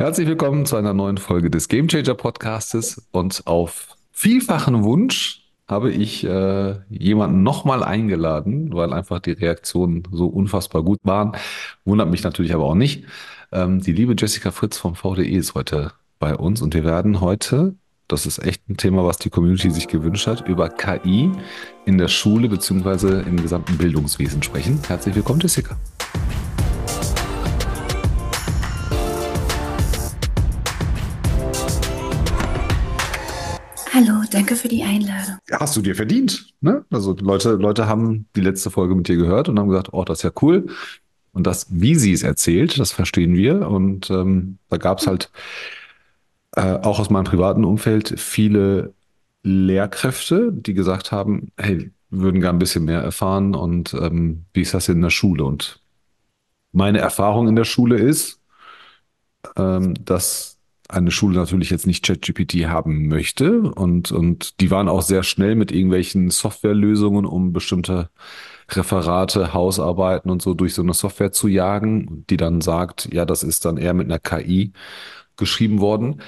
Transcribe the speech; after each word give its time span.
Herzlich 0.00 0.26
willkommen 0.28 0.64
zu 0.64 0.76
einer 0.76 0.94
neuen 0.94 1.18
Folge 1.18 1.50
des 1.50 1.68
Game 1.68 1.86
Changer 1.86 2.14
Podcastes 2.14 3.06
und 3.10 3.42
auf 3.44 3.98
vielfachen 4.12 4.82
Wunsch 4.82 5.42
habe 5.68 5.92
ich 5.92 6.24
äh, 6.24 6.76
jemanden 6.88 7.42
nochmal 7.42 7.84
eingeladen, 7.84 8.72
weil 8.72 8.94
einfach 8.94 9.18
die 9.18 9.32
Reaktionen 9.32 10.04
so 10.10 10.28
unfassbar 10.28 10.82
gut 10.84 11.00
waren. 11.02 11.32
Wundert 11.84 12.08
mich 12.08 12.22
natürlich 12.22 12.54
aber 12.54 12.64
auch 12.64 12.74
nicht. 12.74 13.04
Ähm, 13.52 13.82
die 13.82 13.92
liebe 13.92 14.14
Jessica 14.16 14.52
Fritz 14.52 14.78
vom 14.78 14.94
VDE 14.94 15.36
ist 15.36 15.54
heute 15.54 15.92
bei 16.18 16.34
uns 16.34 16.62
und 16.62 16.72
wir 16.72 16.84
werden 16.84 17.20
heute, 17.20 17.74
das 18.08 18.24
ist 18.24 18.38
echt 18.38 18.70
ein 18.70 18.78
Thema, 18.78 19.04
was 19.04 19.18
die 19.18 19.28
Community 19.28 19.70
sich 19.70 19.86
gewünscht 19.86 20.26
hat, 20.26 20.48
über 20.48 20.70
KI 20.70 21.30
in 21.84 21.98
der 21.98 22.08
Schule 22.08 22.48
beziehungsweise 22.48 23.20
im 23.20 23.36
gesamten 23.36 23.76
Bildungswesen 23.76 24.42
sprechen. 24.42 24.80
Herzlich 24.88 25.14
willkommen, 25.14 25.40
Jessica. 25.40 25.76
Hallo, 33.92 34.22
danke 34.30 34.54
für 34.54 34.68
die 34.68 34.82
Einladung. 34.84 35.38
Hast 35.50 35.76
du 35.76 35.82
dir 35.82 35.96
verdient. 35.96 36.54
Ne? 36.60 36.84
Also 36.90 37.16
Leute, 37.20 37.52
Leute 37.52 37.88
haben 37.88 38.26
die 38.36 38.40
letzte 38.40 38.70
Folge 38.70 38.94
mit 38.94 39.08
dir 39.08 39.16
gehört 39.16 39.48
und 39.48 39.58
haben 39.58 39.68
gesagt, 39.68 39.92
oh, 39.92 40.04
das 40.04 40.18
ist 40.18 40.22
ja 40.22 40.30
cool. 40.42 40.66
Und 41.32 41.46
das, 41.46 41.66
wie 41.70 41.96
sie 41.96 42.12
es 42.12 42.22
erzählt, 42.22 42.78
das 42.78 42.92
verstehen 42.92 43.34
wir. 43.34 43.68
Und 43.68 44.10
ähm, 44.10 44.58
da 44.68 44.76
gab 44.76 44.98
es 44.98 45.06
halt 45.06 45.30
äh, 46.56 46.74
auch 46.74 47.00
aus 47.00 47.10
meinem 47.10 47.24
privaten 47.24 47.64
Umfeld 47.64 48.18
viele 48.18 48.94
Lehrkräfte, 49.42 50.52
die 50.52 50.74
gesagt 50.74 51.10
haben, 51.12 51.50
hey, 51.56 51.90
würden 52.10 52.40
gern 52.40 52.56
ein 52.56 52.60
bisschen 52.60 52.84
mehr 52.84 53.00
erfahren 53.00 53.54
und 53.54 53.94
ähm, 53.94 54.44
wie 54.52 54.62
ist 54.62 54.74
das 54.74 54.88
in 54.88 55.00
der 55.00 55.10
Schule? 55.10 55.44
Und 55.44 55.80
meine 56.72 56.98
Erfahrung 56.98 57.48
in 57.48 57.56
der 57.56 57.64
Schule 57.64 57.96
ist, 57.98 58.40
ähm, 59.56 59.94
dass 60.04 60.58
eine 60.90 61.10
Schule 61.10 61.38
natürlich 61.38 61.70
jetzt 61.70 61.86
nicht 61.86 62.04
ChatGPT 62.04 62.66
haben 62.66 63.08
möchte. 63.08 63.62
Und, 63.62 64.12
und 64.12 64.60
die 64.60 64.70
waren 64.70 64.88
auch 64.88 65.02
sehr 65.02 65.22
schnell 65.22 65.54
mit 65.54 65.72
irgendwelchen 65.72 66.30
Softwarelösungen, 66.30 67.24
um 67.24 67.52
bestimmte 67.52 68.10
Referate, 68.70 69.54
Hausarbeiten 69.54 70.30
und 70.30 70.42
so 70.42 70.54
durch 70.54 70.74
so 70.74 70.82
eine 70.82 70.94
Software 70.94 71.32
zu 71.32 71.48
jagen, 71.48 72.24
die 72.30 72.36
dann 72.36 72.60
sagt, 72.60 73.12
ja, 73.12 73.24
das 73.24 73.42
ist 73.42 73.64
dann 73.64 73.76
eher 73.76 73.94
mit 73.94 74.06
einer 74.06 74.18
KI 74.18 74.72
geschrieben 75.36 75.80
worden. 75.80 76.20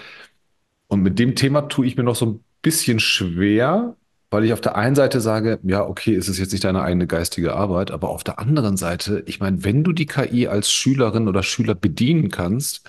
Und 0.88 1.02
mit 1.02 1.18
dem 1.18 1.34
Thema 1.36 1.62
tue 1.62 1.86
ich 1.86 1.96
mir 1.96 2.02
noch 2.02 2.16
so 2.16 2.27
ein 2.27 2.44
bisschen 2.62 3.00
schwer, 3.00 3.96
weil 4.30 4.44
ich 4.44 4.52
auf 4.52 4.60
der 4.60 4.77
einen 4.77 4.94
Seite 4.94 5.20
sage, 5.20 5.58
ja, 5.62 5.86
okay, 5.86 6.14
es 6.14 6.28
ist 6.28 6.38
jetzt 6.38 6.52
nicht 6.52 6.64
deine 6.64 6.83
eigene 6.83 7.06
geistige 7.06 7.55
Arbeit, 7.55 7.90
aber 7.90 8.08
auf 8.08 8.24
der 8.24 8.38
anderen 8.38 8.77
Seite, 8.77 9.22
ich 9.27 9.40
meine, 9.40 9.62
wenn 9.64 9.84
du 9.84 9.92
die 9.92 10.06
KI 10.06 10.48
als 10.48 10.72
Schülerin 10.72 11.28
oder 11.28 11.42
Schüler 11.42 11.74
bedienen 11.74 12.30
kannst, 12.30 12.88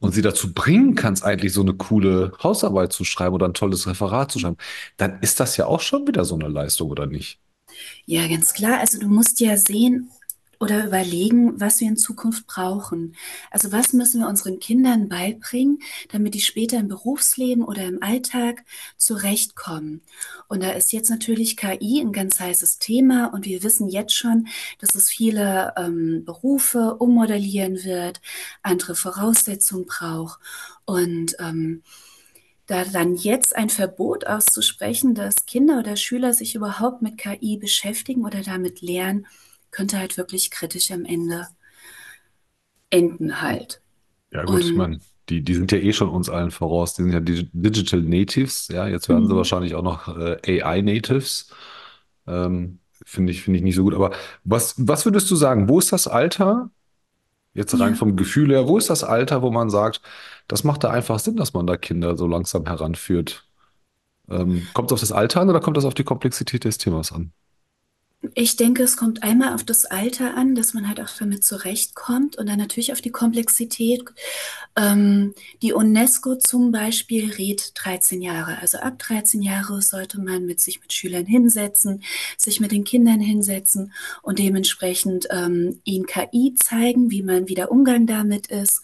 und 0.00 0.12
sie 0.12 0.22
dazu 0.22 0.52
bringen 0.52 0.94
kannst, 0.94 1.24
eigentlich 1.24 1.52
so 1.52 1.62
eine 1.62 1.74
coole 1.74 2.32
Hausarbeit 2.42 2.92
zu 2.92 3.04
schreiben 3.04 3.34
oder 3.34 3.46
ein 3.46 3.54
tolles 3.54 3.86
Referat 3.86 4.32
zu 4.32 4.38
schreiben, 4.38 4.56
dann 4.96 5.20
ist 5.20 5.40
das 5.40 5.56
ja 5.56 5.66
auch 5.66 5.80
schon 5.80 6.06
wieder 6.06 6.24
so 6.24 6.34
eine 6.34 6.48
Leistung, 6.48 6.90
oder 6.90 7.06
nicht? 7.06 7.40
Ja, 8.06 8.26
ganz 8.28 8.52
klar. 8.52 8.80
Also 8.80 8.98
du 8.98 9.08
musst 9.08 9.40
ja 9.40 9.56
sehen, 9.56 10.10
oder 10.60 10.84
überlegen, 10.84 11.58
was 11.58 11.80
wir 11.80 11.88
in 11.88 11.96
Zukunft 11.96 12.46
brauchen. 12.46 13.16
Also 13.50 13.72
was 13.72 13.94
müssen 13.94 14.20
wir 14.20 14.28
unseren 14.28 14.60
Kindern 14.60 15.08
beibringen, 15.08 15.78
damit 16.10 16.34
die 16.34 16.42
später 16.42 16.76
im 16.76 16.88
Berufsleben 16.88 17.64
oder 17.64 17.86
im 17.86 18.02
Alltag 18.02 18.62
zurechtkommen. 18.98 20.02
Und 20.48 20.62
da 20.62 20.72
ist 20.72 20.92
jetzt 20.92 21.08
natürlich 21.08 21.56
KI 21.56 22.00
ein 22.00 22.12
ganz 22.12 22.38
heißes 22.38 22.78
Thema 22.78 23.32
und 23.32 23.46
wir 23.46 23.62
wissen 23.62 23.88
jetzt 23.88 24.14
schon, 24.14 24.48
dass 24.78 24.94
es 24.94 25.08
viele 25.08 25.72
ähm, 25.78 26.24
Berufe 26.26 26.96
ummodellieren 26.96 27.82
wird, 27.82 28.20
andere 28.62 28.94
Voraussetzungen 28.94 29.86
braucht. 29.86 30.40
Und 30.84 31.36
ähm, 31.38 31.82
da 32.66 32.84
dann 32.84 33.16
jetzt 33.16 33.56
ein 33.56 33.70
Verbot 33.70 34.26
auszusprechen, 34.26 35.14
dass 35.14 35.46
Kinder 35.46 35.78
oder 35.78 35.96
Schüler 35.96 36.34
sich 36.34 36.54
überhaupt 36.54 37.00
mit 37.00 37.16
KI 37.16 37.56
beschäftigen 37.56 38.24
oder 38.24 38.42
damit 38.42 38.82
lernen, 38.82 39.26
könnte 39.70 39.98
halt 39.98 40.16
wirklich 40.16 40.50
kritisch 40.50 40.90
am 40.90 41.04
Ende 41.04 41.48
enden 42.90 43.40
halt. 43.40 43.80
Ja 44.32 44.44
gut, 44.44 44.56
Und, 44.56 44.60
ich 44.62 44.74
meine, 44.74 45.00
die, 45.28 45.42
die 45.42 45.54
sind 45.54 45.70
ja 45.72 45.78
eh 45.78 45.92
schon 45.92 46.08
uns 46.08 46.28
allen 46.28 46.50
voraus. 46.50 46.94
Die 46.94 47.02
sind 47.02 47.12
ja 47.12 47.20
Digital 47.20 48.02
Natives. 48.02 48.68
Ja, 48.68 48.86
jetzt 48.88 49.08
werden 49.08 49.26
sie 49.26 49.32
mhm. 49.32 49.38
wahrscheinlich 49.38 49.74
auch 49.74 49.82
noch 49.82 50.08
äh, 50.16 50.62
AI 50.62 50.82
Natives. 50.82 51.50
Ähm, 52.26 52.78
Finde 53.06 53.32
ich, 53.32 53.42
finde 53.42 53.58
ich 53.58 53.64
nicht 53.64 53.76
so 53.76 53.82
gut. 53.82 53.94
Aber 53.94 54.10
was, 54.44 54.74
was 54.76 55.06
würdest 55.06 55.30
du 55.30 55.36
sagen? 55.36 55.68
Wo 55.68 55.78
ist 55.78 55.92
das 55.92 56.06
Alter? 56.06 56.70
Jetzt 57.54 57.78
rein 57.80 57.92
ja. 57.92 57.96
vom 57.96 58.14
Gefühl 58.14 58.50
her, 58.50 58.68
wo 58.68 58.78
ist 58.78 58.90
das 58.90 59.02
Alter, 59.02 59.42
wo 59.42 59.50
man 59.50 59.70
sagt, 59.70 60.02
das 60.46 60.64
macht 60.64 60.84
da 60.84 60.90
einfach 60.90 61.18
Sinn, 61.18 61.36
dass 61.36 61.54
man 61.54 61.66
da 61.66 61.76
Kinder 61.76 62.16
so 62.16 62.26
langsam 62.26 62.66
heranführt? 62.66 63.48
Ähm, 64.28 64.68
kommt 64.74 64.90
es 64.90 64.92
auf 64.92 65.00
das 65.00 65.12
Alter 65.12 65.40
an 65.40 65.50
oder 65.50 65.60
kommt 65.60 65.76
das 65.76 65.84
auf 65.84 65.94
die 65.94 66.04
Komplexität 66.04 66.64
des 66.64 66.78
Themas 66.78 67.10
an? 67.10 67.32
Ich 68.34 68.56
denke, 68.56 68.82
es 68.82 68.98
kommt 68.98 69.22
einmal 69.22 69.54
auf 69.54 69.64
das 69.64 69.86
Alter 69.86 70.36
an, 70.36 70.54
dass 70.54 70.74
man 70.74 70.86
halt 70.86 71.00
auch 71.00 71.08
damit 71.18 71.42
zurechtkommt 71.42 72.36
und 72.36 72.50
dann 72.50 72.58
natürlich 72.58 72.92
auf 72.92 73.00
die 73.00 73.10
Komplexität. 73.10 74.04
Ähm, 74.76 75.34
die 75.62 75.72
UNESCO 75.72 76.36
zum 76.36 76.70
Beispiel 76.70 77.32
rät 77.32 77.72
13 77.76 78.20
Jahre. 78.20 78.58
Also 78.58 78.76
ab 78.78 78.98
13 78.98 79.40
Jahre 79.40 79.80
sollte 79.80 80.20
man 80.20 80.44
mit 80.44 80.60
sich 80.60 80.82
mit 80.82 80.92
Schülern 80.92 81.24
hinsetzen, 81.24 82.02
sich 82.36 82.60
mit 82.60 82.72
den 82.72 82.84
Kindern 82.84 83.20
hinsetzen 83.20 83.94
und 84.22 84.38
dementsprechend 84.38 85.26
ähm, 85.30 85.80
ihnen 85.84 86.04
KI 86.04 86.54
zeigen, 86.62 87.10
wie 87.10 87.22
man 87.22 87.48
wieder 87.48 87.70
Umgang 87.70 88.06
damit 88.06 88.48
ist. 88.48 88.82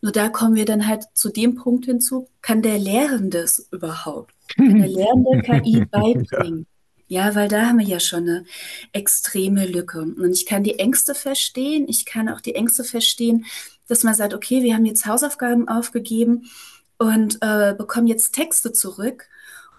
Nur 0.00 0.10
da 0.10 0.28
kommen 0.28 0.56
wir 0.56 0.64
dann 0.64 0.88
halt 0.88 1.04
zu 1.14 1.28
dem 1.28 1.54
Punkt 1.54 1.84
hinzu, 1.84 2.28
kann 2.40 2.62
der 2.62 2.80
Lehrende 2.80 3.38
es 3.38 3.68
überhaupt? 3.70 4.34
Kann 4.56 4.78
der 4.78 4.88
Lehrende 4.88 5.40
KI 5.42 5.84
beibringen? 5.90 6.66
Ja, 7.12 7.34
weil 7.34 7.48
da 7.48 7.66
haben 7.66 7.78
wir 7.78 7.86
ja 7.86 8.00
schon 8.00 8.26
eine 8.26 8.44
extreme 8.92 9.66
Lücke. 9.66 10.00
Und 10.00 10.32
ich 10.32 10.46
kann 10.46 10.64
die 10.64 10.78
Ängste 10.78 11.14
verstehen. 11.14 11.84
Ich 11.86 12.06
kann 12.06 12.30
auch 12.30 12.40
die 12.40 12.54
Ängste 12.54 12.84
verstehen, 12.84 13.44
dass 13.86 14.02
man 14.02 14.14
sagt, 14.14 14.32
okay, 14.32 14.62
wir 14.62 14.74
haben 14.74 14.86
jetzt 14.86 15.04
Hausaufgaben 15.04 15.68
aufgegeben 15.68 16.50
und 16.96 17.36
äh, 17.42 17.74
bekommen 17.76 18.06
jetzt 18.06 18.32
Texte 18.32 18.72
zurück. 18.72 19.28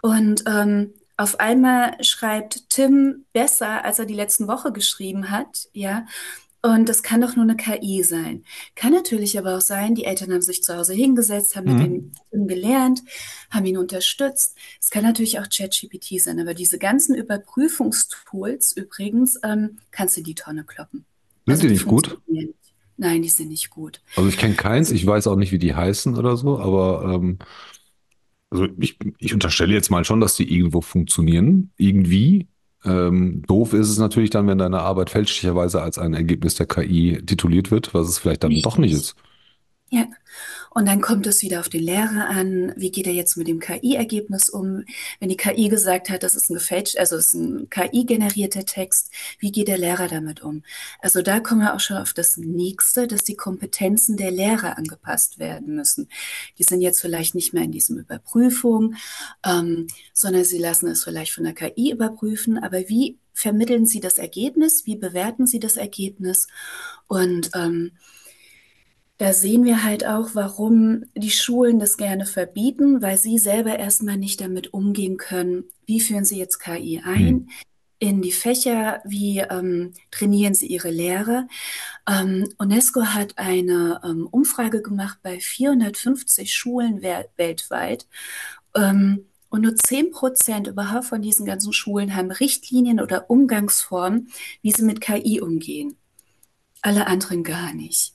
Und 0.04 0.44
ähm, 0.46 0.94
auf 1.18 1.40
einmal 1.40 1.96
schreibt 2.04 2.70
Tim 2.70 3.26
besser, 3.34 3.84
als 3.84 3.98
er 3.98 4.06
die 4.06 4.14
letzten 4.14 4.48
Woche 4.48 4.72
geschrieben 4.72 5.32
hat, 5.32 5.70
ja. 5.74 6.06
Und 6.66 6.88
das 6.88 7.04
kann 7.04 7.20
doch 7.20 7.36
nur 7.36 7.44
eine 7.44 7.58
KI 7.58 8.04
sein. 8.04 8.46
Kann 8.76 8.94
natürlich 8.94 9.38
aber 9.38 9.58
auch 9.58 9.62
sein, 9.62 9.96
die 9.96 10.06
Eltern 10.06 10.32
haben 10.32 10.42
sich 10.42 10.64
zu 10.64 10.78
Hause 10.78 10.94
hingesetzt, 10.94 11.58
haben 11.58 11.70
mhm. 11.70 11.78
mit 11.78 11.86
dem 11.86 12.12
Film 12.30 12.48
gelernt, 12.48 13.02
haben 13.50 13.66
ihn 13.66 13.78
unterstützt. 13.78 14.58
Es 14.80 14.90
kann 14.90 15.04
natürlich 15.04 15.40
auch 15.40 15.50
ChatGPT 15.50 16.22
sein, 16.22 16.40
aber 16.40 16.54
diese 16.54 16.80
ganzen 16.80 17.16
Überprüfungstools 17.16 18.78
übrigens 18.78 19.38
ähm, 19.44 19.78
kannst 19.92 20.16
du 20.16 20.24
die 20.24 20.36
Tonne 20.36 20.64
kloppen. 20.64 21.04
Sind 21.46 21.52
also, 21.52 21.68
die 21.68 21.74
nicht 21.74 21.86
gut? 21.86 22.18
Nein, 22.96 23.22
die 23.22 23.30
sind 23.30 23.50
nicht 23.50 23.70
gut. 23.70 24.02
Also 24.16 24.30
ich 24.30 24.38
kenne 24.38 24.54
keins, 24.54 24.90
ich 24.90 25.06
weiß 25.06 25.28
auch 25.28 25.36
nicht, 25.36 25.52
wie 25.52 25.60
die 25.60 25.76
heißen 25.76 26.16
oder 26.18 26.38
so, 26.38 26.60
aber 26.60 27.14
ähm, 27.14 27.40
also 28.50 28.68
ich, 28.80 28.98
ich 29.18 29.34
unterstelle 29.34 29.74
jetzt 29.74 29.92
mal 29.92 30.06
schon, 30.06 30.22
dass 30.22 30.36
die 30.36 30.56
irgendwo 30.56 30.80
funktionieren, 30.80 31.72
irgendwie. 31.76 32.48
Ähm, 32.86 33.44
doof 33.48 33.74
ist 33.74 33.90
es 33.90 33.98
natürlich 33.98 34.30
dann, 34.30 34.48
wenn 34.48 34.58
deine 34.58 34.82
Arbeit 34.82 35.10
fälschlicherweise 35.10 35.82
als 35.82 35.98
ein 35.98 36.14
Ergebnis 36.14 36.56
der 36.56 36.66
KI 36.66 37.22
tituliert 37.26 37.72
wird, 37.72 37.94
was 37.94 38.10
es 38.10 38.20
vielleicht 38.20 38.44
dann 38.44 38.52
Richtig. 38.52 38.64
doch 38.64 38.78
nicht 38.78 38.94
ist. 38.94 39.16
Ja, 39.90 40.06
und 40.74 40.88
dann 40.88 41.02
kommt 41.02 41.28
es 41.28 41.42
wieder 41.42 41.60
auf 41.60 41.70
den 41.70 41.84
Lehrer 41.84 42.30
an. 42.30 42.74
Wie 42.76 42.92
geht 42.92 43.08
er 43.08 43.14
jetzt 43.14 43.38
mit 43.38 43.48
dem 43.48 43.60
KI-Ergebnis 43.60 44.50
um? 44.50 44.84
Wenn 45.20 45.30
die 45.30 45.38
KI 45.38 45.70
gesagt 45.70 46.10
hat, 46.10 46.24
das 46.24 46.36
ist 46.36 46.50
ein 46.50 46.56
gefälscht, 46.56 46.98
also 46.98 47.16
es 47.16 47.28
ist 47.28 47.34
ein 47.36 47.70
KI-generierter 47.70 48.66
Text, 48.66 49.12
wie 49.40 49.52
geht 49.52 49.68
der 49.68 49.78
Lehrer 49.78 50.08
damit 50.08 50.42
um? 50.42 50.64
Also 51.00 51.22
da 51.22 51.40
kommen 51.40 51.62
wir 51.62 51.76
auch 51.76 51.80
schon 51.80 51.98
auf 51.98 52.14
das 52.14 52.38
nächste, 52.38 53.08
dass 53.08 53.24
die 53.24 53.36
Kompetenzen 53.36 54.18
der 54.18 54.32
Lehrer 54.32 54.78
angepasst 54.78 55.40
werden 55.40 55.76
müssen. 55.76 56.10
Die 56.58 56.64
sind 56.64 56.82
jetzt 56.82 57.02
vielleicht 57.02 57.36
nicht 57.36 57.54
mehr 57.54 57.64
in 57.64 57.72
diesem 57.72 57.98
Überprüfung, 57.98 58.96
ähm, 59.46 59.88
sondern 60.14 60.44
sie 60.44 60.58
lassen 60.58 60.88
es 60.88 61.04
vielleicht 61.04 61.34
von 61.34 61.44
der 61.44 61.54
KI 61.54 61.92
überprüfen. 61.92 62.58
Aber 62.58 62.90
wie 62.90 63.20
vermitteln 63.34 63.86
sie 63.86 64.00
das 64.00 64.18
Ergebnis? 64.18 64.86
Wie 64.86 64.96
bewerten 64.96 65.46
sie 65.46 65.60
das 65.60 65.78
Ergebnis? 65.78 66.48
Und 67.08 67.52
ähm, 67.54 67.92
da 69.24 69.32
sehen 69.32 69.64
wir 69.64 69.86
halt 69.86 70.06
auch, 70.06 70.32
warum 70.34 71.06
die 71.16 71.32
Schulen 71.32 71.80
das 71.80 71.96
gerne 71.96 72.26
verbieten, 72.26 73.02
weil 73.02 73.18
sie 73.18 73.38
selber 73.38 73.80
erstmal 73.80 74.18
nicht 74.18 74.42
damit 74.42 74.74
umgehen 74.74 75.16
können, 75.16 75.64
wie 75.86 76.02
führen 76.02 76.26
sie 76.26 76.38
jetzt 76.38 76.60
KI 76.60 77.02
ein. 77.04 77.34
Mhm 77.34 77.50
in 78.00 78.22
die 78.22 78.34
Fächer, 78.34 79.02
wie 79.06 79.40
ähm, 79.40 79.94
trainieren 80.12 80.54
sie 80.56 80.68
ihre 80.68 80.90
Lehre. 80.90 81.48
Ähm, 82.06 82.50
UNESCO 82.58 83.02
hat 83.06 83.38
eine 83.38 84.02
ähm, 84.04 84.28
Umfrage 84.30 84.82
gemacht 84.82 85.20
bei 85.24 85.40
450 85.40 86.54
Schulen 86.54 87.02
weltweit. 87.02 88.06
Ähm, 88.76 89.28
und 89.50 89.62
nur 89.62 89.78
10 89.78 90.12
Prozent 90.12 90.68
überhaupt 90.68 91.06
von 91.06 91.22
diesen 91.22 91.46
ganzen 91.46 91.72
Schulen 91.72 92.14
haben 92.14 92.30
Richtlinien 92.30 93.00
oder 93.00 93.30
Umgangsformen, 93.30 94.28
wie 94.62 94.74
sie 94.74 94.84
mit 94.84 95.00
KI 95.00 95.40
umgehen. 95.40 95.96
Alle 96.82 97.08
anderen 97.08 97.46
gar 97.46 97.74
nicht. 97.74 98.13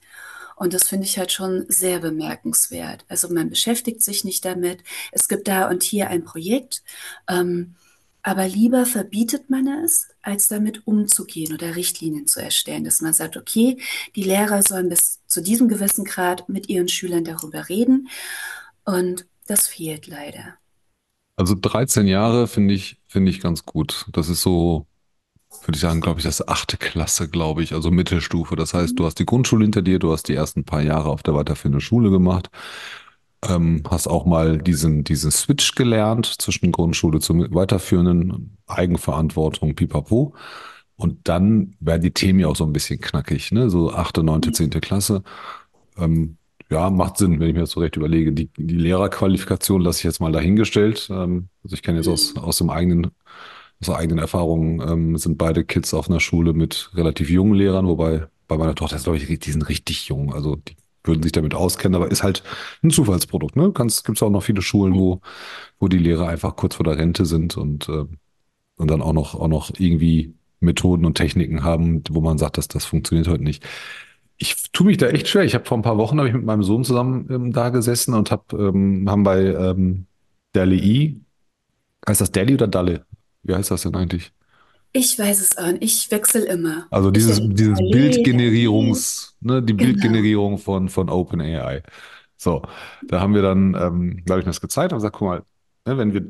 Und 0.59 0.75
das 0.75 0.89
finde 0.89 1.07
ich 1.07 1.19
halt 1.19 1.33
schon 1.33 1.65
sehr 1.69 2.01
bemerkenswert. 2.01 3.05
Also 3.09 3.33
man 3.33 3.49
beschäftigt 3.49 4.03
sich 4.03 4.25
nicht 4.25 4.45
damit. 4.45 4.83
Es 5.13 5.29
gibt 5.29 5.49
da 5.49 5.69
und 5.69 5.83
hier 5.83 6.09
ein 6.09 6.25
Projekt, 6.25 6.83
ähm, 7.29 7.77
aber 8.23 8.47
lieber 8.49 8.85
verbietet 8.85 9.49
man 9.49 9.67
es, 9.85 10.09
als 10.21 10.49
damit 10.49 10.87
umzugehen 10.87 11.55
oder 11.55 11.77
Richtlinien 11.77 12.27
zu 12.27 12.41
erstellen, 12.41 12.85
dass 12.85 13.01
man 13.01 13.15
sagt, 13.15 13.37
okay, 13.37 13.79
die 14.17 14.25
Lehrer 14.25 14.63
sollen 14.63 14.89
bis 14.89 15.21
zu 15.27 15.41
diesem 15.41 15.69
gewissen 15.69 16.05
Grad 16.05 16.49
mit 16.49 16.69
ihren 16.69 16.89
Schülern 16.89 17.25
darüber 17.25 17.69
reden. 17.69 18.09
Und 18.85 19.27
das 19.47 19.69
fehlt 19.69 20.09
leider. 20.09 20.59
Also 21.37 21.55
13 21.55 22.07
Jahre 22.09 22.49
finde 22.49 22.75
ich, 22.75 23.01
finde 23.07 23.31
ich 23.31 23.41
ganz 23.41 23.65
gut. 23.65 24.07
Das 24.13 24.29
ist 24.29 24.43
so, 24.43 24.87
würde 25.63 25.77
ich 25.77 25.81
sagen, 25.81 26.01
glaube 26.01 26.21
ich, 26.21 26.25
das 26.25 26.47
achte 26.47 26.77
Klasse, 26.77 27.29
glaube 27.29 27.63
ich, 27.63 27.73
also 27.75 27.91
Mittelstufe. 27.91 28.57
Das 28.57 28.75
heißt, 28.75 28.99
du 28.99 29.05
hast 29.07 29.19
die 29.19 29.27
Grundschule 29.27 29.65
hinter 29.65 29.83
dir, 29.83 29.99
du 29.99 30.13
hast 30.13 30.29
die 30.29 30.35
ersten 30.35 30.65
paar 30.65 30.83
Jahre 30.83 31.11
auf 31.11 31.23
der 31.23 31.35
weiterführenden 31.35 31.81
Schule 31.81 32.11
gemacht, 32.11 32.51
ähm, 33.47 33.83
hast 33.89 34.09
auch 34.09 34.27
mal 34.27 34.59
diesen, 34.59 35.05
diesen 35.05 35.31
Switch 35.31 35.75
gelernt 35.75 36.27
zwischen 36.27 36.73
Grundschule 36.73 37.21
zum 37.21 37.55
weiterführenden, 37.55 38.59
Eigenverantwortung, 38.67 39.75
pipapo. 39.75 40.35
Und 40.97 41.29
dann 41.29 41.77
werden 41.81 42.03
die 42.03 42.11
Themen 42.13 42.41
ja 42.41 42.49
auch 42.49 42.57
so 42.57 42.65
ein 42.65 42.73
bisschen 42.73 43.01
knackig, 43.01 43.53
ne? 43.53 43.71
So 43.71 43.93
achte, 43.93 44.25
neunte, 44.25 44.51
zehnte 44.53 44.81
Klasse. 44.81 45.23
Ähm, 45.97 46.39
ja, 46.71 46.91
macht 46.91 47.17
Sinn, 47.19 47.41
wenn 47.41 47.49
ich 47.49 47.55
mir 47.55 47.61
das 47.61 47.71
so 47.71 47.81
recht 47.81 47.97
überlege. 47.97 48.33
Die, 48.33 48.51
die 48.57 48.75
Lehrerqualifikation 48.75 49.81
lasse 49.81 50.01
ich 50.01 50.05
jetzt 50.05 50.21
mal 50.21 50.33
dahingestellt. 50.33 51.09
Ähm, 51.11 51.49
also 51.63 51.75
ich 51.75 51.83
kenne 51.83 51.99
jetzt 51.99 52.09
aus, 52.09 52.37
aus 52.37 52.59
dem 52.59 52.71
eigenen, 52.71 53.13
aus 53.81 53.91
eigenen 53.91 54.19
Erfahrung, 54.19 54.83
ähm, 54.83 55.17
sind 55.17 55.39
beide 55.39 55.65
Kids 55.65 55.95
auf 55.95 56.09
einer 56.09 56.21
Schule 56.21 56.53
mit 56.53 56.91
relativ 56.95 57.31
jungen 57.31 57.55
Lehrern, 57.55 57.87
wobei 57.87 58.27
bei 58.49 58.57
meiner 58.57 58.75
Tochter 58.75 58.97
ist, 58.97 59.05
glaube 59.05 59.19
ich, 59.19 59.39
die 59.39 59.51
sind 59.51 59.69
richtig 59.69 60.09
jung. 60.09 60.33
Also 60.33 60.57
die 60.57 60.77
würden 61.05 61.23
sich 61.23 61.33
damit 61.33 61.55
auskennen, 61.55 61.95
aber 61.95 62.11
ist 62.11 62.23
halt 62.23 62.43
ein 62.83 62.91
Zufallsprodukt. 62.91 63.57
Ne? 63.57 63.73
Kannst, 63.73 64.05
gibt's 64.05 64.23
auch 64.23 64.31
noch 64.31 64.43
viele 64.43 64.63
Schulen, 64.63 64.95
wo, 64.95 65.21
wo 65.79 65.89
die 65.89 65.99
Lehrer 65.99 66.29
einfach 66.29 66.57
kurz 66.57 66.77
vor 66.77 66.85
der 66.85 66.99
Rente 66.99 67.25
sind 67.25 67.57
und, 67.57 67.89
äh, 67.89 68.05
und 68.77 68.91
dann 68.91 69.03
auch 69.03 69.13
noch, 69.13 69.35
auch 69.35 69.49
noch 69.49 69.71
irgendwie 69.79 70.35
Methoden 70.61 71.05
und 71.05 71.15
Techniken 71.15 71.63
haben, 71.63 72.03
wo 72.11 72.21
man 72.21 72.39
sagt, 72.39 72.59
dass 72.59 72.69
das 72.69 72.85
funktioniert 72.85 73.29
heute 73.29 73.45
nicht. 73.45 73.65
Ich 74.39 74.71
tue 74.73 74.87
mich 74.87 74.99
da 74.99 75.09
echt 75.09 75.29
schwer. 75.29 75.45
Ich 75.45 75.55
habe 75.55 75.65
vor 75.65 75.79
ein 75.79 75.83
paar 75.83 75.99
Wochen 75.99 76.19
habe 76.19 76.29
ich 76.29 76.35
mit 76.35 76.45
meinem 76.45 76.63
Sohn 76.63 76.85
zusammen 76.85 77.29
ähm, 77.31 77.53
da 77.53 77.71
gesessen 77.71 78.15
und 78.15 78.31
hab, 78.31 78.53
ähm, 78.53 79.09
haben 79.09 79.25
bei 79.25 79.47
ähm, 79.47 80.07
DALI, 80.53 81.21
heißt 82.07 82.21
das 82.21 82.33
Dali 82.33 82.55
oder 82.55 82.69
Dalle? 82.69 83.05
Wie 83.49 83.55
heißt 83.55 83.71
das 83.71 83.83
denn 83.83 83.97
eigentlich? 83.97 84.31
Ich 84.93 85.19
weiß 85.19 85.41
es 85.41 85.57
auch 85.57 85.73
nicht. 85.73 85.83
Ich 85.83 86.11
wechsle 86.11 86.45
immer. 86.45 86.87
Also 86.91 87.11
dieses, 87.11 87.41
dieses 87.43 87.79
Bildgenerierungs, 87.79 89.37
ne, 89.41 89.63
die 89.63 89.75
genau. 89.75 89.87
Bildgenerierung 89.87 90.59
von, 90.59 90.91
von 90.91 91.09
OpenAI. 91.09 91.83
So, 92.37 92.63
da 93.07 93.21
haben 93.21 93.35
wir 93.35 93.41
dann, 93.41 93.75
ähm, 93.75 94.23
habe 94.29 94.41
ich 94.41 94.47
mir 94.47 94.51
das 94.51 94.61
gezeigt 94.61 94.93
und 94.93 94.99
gesagt, 94.99 95.17
guck 95.17 95.29
mal, 95.29 95.43
ne, 95.87 95.97
wenn 95.97 96.13
wir, 96.13 96.27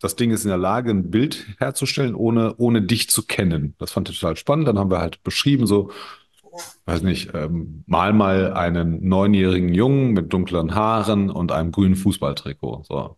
das 0.00 0.16
Ding 0.16 0.32
ist 0.32 0.44
in 0.44 0.50
der 0.50 0.58
Lage, 0.58 0.90
ein 0.90 1.10
Bild 1.10 1.46
herzustellen, 1.58 2.14
ohne, 2.14 2.54
ohne 2.56 2.82
dich 2.82 3.08
zu 3.08 3.26
kennen. 3.26 3.74
Das 3.78 3.92
fand 3.92 4.10
ich 4.10 4.20
total 4.20 4.36
spannend. 4.36 4.68
Dann 4.68 4.78
haben 4.78 4.90
wir 4.90 5.00
halt 5.00 5.22
beschrieben, 5.22 5.66
so, 5.66 5.90
weiß 6.84 7.02
nicht, 7.02 7.30
ähm, 7.34 7.84
mal 7.86 8.12
mal 8.12 8.52
einen 8.52 9.08
neunjährigen 9.08 9.72
Jungen 9.72 10.12
mit 10.12 10.32
dunklen 10.32 10.74
Haaren 10.74 11.30
und 11.30 11.52
einem 11.52 11.72
grünen 11.72 11.96
Fußballtrikot. 11.96 12.82
So. 12.86 13.16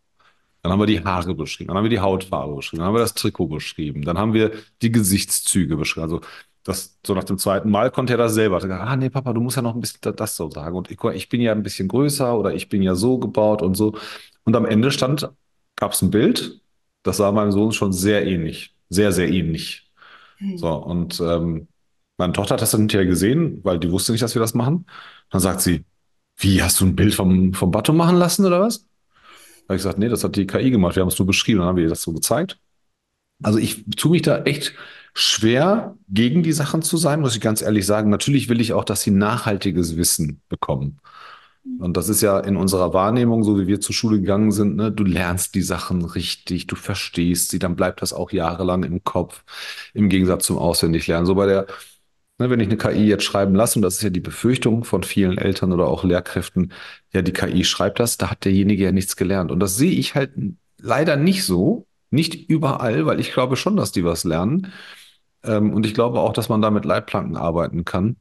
Dann 0.67 0.73
haben 0.73 0.81
wir 0.81 0.87
die 0.87 1.05
Haare 1.05 1.33
beschrieben, 1.35 1.69
dann 1.69 1.77
haben 1.77 1.85
wir 1.85 1.91
die 1.91 2.01
Hautfarbe 2.01 2.57
beschrieben, 2.57 2.81
dann 2.81 2.89
haben 2.89 2.95
wir 2.95 3.01
das 3.01 3.15
Trikot 3.15 3.47
beschrieben, 3.47 4.03
dann 4.03 4.19
haben 4.19 4.33
wir 4.35 4.51
die 4.83 4.91
Gesichtszüge 4.91 5.77
beschrieben. 5.77 6.03
Also 6.05 6.21
das, 6.65 6.99
so 7.07 7.15
nach 7.15 7.23
dem 7.23 7.39
zweiten 7.39 7.71
Mal 7.71 7.93
konnte 7.93 8.15
er 8.15 8.17
das 8.17 8.35
selber. 8.35 8.57
Er 8.57 8.63
gesagt, 8.63 8.83
ah 8.83 8.97
nee, 8.97 9.09
Papa, 9.09 9.33
du 9.33 9.41
musst 9.41 9.55
ja 9.57 9.63
noch 9.63 9.77
ein 9.77 9.81
bisschen 9.81 10.01
da- 10.01 10.11
das 10.11 10.35
so 10.35 10.51
sagen. 10.51 10.75
Und 10.77 10.91
ich, 10.91 10.99
ich 11.15 11.29
bin 11.29 11.41
ja 11.41 11.53
ein 11.53 11.63
bisschen 11.63 11.87
größer 11.87 12.37
oder 12.37 12.53
ich 12.53 12.69
bin 12.69 12.83
ja 12.83 12.97
so 12.97 13.19
gebaut 13.19 13.63
und 13.63 13.77
so. 13.77 13.95
Und 14.45 14.57
am 14.57 14.65
Ende 14.67 14.91
stand, 14.91 15.31
gab 15.77 15.93
es 15.93 16.03
ein 16.03 16.11
Bild, 16.11 16.61
das 17.05 17.19
sah 17.19 17.31
meinem 17.31 17.53
Sohn 17.53 17.71
schon 17.73 17.93
sehr 17.93 18.27
ähnlich. 18.27 18.75
Sehr, 18.89 19.13
sehr 19.13 19.29
ähnlich. 19.29 19.89
Hm. 20.39 20.59
So, 20.59 20.69
und 20.75 21.21
ähm, 21.21 21.69
meine 22.19 22.33
Tochter 22.33 22.55
hat 22.55 22.63
das 22.63 22.73
dann 22.73 22.81
hinterher 22.83 23.07
gesehen, 23.07 23.61
weil 23.65 23.79
die 23.79 23.91
wusste 23.93 24.13
nicht, 24.13 24.23
dass 24.23 24.35
wir 24.35 24.41
das 24.41 24.55
machen. 24.55 24.87
Dann 25.31 25.41
sagt 25.41 25.61
sie, 25.61 25.85
wie, 26.39 26.63
hast 26.63 26.81
du 26.81 26.87
ein 26.87 26.97
Bild 26.97 27.15
vom, 27.15 27.55
vom 27.55 27.71
Batto 27.71 27.93
machen 27.93 28.17
lassen 28.17 28.45
oder 28.47 28.61
was? 28.61 28.86
Habe 29.69 29.77
ich 29.77 29.83
gesagt, 29.83 29.99
nee, 29.99 30.09
das 30.09 30.25
hat 30.25 30.37
die 30.37 30.47
KI 30.47 30.71
gemacht, 30.71 30.97
wir 30.97 31.03
haben 31.03 31.09
es 31.09 31.19
nur 31.19 31.27
beschrieben, 31.27 31.61
dann 31.61 31.69
haben 31.69 31.77
wir 31.77 31.89
das 31.89 32.03
so 32.03 32.13
gezeigt. 32.13 32.59
Also 33.43 33.59
ich 33.59 33.85
tue 33.97 34.13
mich 34.13 34.23
da 34.23 34.43
echt 34.43 34.75
schwer, 35.13 35.97
gegen 36.09 36.43
die 36.43 36.53
Sachen 36.53 36.83
zu 36.83 36.97
sein, 36.97 37.21
muss 37.21 37.35
ich 37.35 37.41
ganz 37.41 37.63
ehrlich 37.63 37.87
sagen. 37.87 38.11
Natürlich 38.11 38.49
will 38.49 38.61
ich 38.61 38.73
auch, 38.73 38.85
dass 38.85 39.03
sie 39.03 39.11
nachhaltiges 39.11 39.97
Wissen 39.97 40.41
bekommen. 40.49 41.01
Und 41.81 41.97
das 41.97 42.09
ist 42.09 42.21
ja 42.21 42.39
in 42.39 42.57
unserer 42.57 42.95
Wahrnehmung, 42.95 43.43
so 43.43 43.59
wie 43.59 43.67
wir 43.67 43.81
zur 43.81 43.95
Schule 43.95 44.21
gegangen 44.21 44.53
sind, 44.53 44.77
ne, 44.77 44.93
du 44.93 45.05
lernst 45.05 45.55
die 45.55 45.63
Sachen 45.63 46.05
richtig, 46.05 46.69
du 46.69 46.77
verstehst 46.77 47.51
sie, 47.51 47.59
dann 47.59 47.77
bleibt 47.77 48.03
das 48.03 48.13
auch 48.13 48.31
jahrelang 48.31 48.85
im 48.85 49.03
Kopf, 49.03 49.43
im 49.93 50.09
Gegensatz 50.09 50.47
zum 50.47 50.59
Auswendiglernen. 50.59 51.27
So 51.27 51.35
bei 51.35 51.47
der, 51.47 51.67
ne, 52.39 52.51
wenn 52.51 52.61
ich 52.61 52.69
eine 52.69 52.77
KI 52.77 53.07
jetzt 53.07 53.25
schreiben 53.25 53.55
lasse, 53.55 53.79
und 53.79 53.83
das 53.83 53.97
ist 53.97 54.03
ja 54.03 54.11
die 54.11 54.21
Befürchtung 54.21 54.85
von 54.85 55.03
vielen 55.03 55.39
Eltern 55.39 55.73
oder 55.73 55.89
auch 55.89 56.05
Lehrkräften, 56.05 56.73
ja, 57.13 57.23
die 57.23 57.33
KI 57.33 57.65
schreibt 57.65 58.01
das, 58.01 58.17
da 58.19 58.31
hat 58.31 58.45
derjenige 58.45 58.85
ja 58.85 58.93
nichts 58.93 59.17
gelernt. 59.17 59.51
Und 59.51 59.61
das 59.61 59.77
sehe 59.77 59.93
ich 59.93 60.15
halt 60.15 60.33
leider 60.79 61.17
nicht 61.17 61.45
so, 61.45 61.87
nicht 62.11 62.49
überall, 62.49 63.07
weil 63.07 63.21
ich 63.21 63.33
glaube 63.33 63.57
schon, 63.57 63.77
dass 63.77 63.93
die 63.93 64.05
was 64.05 64.25
lernen. 64.25 64.73
Ähm, 65.45 65.73
und 65.73 65.87
ich 65.87 65.95
glaube 65.95 66.21
auch, 66.21 66.33
dass 66.33 66.49
man 66.49 66.63
da 66.63 66.71
mit 66.71 66.85
Leitplanken 66.85 67.37
arbeiten 67.37 67.85
kann. 67.85 68.17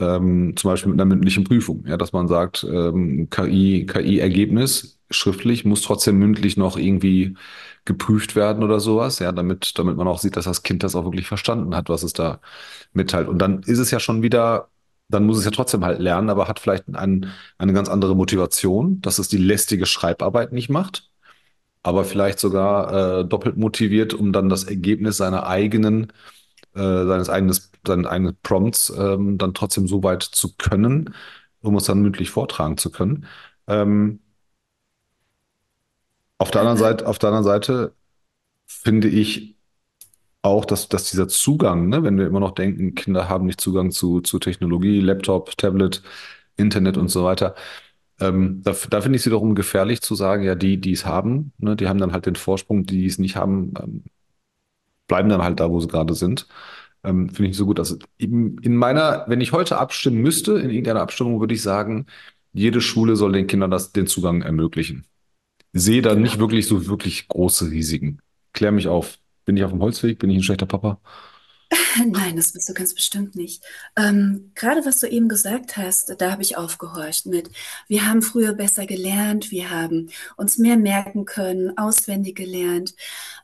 Ähm, 0.00 0.56
zum 0.56 0.70
Beispiel 0.70 0.92
mit 0.92 1.00
einer 1.00 1.08
mündlichen 1.08 1.44
Prüfung, 1.44 1.84
ja, 1.86 1.96
dass 1.98 2.12
man 2.12 2.26
sagt, 2.28 2.64
ähm, 2.64 3.28
KI, 3.30 3.86
KI-Ergebnis 3.86 4.98
schriftlich 5.10 5.64
muss 5.66 5.82
trotzdem 5.82 6.18
mündlich 6.18 6.56
noch 6.56 6.78
irgendwie 6.78 7.36
geprüft 7.84 8.36
werden 8.36 8.62
oder 8.64 8.80
sowas, 8.80 9.18
ja, 9.18 9.32
damit, 9.32 9.78
damit 9.78 9.96
man 9.96 10.08
auch 10.08 10.18
sieht, 10.18 10.36
dass 10.36 10.46
das 10.46 10.62
Kind 10.62 10.82
das 10.84 10.94
auch 10.96 11.04
wirklich 11.04 11.26
verstanden 11.28 11.74
hat, 11.76 11.88
was 11.90 12.02
es 12.02 12.12
da 12.14 12.40
mitteilt. 12.92 13.28
Und 13.28 13.38
dann 13.40 13.62
ist 13.64 13.78
es 13.78 13.90
ja 13.90 14.00
schon 14.00 14.22
wieder, 14.22 14.70
dann 15.08 15.26
muss 15.26 15.38
es 15.38 15.44
ja 15.44 15.50
trotzdem 15.50 15.84
halt 15.84 16.00
lernen, 16.00 16.30
aber 16.30 16.48
hat 16.48 16.60
vielleicht 16.60 16.88
ein, 16.94 17.26
eine 17.58 17.72
ganz 17.72 17.88
andere 17.88 18.14
Motivation, 18.16 19.00
dass 19.02 19.18
es 19.18 19.28
die 19.28 19.38
lästige 19.38 19.86
Schreibarbeit 19.86 20.52
nicht 20.52 20.70
macht, 20.70 21.10
aber 21.82 22.04
vielleicht 22.04 22.38
sogar 22.40 23.20
äh, 23.20 23.24
doppelt 23.26 23.56
motiviert, 23.56 24.14
um 24.14 24.32
dann 24.32 24.48
das 24.48 24.64
Ergebnis 24.64 25.16
seiner 25.16 25.46
eigenen 25.46 26.12
äh, 26.74 26.80
seines 27.06 27.30
eigenes, 27.30 27.69
seinen 27.86 28.06
eigenen 28.06 28.36
Prompts 28.42 28.90
ähm, 28.96 29.38
dann 29.38 29.54
trotzdem 29.54 29.88
so 29.88 30.02
weit 30.02 30.22
zu 30.22 30.54
können, 30.56 31.14
um 31.62 31.76
es 31.76 31.84
dann 31.84 32.02
mündlich 32.02 32.30
vortragen 32.30 32.76
zu 32.78 32.90
können. 32.90 33.26
Ähm, 33.66 34.20
auf 36.38 36.50
der 36.50 36.62
anderen 36.62 36.78
Seite, 36.78 37.06
auf 37.06 37.18
der 37.18 37.28
anderen 37.28 37.44
Seite 37.44 37.94
finde 38.66 39.08
ich 39.08 39.56
auch, 40.42 40.64
dass, 40.64 40.88
dass 40.88 41.10
dieser 41.10 41.28
Zugang, 41.28 41.88
ne, 41.88 42.02
wenn 42.04 42.18
wir 42.18 42.26
immer 42.26 42.40
noch 42.40 42.52
denken, 42.52 42.94
Kinder 42.94 43.28
haben 43.28 43.46
nicht 43.46 43.60
Zugang 43.60 43.90
zu, 43.92 44.20
zu 44.22 44.38
Technologie, 44.38 45.00
Laptop, 45.00 45.56
Tablet, 45.58 46.02
Internet 46.56 46.96
und 46.98 47.08
so 47.08 47.24
weiter. 47.24 47.54
Ähm, 48.20 48.62
da, 48.64 48.72
da 48.90 49.00
finde 49.02 49.16
ich 49.16 49.22
es 49.22 49.26
wiederum 49.26 49.54
gefährlich 49.54 50.02
zu 50.02 50.14
sagen, 50.14 50.44
ja, 50.44 50.54
die, 50.54 50.80
die 50.80 50.92
es 50.92 51.06
haben, 51.06 51.52
ne, 51.58 51.76
die 51.76 51.88
haben 51.88 51.98
dann 52.00 52.12
halt 52.12 52.26
den 52.26 52.36
Vorsprung, 52.36 52.84
die, 52.86 52.98
die 53.00 53.06
es 53.06 53.18
nicht 53.18 53.36
haben, 53.36 53.74
ähm, 53.82 54.04
bleiben 55.06 55.28
dann 55.28 55.42
halt 55.42 55.60
da, 55.60 55.70
wo 55.70 55.80
sie 55.80 55.88
gerade 55.88 56.14
sind. 56.14 56.46
Ähm, 57.02 57.28
finde 57.28 57.44
ich 57.44 57.48
nicht 57.50 57.56
so 57.56 57.66
gut. 57.66 57.78
Also 57.78 57.96
in, 58.18 58.58
in 58.58 58.76
meiner, 58.76 59.24
wenn 59.28 59.40
ich 59.40 59.52
heute 59.52 59.78
abstimmen 59.78 60.20
müsste, 60.20 60.52
in 60.58 60.70
irgendeiner 60.70 61.00
Abstimmung 61.00 61.40
würde 61.40 61.54
ich 61.54 61.62
sagen, 61.62 62.06
jede 62.52 62.80
Schule 62.80 63.16
soll 63.16 63.32
den 63.32 63.46
Kindern 63.46 63.70
das, 63.70 63.92
den 63.92 64.06
Zugang 64.06 64.42
ermöglichen. 64.42 65.06
Sehe 65.72 66.02
da 66.02 66.14
nicht 66.14 66.34
genau. 66.34 66.42
wirklich 66.44 66.66
so 66.66 66.86
wirklich 66.88 67.28
große 67.28 67.70
Risiken. 67.70 68.20
Klär 68.52 68.72
mich 68.72 68.88
auf. 68.88 69.18
Bin 69.44 69.56
ich 69.56 69.64
auf 69.64 69.70
dem 69.70 69.80
Holzweg? 69.80 70.18
Bin 70.18 70.30
ich 70.30 70.38
ein 70.38 70.42
schlechter 70.42 70.66
Papa? 70.66 71.00
Nein, 72.04 72.36
das 72.36 72.52
bist 72.52 72.68
du 72.68 72.74
ganz 72.74 72.94
bestimmt 72.94 73.36
nicht. 73.36 73.62
Ähm, 73.96 74.50
gerade 74.54 74.84
was 74.84 74.98
du 74.98 75.06
eben 75.06 75.28
gesagt 75.28 75.76
hast, 75.76 76.20
da 76.20 76.32
habe 76.32 76.42
ich 76.42 76.56
aufgehorcht 76.56 77.26
mit, 77.26 77.50
wir 77.86 78.06
haben 78.06 78.22
früher 78.22 78.54
besser 78.54 78.86
gelernt, 78.86 79.52
wir 79.52 79.70
haben 79.70 80.10
uns 80.36 80.58
mehr 80.58 80.76
merken 80.76 81.26
können, 81.26 81.76
auswendig 81.78 82.36
gelernt. 82.36 82.94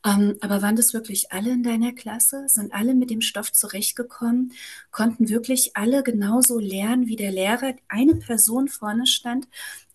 Ähm, 0.05 0.37
aber 0.41 0.61
waren 0.61 0.75
das 0.75 0.93
wirklich 0.93 1.33
alle 1.33 1.53
in 1.53 1.63
deiner 1.63 1.93
Klasse? 1.93 2.49
Sind 2.49 2.75
alle 2.75 2.95
mit 2.95 3.11
dem 3.11 3.21
Stoff 3.21 3.53
zurechtgekommen? 3.53 4.53
Konnten 4.91 5.29
wirklich 5.29 5.77
alle 5.77 6.03
genauso 6.03 6.59
lernen, 6.59 7.07
wie 7.07 7.17
der 7.17 7.31
Lehrer, 7.31 7.75
eine 7.89 8.17
Person 8.17 8.67
vorne 8.67 9.07
stand 9.07 9.47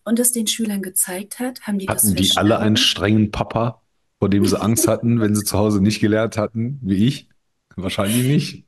und 0.06 0.20
es 0.20 0.32
den 0.32 0.48
Schülern 0.48 0.82
gezeigt 0.82 1.40
hat? 1.40 1.62
Haben 1.64 1.80
die 1.80 1.86
das 1.86 2.04
Hatten 2.04 2.16
die 2.16 2.32
alle 2.38 2.60
einen 2.60 2.78
strengen 2.78 3.32
Papa, 3.32 3.82
vor 4.20 4.30
dem 4.30 4.46
sie 4.46 4.60
Angst 4.60 4.88
hatten, 4.88 5.20
wenn 5.20 5.36
sie 5.36 5.44
zu 5.44 5.58
Hause 5.58 5.82
nicht 5.82 6.00
gelernt 6.00 6.38
hatten, 6.38 6.80
wie 6.82 7.08
ich? 7.08 7.31
Wahrscheinlich 7.76 8.26
nicht. 8.26 8.66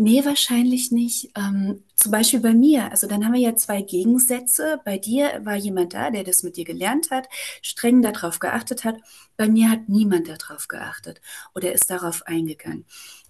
Nee, 0.00 0.24
wahrscheinlich 0.24 0.92
nicht. 0.92 1.30
Ähm, 1.36 1.82
zum 1.96 2.12
Beispiel 2.12 2.40
bei 2.40 2.54
mir. 2.54 2.90
Also 2.90 3.08
dann 3.08 3.24
haben 3.24 3.32
wir 3.34 3.40
ja 3.40 3.56
zwei 3.56 3.82
Gegensätze. 3.82 4.80
Bei 4.84 4.96
dir 4.96 5.40
war 5.44 5.56
jemand 5.56 5.92
da, 5.94 6.10
der 6.10 6.22
das 6.22 6.44
mit 6.44 6.56
dir 6.56 6.64
gelernt 6.64 7.10
hat, 7.10 7.28
streng 7.62 8.00
darauf 8.02 8.38
geachtet 8.38 8.84
hat. 8.84 8.96
Bei 9.36 9.48
mir 9.48 9.70
hat 9.70 9.88
niemand 9.88 10.28
darauf 10.28 10.68
geachtet 10.68 11.20
oder 11.54 11.72
ist 11.72 11.90
darauf 11.90 12.22
eingegangen. 12.26 12.84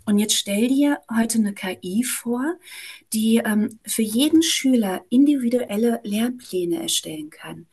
Und 0.05 0.19
jetzt 0.19 0.35
stell 0.35 0.69
dir 0.69 0.99
heute 1.14 1.38
eine 1.38 1.55
KI 1.55 2.02
vor, 2.05 2.57
die 3.12 3.43
ähm, 3.45 3.78
für 3.87 4.02
jeden 4.02 4.43
Schüler 4.43 5.05
individuelle 5.11 6.00
Lehrpläne 6.02 6.83
erstellen 6.83 7.31
kann 7.31 7.67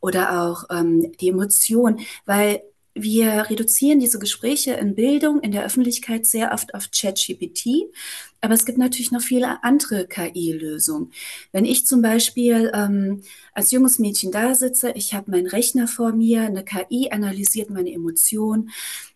oder 0.00 0.42
auch 0.42 0.64
ähm, 0.70 1.12
die 1.20 1.28
Emotion, 1.28 2.00
weil 2.26 2.62
wir 2.94 3.48
reduzieren 3.48 4.00
diese 4.00 4.18
Gespräche 4.18 4.72
in 4.72 4.94
Bildung, 4.94 5.40
in 5.40 5.52
der 5.52 5.64
Öffentlichkeit 5.64 6.26
sehr 6.26 6.52
oft 6.52 6.74
auf 6.74 6.90
ChatGPT, 6.90 7.86
aber 8.40 8.54
es 8.54 8.64
gibt 8.64 8.78
natürlich 8.78 9.12
noch 9.12 9.20
viele 9.20 9.62
andere 9.62 10.06
KI-Lösungen. 10.06 11.12
Wenn 11.52 11.64
ich 11.64 11.86
zum 11.86 12.02
Beispiel 12.02 12.70
ähm, 12.74 13.22
als 13.52 13.70
junges 13.70 13.98
Mädchen 13.98 14.32
da 14.32 14.54
sitze, 14.54 14.92
ich 14.92 15.14
habe 15.14 15.30
meinen 15.30 15.46
Rechner 15.46 15.88
vor 15.88 16.12
mir, 16.12 16.42
eine 16.42 16.64
KI 16.64 17.10
analysiert 17.10 17.70
meine 17.70 17.92
Emotionen, 17.92 18.70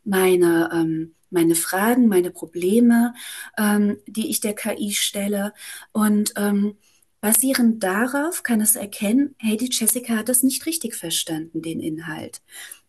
meine, 0.04 0.70
ähm, 0.72 1.14
meine 1.30 1.54
Fragen, 1.54 2.08
meine 2.08 2.30
Probleme, 2.30 3.14
ähm, 3.58 3.98
die 4.06 4.30
ich 4.30 4.40
der 4.40 4.54
KI 4.54 4.92
stelle. 4.92 5.52
Und 5.92 6.34
ähm, 6.36 6.76
Basierend 7.20 7.84
darauf 7.84 8.42
kann 8.42 8.60
es 8.60 8.74
erkennen, 8.74 9.36
hey, 9.38 9.56
die 9.56 9.70
Jessica 9.70 10.16
hat 10.16 10.28
das 10.28 10.42
nicht 10.42 10.66
richtig 10.66 10.96
verstanden, 10.96 11.62
den 11.62 11.78
Inhalt 11.78 12.42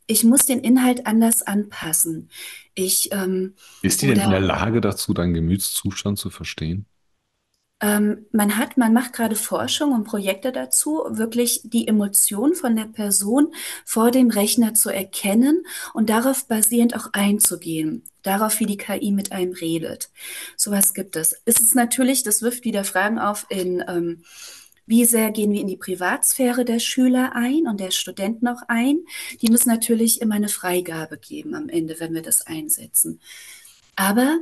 ich 0.07 0.24
muss 0.24 0.45
den 0.45 0.60
Inhalt 0.60 1.07
anders 1.07 1.41
anpassen. 1.41 2.29
Ich, 2.75 3.12
ähm, 3.12 3.55
Ist 3.81 4.01
die 4.01 4.07
denn 4.07 4.19
in 4.19 4.29
der 4.29 4.39
Lage 4.39 4.81
dazu, 4.81 5.13
deinen 5.13 5.33
Gemütszustand 5.33 6.17
zu 6.17 6.29
verstehen? 6.29 6.86
Ähm, 7.83 8.27
man 8.31 8.57
hat, 8.57 8.77
man 8.77 8.93
macht 8.93 9.12
gerade 9.12 9.36
Forschung 9.36 9.91
und 9.91 10.05
Projekte 10.05 10.53
dazu, 10.53 11.03
wirklich 11.10 11.62
die 11.65 11.86
Emotion 11.86 12.55
von 12.55 12.77
der 12.77 12.86
Person 12.86 13.53
vor 13.83 14.10
dem 14.10 14.29
Rechner 14.29 14.74
zu 14.74 14.89
erkennen 14.89 15.65
und 15.93 16.10
darauf 16.10 16.48
basierend 16.48 16.95
auch 16.95 17.10
einzugehen. 17.12 18.05
Darauf, 18.22 18.62
wie 18.62 18.67
die 18.67 18.77
KI 18.77 19.12
mit 19.12 19.33
einem 19.33 19.51
redet. 19.51 20.12
Sowas 20.55 20.93
gibt 20.93 21.17
es. 21.17 21.33
Ist 21.43 21.60
es 21.60 21.75
natürlich, 21.75 22.24
das 22.24 22.41
wirft 22.41 22.63
wieder 22.63 22.86
Fragen 22.86 23.19
auf 23.19 23.45
in, 23.50 23.83
ähm, 23.86 24.24
wie 24.86 25.06
sehr 25.06 25.32
gehen 25.32 25.52
wir 25.52 25.62
in 25.62 25.68
die 25.68 25.78
Privatsphäre 25.78 26.66
der 26.66 26.80
Schüler 26.80 27.36
ein 27.36 27.68
und 27.68 27.80
der 27.80 27.92
Studenten 27.92 28.48
auch 28.48 28.62
ein? 28.68 29.00
Die 29.42 29.50
müssen 29.50 29.70
natürlich 29.70 30.22
immer 30.22 30.36
eine 30.36 30.50
Freigabe 30.50 31.18
geben 31.18 31.56
am 31.56 31.70
Ende, 31.70 32.00
wenn 32.00 32.13
wir 32.13 32.22
das 32.22 32.46
einsetzen. 32.46 33.20
Aber 33.96 34.40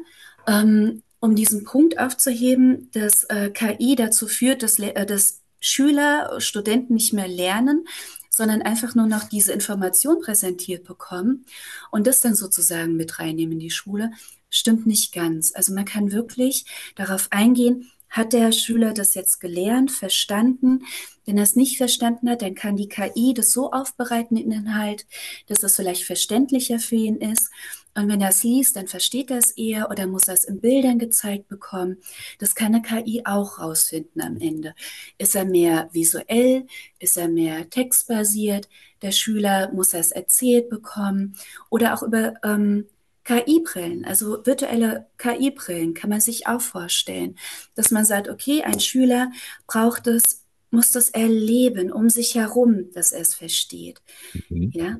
ähm, 0.47 1.03
um 1.19 1.35
diesen 1.35 1.63
Punkt 1.63 1.99
aufzuheben, 1.99 2.89
dass 2.93 3.23
äh, 3.25 3.51
KI 3.51 3.95
dazu 3.95 4.27
führt, 4.27 4.63
dass, 4.63 4.79
äh, 4.79 5.05
dass 5.05 5.41
Schüler, 5.59 6.41
Studenten 6.41 6.95
nicht 6.95 7.13
mehr 7.13 7.27
lernen, 7.27 7.85
sondern 8.31 8.63
einfach 8.63 8.95
nur 8.95 9.07
noch 9.07 9.25
diese 9.25 9.51
Information 9.51 10.19
präsentiert 10.21 10.83
bekommen 10.83 11.45
und 11.91 12.07
das 12.07 12.21
dann 12.21 12.33
sozusagen 12.33 12.95
mit 12.95 13.19
reinnehmen 13.19 13.53
in 13.53 13.59
die 13.59 13.69
Schule, 13.69 14.11
stimmt 14.49 14.87
nicht 14.87 15.13
ganz. 15.13 15.53
Also 15.53 15.73
man 15.73 15.85
kann 15.85 16.11
wirklich 16.11 16.65
darauf 16.95 17.27
eingehen, 17.31 17.91
hat 18.11 18.33
der 18.33 18.51
Schüler 18.51 18.93
das 18.93 19.13
jetzt 19.15 19.39
gelernt, 19.39 19.89
verstanden? 19.89 20.83
Wenn 21.25 21.37
er 21.37 21.43
es 21.43 21.55
nicht 21.55 21.77
verstanden 21.77 22.29
hat, 22.29 22.41
dann 22.41 22.55
kann 22.55 22.75
die 22.75 22.89
KI 22.89 23.33
das 23.33 23.51
so 23.51 23.71
aufbereiten, 23.71 24.35
den 24.35 24.51
Inhalt, 24.51 25.07
dass 25.47 25.63
es 25.63 25.77
vielleicht 25.77 26.03
verständlicher 26.03 26.79
für 26.79 26.95
ihn 26.95 27.15
ist. 27.15 27.49
Und 27.95 28.09
wenn 28.09 28.21
er 28.21 28.29
es 28.29 28.43
liest, 28.43 28.75
dann 28.75 28.87
versteht 28.87 29.31
er 29.31 29.37
es 29.37 29.51
eher 29.51 29.89
oder 29.89 30.07
muss 30.07 30.27
er 30.27 30.33
es 30.33 30.43
in 30.43 30.59
Bildern 30.59 30.99
gezeigt 30.99 31.47
bekommen. 31.47 31.97
Das 32.39 32.55
kann 32.55 32.75
eine 32.75 32.81
KI 32.81 33.23
auch 33.25 33.59
rausfinden 33.59 34.21
am 34.21 34.37
Ende. 34.37 34.75
Ist 35.17 35.35
er 35.35 35.45
mehr 35.45 35.89
visuell? 35.91 36.67
Ist 36.99 37.17
er 37.17 37.29
mehr 37.29 37.69
textbasiert? 37.69 38.69
Der 39.01 39.11
Schüler 39.11 39.71
muss 39.73 39.93
er 39.93 40.01
es 40.01 40.11
erzählt 40.11 40.69
bekommen 40.69 41.35
oder 41.69 41.93
auch 41.93 42.03
über 42.03 42.33
ähm, 42.43 42.87
KI-Brillen, 43.23 44.05
also 44.05 44.45
virtuelle 44.45 45.07
KI-Brillen 45.17 45.93
kann 45.93 46.09
man 46.09 46.21
sich 46.21 46.47
auch 46.47 46.61
vorstellen, 46.61 47.37
dass 47.75 47.91
man 47.91 48.05
sagt, 48.05 48.29
okay, 48.29 48.63
ein 48.63 48.79
Schüler 48.79 49.31
braucht 49.67 50.07
es, 50.07 50.43
muss 50.71 50.91
das 50.91 51.09
erleben 51.09 51.91
um 51.91 52.09
sich 52.09 52.35
herum, 52.35 52.91
dass 52.93 53.11
er 53.11 53.21
es 53.21 53.35
versteht. 53.35 54.01
Mhm. 54.49 54.71
Ja. 54.73 54.97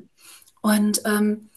Und 0.60 1.02
ähm, 1.04 1.50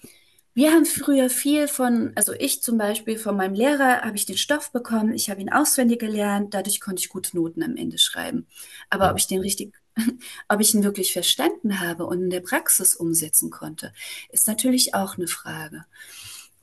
wir 0.55 0.71
haben 0.71 0.85
früher 0.85 1.29
viel 1.29 1.67
von, 1.67 2.13
also 2.15 2.31
ich 2.31 2.63
zum 2.63 2.77
Beispiel 2.77 3.17
von 3.17 3.35
meinem 3.35 3.53
Lehrer 3.53 4.01
habe 4.01 4.15
ich 4.15 4.25
den 4.25 4.37
Stoff 4.37 4.71
bekommen, 4.71 5.13
ich 5.13 5.29
habe 5.29 5.41
ihn 5.41 5.51
auswendig 5.51 5.99
gelernt, 5.99 6.53
dadurch 6.53 6.79
konnte 6.79 7.01
ich 7.01 7.09
gute 7.09 7.35
Noten 7.35 7.61
am 7.61 7.75
Ende 7.75 7.97
schreiben. 7.97 8.47
Aber 8.89 9.11
ob 9.11 9.17
ich 9.17 9.27
den 9.27 9.41
richtig, 9.41 9.73
ob 10.47 10.61
ich 10.61 10.73
ihn 10.73 10.85
wirklich 10.85 11.11
verstanden 11.11 11.81
habe 11.81 12.05
und 12.05 12.23
in 12.23 12.29
der 12.29 12.39
Praxis 12.39 12.95
umsetzen 12.95 13.51
konnte, 13.51 13.91
ist 14.29 14.47
natürlich 14.47 14.95
auch 14.95 15.17
eine 15.17 15.27
Frage. 15.27 15.83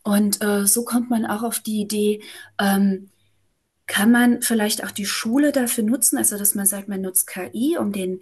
Und 0.02 0.42
äh, 0.42 0.66
so 0.66 0.84
kommt 0.84 1.10
man 1.10 1.26
auch 1.26 1.42
auf 1.42 1.60
die 1.60 1.80
Idee, 1.80 2.22
ähm, 2.60 3.10
kann 3.86 4.10
man 4.10 4.42
vielleicht 4.42 4.84
auch 4.84 4.90
die 4.90 5.06
Schule 5.06 5.52
dafür 5.52 5.84
nutzen, 5.84 6.16
also 6.16 6.38
dass 6.38 6.54
man 6.54 6.66
sagt, 6.66 6.88
man 6.88 7.02
nutzt 7.02 7.26
KI, 7.26 7.76
um 7.78 7.92
den 7.92 8.20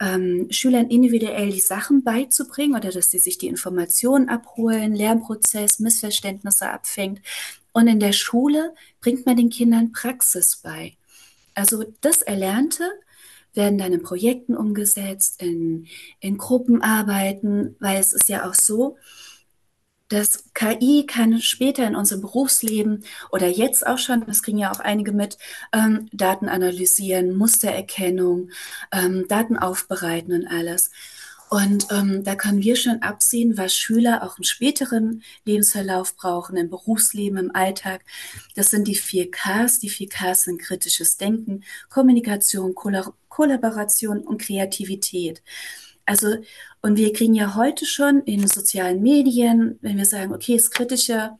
ähm, 0.00 0.48
Schülern 0.50 0.88
individuell 0.88 1.50
die 1.50 1.60
Sachen 1.60 2.02
beizubringen 2.02 2.74
oder 2.74 2.90
dass 2.90 3.10
sie 3.10 3.18
sich 3.18 3.38
die 3.38 3.46
Informationen 3.46 4.28
abholen, 4.28 4.94
Lernprozess, 4.94 5.78
Missverständnisse 5.78 6.68
abfängt. 6.70 7.20
Und 7.72 7.86
in 7.86 8.00
der 8.00 8.12
Schule 8.12 8.74
bringt 9.00 9.26
man 9.26 9.36
den 9.36 9.50
Kindern 9.50 9.92
Praxis 9.92 10.56
bei. 10.56 10.96
Also 11.54 11.84
das 12.00 12.22
Erlernte 12.22 12.90
werden 13.52 13.78
dann 13.78 13.92
in 13.92 14.02
Projekten 14.02 14.56
umgesetzt, 14.56 15.40
in, 15.40 15.86
in 16.18 16.38
Gruppenarbeiten, 16.38 17.76
weil 17.78 18.00
es 18.00 18.12
ist 18.12 18.28
ja 18.28 18.48
auch 18.48 18.54
so, 18.54 18.96
das 20.08 20.44
KI 20.54 21.06
kann 21.06 21.40
später 21.40 21.86
in 21.86 21.96
unserem 21.96 22.20
Berufsleben 22.20 23.04
oder 23.30 23.48
jetzt 23.48 23.86
auch 23.86 23.98
schon, 23.98 24.24
das 24.26 24.42
kriegen 24.42 24.58
ja 24.58 24.70
auch 24.70 24.80
einige 24.80 25.12
mit, 25.12 25.38
ähm, 25.72 26.08
Daten 26.12 26.48
analysieren, 26.48 27.34
Mustererkennung, 27.36 28.50
ähm, 28.92 29.26
Daten 29.28 29.56
aufbereiten 29.56 30.32
und 30.34 30.46
alles. 30.46 30.90
Und 31.50 31.86
ähm, 31.90 32.24
da 32.24 32.34
können 32.34 32.62
wir 32.62 32.74
schon 32.74 33.02
absehen, 33.02 33.56
was 33.56 33.76
Schüler 33.76 34.24
auch 34.24 34.38
im 34.38 34.44
späteren 34.44 35.22
Lebensverlauf 35.44 36.16
brauchen, 36.16 36.56
im 36.56 36.68
Berufsleben, 36.68 37.38
im 37.38 37.54
Alltag. 37.54 38.04
Das 38.56 38.70
sind 38.70 38.88
die 38.88 38.96
vier 38.96 39.30
Ks. 39.30 39.78
Die 39.78 39.90
vier 39.90 40.08
Ks 40.08 40.44
sind 40.44 40.60
kritisches 40.60 41.16
Denken, 41.16 41.62
Kommunikation, 41.90 42.74
Kollaboration 42.74 44.20
und 44.20 44.42
Kreativität. 44.42 45.42
Also, 46.06 46.36
und 46.82 46.96
wir 46.96 47.12
kriegen 47.12 47.34
ja 47.34 47.54
heute 47.54 47.86
schon 47.86 48.22
in 48.22 48.46
sozialen 48.46 49.02
Medien, 49.02 49.78
wenn 49.80 49.96
wir 49.96 50.04
sagen, 50.04 50.34
okay, 50.34 50.56
das 50.56 50.70
kritische 50.70 51.32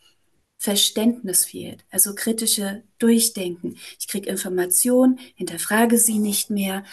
Verständnis 0.59 1.45
fehlt, 1.45 1.85
also 1.91 2.15
kritische 2.15 2.83
Durchdenken. 2.99 3.77
Ich 3.99 4.09
kriege 4.09 4.31
Informationen, 4.31 5.19
hinterfrage 5.35 5.99
sie 5.99 6.19
nicht 6.19 6.49
mehr. 6.49 6.85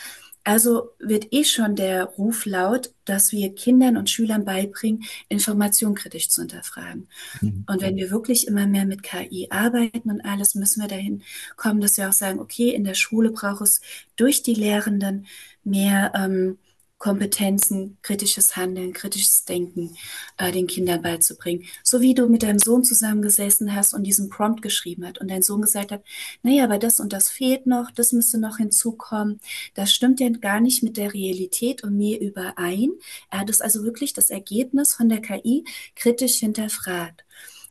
Also 0.43 0.89
wird 0.99 1.31
eh 1.31 1.43
schon 1.43 1.75
der 1.75 2.03
Ruf 2.03 2.45
laut, 2.45 2.91
dass 3.05 3.31
wir 3.31 3.53
Kindern 3.53 3.95
und 3.95 4.09
Schülern 4.09 4.43
beibringen, 4.43 5.03
Information 5.29 5.93
kritisch 5.93 6.29
zu 6.29 6.41
hinterfragen. 6.41 7.07
Mhm. 7.41 7.63
Und 7.67 7.81
wenn 7.81 7.95
wir 7.95 8.09
wirklich 8.09 8.47
immer 8.47 8.65
mehr 8.65 8.85
mit 8.85 9.03
KI 9.03 9.47
arbeiten 9.51 10.09
und 10.09 10.21
alles, 10.21 10.55
müssen 10.55 10.81
wir 10.81 10.87
dahin 10.87 11.23
kommen, 11.55 11.79
dass 11.79 11.95
wir 11.97 12.09
auch 12.09 12.13
sagen, 12.13 12.39
okay, 12.39 12.71
in 12.71 12.83
der 12.83 12.95
Schule 12.95 13.31
braucht 13.31 13.61
es 13.61 13.81
durch 14.15 14.41
die 14.41 14.55
Lehrenden 14.55 15.27
mehr 15.63 16.11
ähm, 16.15 16.57
Kompetenzen, 17.01 17.97
kritisches 18.03 18.55
Handeln, 18.55 18.93
kritisches 18.93 19.43
Denken 19.43 19.97
äh, 20.37 20.51
den 20.51 20.67
Kindern 20.67 21.01
beizubringen. 21.01 21.65
So 21.83 21.99
wie 21.99 22.13
du 22.13 22.27
mit 22.29 22.43
deinem 22.43 22.59
Sohn 22.59 22.83
zusammengesessen 22.83 23.75
hast 23.75 23.95
und 23.95 24.03
diesen 24.03 24.29
Prompt 24.29 24.61
geschrieben 24.61 25.07
hat 25.07 25.17
und 25.17 25.31
dein 25.31 25.41
Sohn 25.41 25.63
gesagt 25.63 25.91
hat, 25.91 26.03
naja, 26.43 26.63
aber 26.63 26.77
das 26.77 26.99
und 26.99 27.11
das 27.11 27.27
fehlt 27.27 27.65
noch, 27.65 27.89
das 27.89 28.11
müsste 28.11 28.37
noch 28.37 28.57
hinzukommen. 28.57 29.39
Das 29.73 29.91
stimmt 29.91 30.19
ja 30.19 30.29
gar 30.29 30.61
nicht 30.61 30.83
mit 30.83 30.95
der 30.95 31.11
Realität 31.11 31.83
und 31.83 31.97
mir 31.97 32.21
überein. 32.21 32.91
Er 33.31 33.39
hat 33.39 33.49
es 33.49 33.61
also 33.61 33.83
wirklich 33.83 34.13
das 34.13 34.29
Ergebnis 34.29 34.93
von 34.93 35.09
der 35.09 35.21
KI 35.21 35.65
kritisch 35.95 36.35
hinterfragt. 36.35 37.25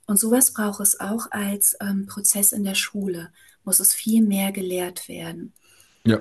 Und 0.09 0.19
sowas 0.19 0.53
braucht 0.53 0.81
es 0.81 0.99
auch 0.99 1.31
als 1.31 1.77
ähm, 1.81 2.07
Prozess 2.07 2.51
in 2.51 2.65
der 2.65 2.75
Schule. 2.75 3.31
Muss 3.63 3.79
es 3.79 3.95
viel 3.95 4.25
mehr 4.25 4.51
gelehrt 4.51 5.09
werden. 5.09 5.53
Ja, 6.05 6.19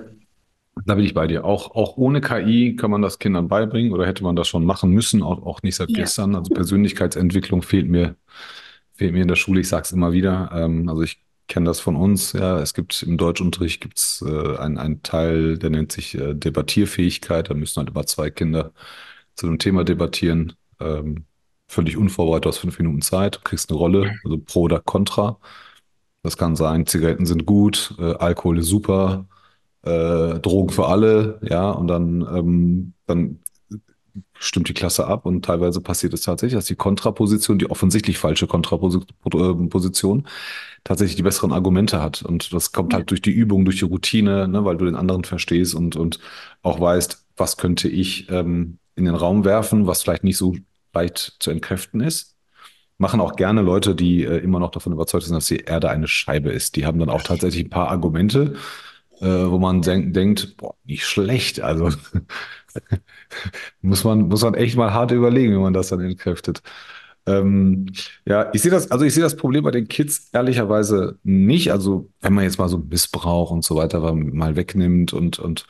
da 0.86 0.96
bin 0.96 1.06
ich 1.06 1.14
bei 1.14 1.28
dir. 1.28 1.46
Auch, 1.46 1.76
auch 1.76 1.98
ohne 1.98 2.22
KI 2.22 2.76
kann 2.76 2.92
man 2.92 3.02
das 3.02 3.20
Kindern 3.20 3.48
beibringen 3.48 3.94
oder 3.94 4.06
hätte 4.06 4.24
man 4.24 4.36
das 4.36 4.48
schon 4.48 4.66
machen 4.66 4.92
müssen, 4.92 5.24
auch, 5.24 5.46
auch 5.46 5.62
nicht 5.64 5.76
seit 5.76 5.90
ja. 5.90 6.00
gestern. 6.00 6.36
Also 6.36 6.54
Persönlichkeitsentwicklung 6.54 7.62
fehlt 7.62 7.90
mir, 7.90 8.16
fehlt 8.94 9.14
mir 9.14 9.22
in 9.22 9.28
der 9.28 9.36
Schule. 9.36 9.62
Ich 9.62 9.68
sage 9.68 9.84
es 9.84 9.92
immer 9.92 10.12
wieder. 10.12 10.52
Ähm, 10.54 10.88
also 10.90 11.02
ich 11.02 11.22
kenne 11.48 11.66
das 11.66 11.80
von 11.80 11.96
uns. 11.96 12.34
Ja, 12.34 12.60
es 12.60 12.74
gibt 12.74 13.04
im 13.04 13.18
Deutschunterricht 13.18 13.82
gibt's 13.82 14.24
äh, 14.26 14.58
einen, 14.58 14.78
einen 14.78 15.04
Teil, 15.04 15.58
der 15.58 15.72
nennt 15.72 15.92
sich 15.92 16.16
äh, 16.16 16.34
Debattierfähigkeit. 16.34 17.50
Da 17.50 17.54
müssen 17.54 17.78
halt 17.78 17.90
immer 17.90 18.06
zwei 18.06 18.30
Kinder 18.30 18.72
zu 19.36 19.48
einem 19.48 19.60
Thema 19.60 19.84
debattieren. 19.84 20.54
Ähm, 20.80 21.26
völlig 21.68 21.98
unvorbereitet 21.98 22.48
aus 22.48 22.58
fünf 22.58 22.80
Minuten 22.80 23.02
Zeit. 23.02 23.38
Du 23.38 23.40
kriegst 23.44 23.70
eine 23.70 23.80
Rolle, 23.80 24.20
also 24.24 24.38
pro 24.40 24.62
oder 24.62 24.80
contra. 24.80 25.40
Das 26.24 26.38
kann 26.38 26.56
sein, 26.56 26.86
Zigaretten 26.86 27.26
sind 27.26 27.46
gut, 27.46 27.96
äh, 27.98 28.14
Alkohol 28.16 28.60
ist 28.60 28.68
super, 28.68 29.26
äh, 29.84 30.40
Drogen 30.40 30.70
für 30.70 30.88
alle, 30.88 31.40
ja, 31.42 31.72
und 31.72 31.88
dann, 31.88 32.22
ähm, 32.22 32.94
dann 33.06 33.40
stimmt 34.40 34.70
die 34.70 34.74
Klasse 34.74 35.06
ab 35.06 35.26
und 35.26 35.44
teilweise 35.46 35.82
passiert 35.82 36.14
es 36.14 36.22
tatsächlich, 36.22 36.58
dass 36.58 36.66
die 36.66 36.76
Kontraposition, 36.76 37.60
die 37.60 37.70
offensichtlich 37.70 38.18
falsche 38.18 38.48
Kontraposition, 38.48 40.28
tatsächlich 40.84 41.18
die 41.18 41.24
besseren 41.24 41.52
Argumente 41.52 42.02
hat. 42.02 42.22
Und 42.24 42.54
das 42.54 42.72
kommt 42.72 42.94
halt 42.94 43.10
durch 43.12 43.22
die 43.22 43.32
Übung, 43.32 43.66
durch 43.66 43.80
die 43.80 43.86
Routine, 43.86 44.48
ne, 44.48 44.64
weil 44.66 44.78
du 44.78 44.86
den 44.86 44.96
anderen 44.96 45.24
verstehst 45.26 45.76
und, 45.76 45.96
und 45.96 46.20
auch 46.62 46.80
weißt, 46.80 47.26
was 47.38 47.58
könnte 47.58 47.90
ich 47.90 48.30
ähm, 48.30 48.78
in 48.96 49.06
den 49.06 49.16
Raum 49.16 49.46
werfen, 49.46 49.88
was 49.88 50.04
vielleicht 50.04 50.24
nicht 50.24 50.38
so 50.38 50.56
leicht 50.94 51.36
zu 51.40 51.52
entkräften 51.52 52.02
ist. 52.02 52.36
Machen 52.98 53.22
auch 53.22 53.36
gerne 53.36 53.62
Leute, 53.62 53.96
die 53.96 54.24
äh, 54.24 54.38
immer 54.38 54.60
noch 54.60 54.72
davon 54.72 54.94
überzeugt 54.94 55.26
sind, 55.26 55.36
dass 55.36 55.48
die 55.48 55.58
Erde 55.58 55.90
eine 55.90 56.08
Scheibe 56.08 56.50
ist. 56.52 56.76
Die 56.76 56.86
haben 56.86 57.00
dann 57.00 57.10
auch 57.10 57.24
tatsächlich 57.24 57.66
ein 57.66 57.70
paar 57.70 57.90
Argumente, 57.90 58.56
äh, 59.20 59.50
wo 59.50 59.60
man 59.60 59.82
denk, 59.82 60.14
denkt, 60.14 60.58
boah, 60.58 60.76
nicht 60.86 61.06
schlecht. 61.06 61.62
Also 61.62 61.90
muss 63.82 64.04
man, 64.04 64.28
muss 64.28 64.44
man 64.44 64.54
echt 64.56 64.76
mal 64.78 64.94
hart 64.94 65.12
überlegen, 65.12 65.54
wie 65.54 65.60
man 65.60 65.74
das 65.74 65.90
dann 65.90 66.02
entkräftet. 66.02 66.62
Ähm, 67.26 67.88
ja, 68.26 68.50
ich 68.54 68.62
sehe 68.62 68.72
das, 68.72 68.92
also 68.92 69.06
ich 69.06 69.14
sehe 69.14 69.24
das 69.24 69.36
Problem 69.36 69.64
bei 69.64 69.72
den 69.72 69.88
Kids 69.88 70.30
ehrlicherweise 70.34 71.20
nicht. 71.24 71.72
Also, 71.72 72.10
wenn 72.22 72.34
man 72.34 72.44
jetzt 72.44 72.58
mal 72.58 72.70
so 72.70 72.78
Missbrauch 72.78 73.52
und 73.52 73.64
so 73.64 73.76
weiter 73.76 74.00
mal 74.14 74.56
wegnimmt 74.56 75.14
und, 75.14 75.38
und 75.40 75.66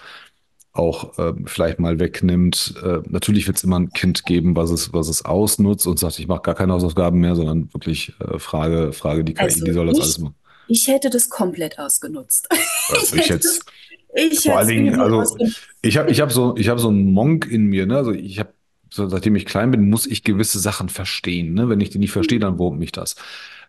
auch 0.72 1.18
ähm, 1.18 1.46
vielleicht 1.48 1.80
mal 1.80 2.00
wegnimmt. 2.00 2.76
Äh, 2.84 3.00
natürlich 3.10 3.48
wird 3.48 3.58
es 3.58 3.64
immer 3.64 3.80
ein 3.80 3.90
Kind 3.92 4.26
geben, 4.26 4.56
was 4.56 4.70
es, 4.72 4.94
was 4.94 5.10
es 5.10 5.26
ausnutzt 5.26 5.88
und 5.88 6.00
sagt, 6.00 6.20
ich 6.20 6.28
mache 6.28 6.42
gar 6.42 6.56
keine 6.56 6.74
Hausaufgaben 6.74 7.20
mehr, 7.20 7.36
sondern 7.36 7.74
wirklich 7.74 8.14
äh, 8.20 8.40
Frage, 8.40 8.94
Frage 8.94 9.24
die 9.24 9.34
KI, 9.34 9.42
Also 9.44 9.66
die 9.66 9.72
soll 9.74 9.88
das 9.88 10.00
alles 10.00 10.20
machen. 10.20 10.36
Ich 10.70 10.88
hätte 10.88 11.10
das 11.10 11.30
komplett 11.30 11.80
ausgenutzt. 11.80 12.50
Also 12.88 13.16
Ich 13.16 13.16
ich 13.18 13.30
hätte 13.30 13.34
jetzt 13.34 13.46
das, 13.48 13.66
ich 14.14 14.46
vor 14.46 14.58
allen 14.58 14.68
es 14.68 14.70
Dingen, 14.70 14.96
also 15.00 15.38
ich 15.82 15.98
habe 15.98 16.12
ich 16.12 16.22
hab 16.22 16.32
so, 16.32 16.56
ich 16.58 16.70
habe 16.70 16.80
so 16.80 16.90
einen 16.90 17.14
Monk 17.14 17.48
in 17.48 17.66
mir, 17.66 17.86
ne? 17.86 17.98
Also 17.98 18.12
ich 18.12 18.40
habe, 18.40 18.54
so, 18.92 19.08
seitdem 19.08 19.36
ich 19.36 19.46
klein 19.46 19.72
bin, 19.72 19.90
muss 19.90 20.08
ich 20.08 20.24
gewisse 20.24 20.60
Sachen 20.60 20.90
verstehen, 20.90 21.54
ne? 21.54 21.70
Wenn 21.70 21.82
ich 21.82 21.90
die 21.92 22.00
nicht 22.00 22.12
verstehe, 22.12 22.40
dann 22.40 22.58
wurmt 22.60 22.80
mich 22.80 22.92
das. 22.92 23.16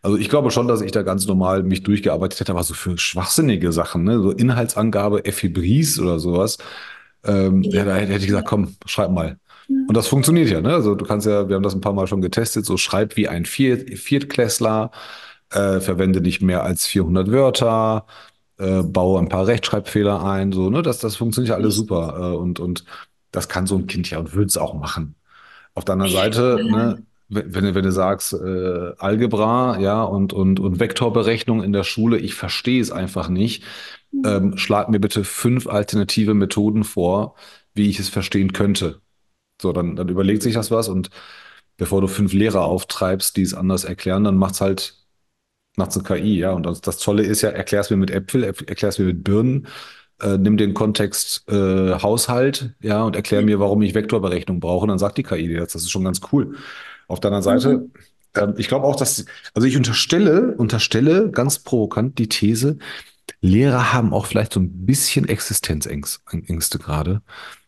Also 0.02 0.16
ich 0.18 0.28
glaube 0.30 0.50
schon, 0.50 0.68
dass 0.68 0.82
ich 0.82 0.92
da 0.92 1.02
ganz 1.02 1.26
normal 1.26 1.62
mich 1.62 1.82
durchgearbeitet 1.82 2.40
hätte, 2.40 2.52
aber 2.52 2.64
so 2.64 2.74
für 2.74 2.96
schwachsinnige 2.98 3.72
Sachen, 3.72 4.04
ne? 4.04 4.20
So 4.20 4.32
Inhaltsangabe, 4.32 5.24
Ephibris 5.26 5.98
oder 6.00 6.18
sowas. 6.20 6.58
Ähm, 7.24 7.62
ja, 7.72 7.80
Ja, 7.80 7.84
da 7.84 7.96
hätte 7.96 8.14
ich 8.16 8.26
gesagt, 8.26 8.48
komm, 8.48 8.76
schreib 8.86 9.10
mal. 9.10 9.38
Und 9.86 9.96
das 9.96 10.08
funktioniert 10.08 10.50
ja, 10.50 10.60
ne? 10.60 10.74
Also 10.74 10.94
du 10.94 11.04
kannst 11.04 11.26
ja, 11.26 11.48
wir 11.48 11.56
haben 11.56 11.62
das 11.62 11.74
ein 11.74 11.80
paar 11.80 11.92
Mal 11.92 12.06
schon 12.06 12.20
getestet, 12.22 12.64
so 12.66 12.76
schreib 12.76 13.16
wie 13.16 13.28
ein 13.28 13.44
Viert, 13.44 13.98
Viertklässler, 13.98 14.90
äh, 15.50 15.80
verwende 15.80 16.20
nicht 16.20 16.42
mehr 16.42 16.62
als 16.64 16.86
400 16.86 17.30
Wörter, 17.30 18.06
äh, 18.58 18.82
baue 18.82 19.20
ein 19.20 19.28
paar 19.28 19.46
Rechtschreibfehler 19.46 20.24
ein, 20.24 20.52
so, 20.52 20.70
ne? 20.70 20.82
Das, 20.82 20.98
das 20.98 21.16
funktioniert 21.16 21.50
ja 21.50 21.56
alles 21.56 21.74
richtig. 21.74 21.76
super. 21.76 22.32
Äh, 22.34 22.36
und, 22.36 22.60
und 22.60 22.84
das 23.32 23.48
kann 23.48 23.66
so 23.66 23.76
ein 23.76 23.86
Kind 23.86 24.10
ja 24.10 24.18
und 24.18 24.34
würde 24.34 24.46
es 24.48 24.56
auch 24.58 24.74
machen. 24.74 25.14
Auf 25.74 25.84
der 25.84 25.94
anderen 25.94 26.12
Seite, 26.12 26.62
ne, 26.68 27.02
wenn, 27.28 27.54
wenn 27.54 27.64
du 27.64 27.74
wenn 27.74 27.84
du 27.84 27.92
sagst, 27.92 28.32
äh, 28.34 28.92
Algebra, 28.98 29.78
ja, 29.80 30.02
und, 30.02 30.32
und, 30.32 30.60
und 30.60 30.80
Vektorberechnung 30.80 31.62
in 31.62 31.72
der 31.72 31.84
Schule, 31.84 32.18
ich 32.18 32.34
verstehe 32.34 32.80
es 32.82 32.90
einfach 32.92 33.28
nicht, 33.28 33.64
Hm, 34.12 34.22
ähm, 34.24 34.56
schlag 34.58 34.88
mir 34.90 35.00
bitte 35.00 35.24
fünf 35.24 35.66
alternative 35.66 36.34
Methoden 36.34 36.84
vor, 36.84 37.34
wie 37.74 37.88
ich 37.88 37.98
es 38.00 38.08
verstehen 38.08 38.52
könnte. 38.52 39.00
So, 39.62 39.72
dann, 39.72 39.96
dann 39.96 40.08
überlegt 40.10 40.42
sich 40.42 40.54
das 40.54 40.70
was 40.70 40.88
und 40.88 41.10
bevor 41.78 42.00
du 42.02 42.08
fünf 42.08 42.32
Lehrer 42.32 42.62
auftreibst, 42.64 43.36
die 43.36 43.42
es 43.42 43.54
anders 43.54 43.84
erklären, 43.84 44.24
dann 44.24 44.36
macht's 44.38 44.60
halt, 44.62 44.99
macht's 45.76 45.96
eine 45.96 46.04
KI, 46.04 46.38
ja. 46.38 46.52
Und 46.52 46.64
das, 46.66 46.80
das 46.80 46.98
Tolle 46.98 47.22
ist 47.22 47.42
ja, 47.42 47.50
erklär's 47.50 47.90
mir 47.90 47.96
mit 47.96 48.10
Äpfel, 48.10 48.44
erk- 48.44 48.68
erklär's 48.68 48.98
mir 48.98 49.06
mit 49.06 49.24
Birnen, 49.24 49.66
äh, 50.20 50.36
nimm 50.38 50.56
den 50.56 50.74
Kontext 50.74 51.48
äh, 51.48 51.94
Haushalt, 52.00 52.74
ja, 52.80 53.02
und 53.04 53.16
erklär 53.16 53.42
Ja, 53.42 53.46
mir, 53.46 53.60
warum 53.60 53.82
ich 53.82 53.94
Vektorberechnung 53.94 54.60
brauche, 54.60 54.82
und 54.82 54.88
dann 54.88 54.98
sagt 54.98 55.18
die 55.18 55.22
KI 55.22 55.48
dir 55.48 55.60
das. 55.60 55.72
Das 55.72 55.82
ist 55.82 55.90
schon 55.90 56.04
ganz 56.04 56.20
cool. 56.32 56.56
Auf 57.08 57.20
der 57.20 57.32
anderen 57.32 57.60
mhm. 57.60 57.60
Seite, 57.60 57.90
ähm, 58.36 58.54
ich 58.58 58.68
glaube 58.68 58.86
auch, 58.86 58.96
dass, 58.96 59.24
also 59.54 59.66
ich 59.66 59.76
unterstelle, 59.76 60.54
unterstelle 60.56 61.30
ganz 61.30 61.58
provokant 61.60 62.18
die 62.18 62.28
These, 62.28 62.78
Lehrer 63.40 63.92
haben 63.92 64.12
auch 64.12 64.26
vielleicht 64.26 64.52
so 64.54 64.60
ein 64.60 64.86
bisschen 64.86 65.28
Existenzängste 65.28 66.78
gerade, 66.78 67.22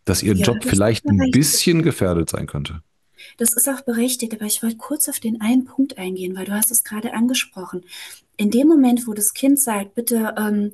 dass 0.05 0.23
ihr 0.23 0.35
Ja, 0.35 0.47
Job 0.47 0.65
das 0.65 0.71
vielleicht 0.71 1.09
ein 1.09 1.31
bisschen 1.31 1.83
gefährdet 1.83 2.31
sein 2.31 2.47
könnte. 2.47 2.83
Das 3.43 3.55
ist 3.55 3.69
auch 3.69 3.81
berechtigt, 3.81 4.35
aber 4.35 4.45
ich 4.45 4.63
wollte 4.63 4.77
kurz 4.77 5.09
auf 5.09 5.19
den 5.19 5.41
einen 5.41 5.65
Punkt 5.65 5.99
eingehen, 5.99 6.37
weil 6.37 6.45
du 6.45 6.53
hast 6.53 6.71
es 6.71 6.85
gerade 6.85 7.13
angesprochen. 7.13 7.85
In 8.37 8.53
dem 8.53 8.69
Moment, 8.69 9.09
wo 9.09 9.15
das 9.15 9.35
Kind 9.35 9.59
sagt, 9.59 9.97
bitte, 9.97 10.37
ähm, 10.39 10.71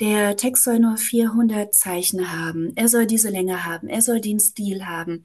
der 0.00 0.36
Text 0.36 0.64
soll 0.64 0.80
nur 0.80 0.96
400 0.96 1.72
Zeichen 1.72 2.32
haben, 2.32 2.72
er 2.74 2.88
soll 2.88 3.06
diese 3.06 3.30
Länge 3.30 3.64
haben, 3.64 3.86
er 3.86 4.02
soll 4.02 4.20
den 4.20 4.40
Stil 4.40 4.84
haben, 4.84 5.22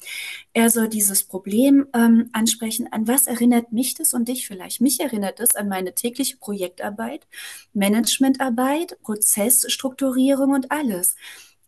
er 0.53 0.69
soll 0.69 0.87
dieses 0.87 1.23
Problem 1.23 1.87
ähm, 1.95 2.29
ansprechen. 2.31 2.87
An 2.91 3.07
was 3.07 3.25
erinnert 3.25 3.71
mich 3.71 3.95
das 3.95 4.13
und 4.13 4.27
dich 4.27 4.45
vielleicht? 4.45 4.79
Mich 4.79 4.99
erinnert 4.99 5.39
es 5.39 5.55
an 5.55 5.69
meine 5.69 5.95
tägliche 5.95 6.37
Projektarbeit, 6.37 7.25
Managementarbeit, 7.73 9.01
Prozessstrukturierung 9.01 10.51
und 10.51 10.71
alles. 10.71 11.15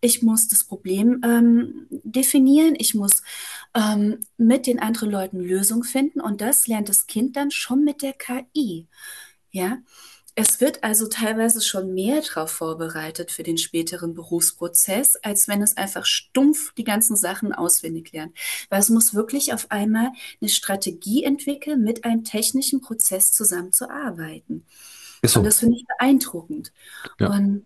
Ich 0.06 0.22
muss 0.22 0.48
das 0.48 0.63
Problem 0.63 1.20
ähm, 1.26 1.88
definieren, 1.89 2.76
ich 2.78 2.94
muss 2.94 3.24
ähm, 3.74 4.20
mit 4.38 4.68
den 4.68 4.80
anderen 4.80 5.10
Leuten 5.10 5.39
Lösungen 5.39 5.84
finden 5.84 6.22
und 6.22 6.41
das 6.41 6.68
lernt 6.68 6.89
das 6.89 7.08
Kind 7.08 7.36
dann 7.36 7.50
schon 7.50 7.84
mit 7.84 8.04
der 8.04 8.13
KI. 8.13 8.88
Ja, 9.50 9.80
es 10.36 10.62
wird 10.62 10.84
also 10.84 11.08
teilweise 11.08 11.60
schon 11.60 11.96
mehr 11.96 12.22
darauf 12.22 12.52
vorbereitet 12.52 13.32
für 13.32 13.41
den 13.41 13.58
späteren 13.58 14.13
Berufsprozess, 14.13 15.15
als 15.24 15.48
wenn 15.48 15.63
es 15.63 15.76
einfach 15.76 16.06
stumpf 16.06 16.72
die 16.76 16.84
ganzen 16.84 17.15
Sachen 17.15 17.52
auswendig 17.52 18.12
lernt. 18.12 18.38
Weil 18.70 18.82
es 18.82 18.91
muss 18.91 19.15
wirklich 19.15 19.54
auf 19.54 19.72
einmal 19.72 20.12
eine 20.39 20.50
Strategie 20.52 21.24
entwickeln, 21.24 21.82
mit 21.84 22.06
einem 22.06 22.24
technischen 22.24 22.80
Prozess 22.82 23.32
zusammenzuarbeiten. 23.32 24.68
Ist 25.24 25.36
Und 25.36 25.44
so. 25.44 25.46
das 25.48 25.60
finde 25.62 25.78
ich 25.78 25.86
beeindruckend. 25.88 26.72
Ja. 27.20 27.32
Und 27.32 27.65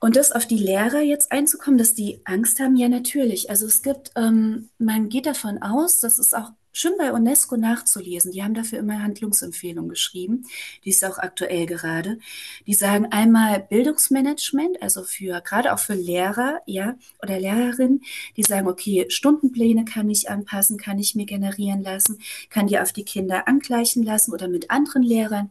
und 0.00 0.16
das 0.16 0.32
auf 0.32 0.46
die 0.46 0.58
Lehrer 0.58 1.00
jetzt 1.00 1.32
einzukommen, 1.32 1.78
dass 1.78 1.94
die 1.94 2.20
Angst 2.24 2.60
haben, 2.60 2.76
ja 2.76 2.88
natürlich. 2.88 3.50
Also 3.50 3.66
es 3.66 3.82
gibt, 3.82 4.12
ähm, 4.16 4.70
man 4.78 5.08
geht 5.08 5.26
davon 5.26 5.60
aus, 5.60 6.00
das 6.00 6.18
ist 6.18 6.36
auch 6.36 6.52
schön 6.72 6.94
bei 6.96 7.12
UNESCO 7.12 7.56
nachzulesen. 7.56 8.30
Die 8.30 8.44
haben 8.44 8.54
dafür 8.54 8.78
immer 8.78 9.02
Handlungsempfehlungen 9.02 9.88
geschrieben. 9.90 10.46
Die 10.84 10.90
ist 10.90 11.04
auch 11.04 11.18
aktuell 11.18 11.66
gerade. 11.66 12.20
Die 12.68 12.74
sagen 12.74 13.06
einmal 13.06 13.58
Bildungsmanagement, 13.60 14.80
also 14.80 15.02
für, 15.02 15.40
gerade 15.40 15.72
auch 15.74 15.80
für 15.80 15.94
Lehrer, 15.94 16.60
ja, 16.66 16.94
oder 17.20 17.40
Lehrerinnen, 17.40 18.02
die 18.36 18.44
sagen, 18.44 18.68
okay, 18.68 19.06
Stundenpläne 19.08 19.84
kann 19.84 20.08
ich 20.08 20.30
anpassen, 20.30 20.78
kann 20.78 21.00
ich 21.00 21.16
mir 21.16 21.26
generieren 21.26 21.82
lassen, 21.82 22.20
kann 22.50 22.68
die 22.68 22.78
auf 22.78 22.92
die 22.92 23.04
Kinder 23.04 23.48
angleichen 23.48 24.04
lassen 24.04 24.32
oder 24.32 24.46
mit 24.46 24.70
anderen 24.70 25.02
Lehrern. 25.02 25.50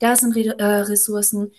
Da 0.00 0.16
sind 0.16 0.36
Re 0.36 0.58
äh, 0.58 0.64
Ressourcen 0.64 1.52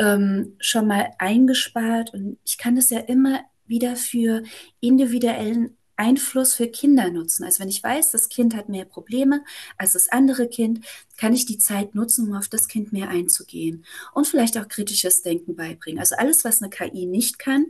ähm, 0.00 0.56
schon 0.58 0.86
mal 0.88 1.10
eingespart 1.18 2.12
und 2.14 2.38
ich 2.44 2.58
kann 2.58 2.74
das 2.74 2.90
ja 2.90 2.98
immer 2.98 3.40
wieder 3.66 3.94
für 3.94 4.42
individuellen 4.80 5.76
Einfluss 5.96 6.54
für 6.54 6.66
Kinder 6.66 7.10
nutzen. 7.10 7.44
Also 7.44 7.60
wenn 7.60 7.68
ich 7.68 7.84
weiß, 7.84 8.10
das 8.10 8.30
Kind 8.30 8.56
hat 8.56 8.70
mehr 8.70 8.86
Probleme 8.86 9.44
als 9.76 9.92
das 9.92 10.08
andere 10.08 10.48
Kind, 10.48 10.84
kann 11.18 11.34
ich 11.34 11.44
die 11.44 11.58
Zeit 11.58 11.94
nutzen, 11.94 12.28
um 12.28 12.34
auf 12.34 12.48
das 12.48 12.68
Kind 12.68 12.92
mehr 12.92 13.10
einzugehen 13.10 13.84
und 14.14 14.26
vielleicht 14.26 14.56
auch 14.56 14.66
kritisches 14.66 15.20
Denken 15.20 15.54
beibringen. 15.54 16.00
Also 16.00 16.16
alles, 16.16 16.42
was 16.42 16.62
eine 16.62 16.70
KI 16.70 17.04
nicht 17.04 17.38
kann, 17.38 17.66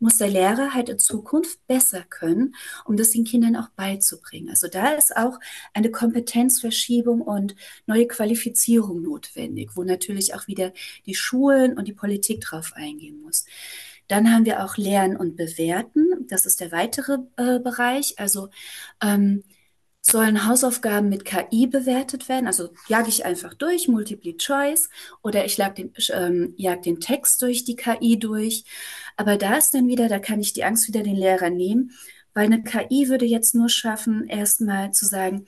muss 0.00 0.16
der 0.16 0.28
Lehrer 0.28 0.74
halt 0.74 0.88
in 0.88 0.98
Zukunft 0.98 1.64
besser 1.66 2.02
können, 2.08 2.54
um 2.84 2.96
das 2.96 3.10
den 3.10 3.24
Kindern 3.24 3.54
auch 3.56 3.68
beizubringen. 3.70 4.48
Also 4.48 4.66
da 4.66 4.92
ist 4.92 5.16
auch 5.16 5.38
eine 5.74 5.90
Kompetenzverschiebung 5.90 7.20
und 7.20 7.54
neue 7.86 8.08
Qualifizierung 8.08 9.02
notwendig, 9.02 9.70
wo 9.74 9.84
natürlich 9.84 10.34
auch 10.34 10.48
wieder 10.48 10.72
die 11.06 11.14
Schulen 11.14 11.76
und 11.76 11.86
die 11.86 11.92
Politik 11.92 12.40
drauf 12.40 12.72
eingehen 12.74 13.20
muss. 13.20 13.44
Dann 14.08 14.32
haben 14.32 14.44
wir 14.44 14.64
auch 14.64 14.76
Lernen 14.76 15.16
und 15.16 15.36
Bewerten. 15.36 16.26
Das 16.28 16.44
ist 16.44 16.60
der 16.60 16.72
weitere 16.72 17.18
äh, 17.36 17.60
Bereich. 17.60 18.18
Also 18.18 18.48
ähm, 19.00 19.44
sollen 20.10 20.46
Hausaufgaben 20.46 21.08
mit 21.08 21.24
KI 21.24 21.66
bewertet 21.66 22.28
werden? 22.28 22.46
Also 22.46 22.70
jage 22.88 23.08
ich 23.08 23.24
einfach 23.24 23.54
durch, 23.54 23.88
Multiple 23.88 24.36
Choice, 24.36 24.90
oder 25.22 25.44
ich 25.44 25.56
jag 25.56 25.74
den, 25.74 25.92
ähm, 26.10 26.54
jag 26.56 26.82
den 26.82 27.00
Text 27.00 27.42
durch 27.42 27.64
die 27.64 27.76
KI 27.76 28.18
durch. 28.18 28.64
Aber 29.16 29.36
da 29.36 29.56
ist 29.56 29.74
dann 29.74 29.88
wieder, 29.88 30.08
da 30.08 30.18
kann 30.18 30.40
ich 30.40 30.52
die 30.52 30.64
Angst 30.64 30.88
wieder 30.88 31.02
den 31.02 31.16
Lehrer 31.16 31.50
nehmen, 31.50 31.92
weil 32.34 32.46
eine 32.46 32.62
KI 32.62 33.08
würde 33.08 33.24
jetzt 33.26 33.54
nur 33.54 33.68
schaffen, 33.68 34.28
erstmal 34.28 34.92
zu 34.92 35.06
sagen, 35.06 35.46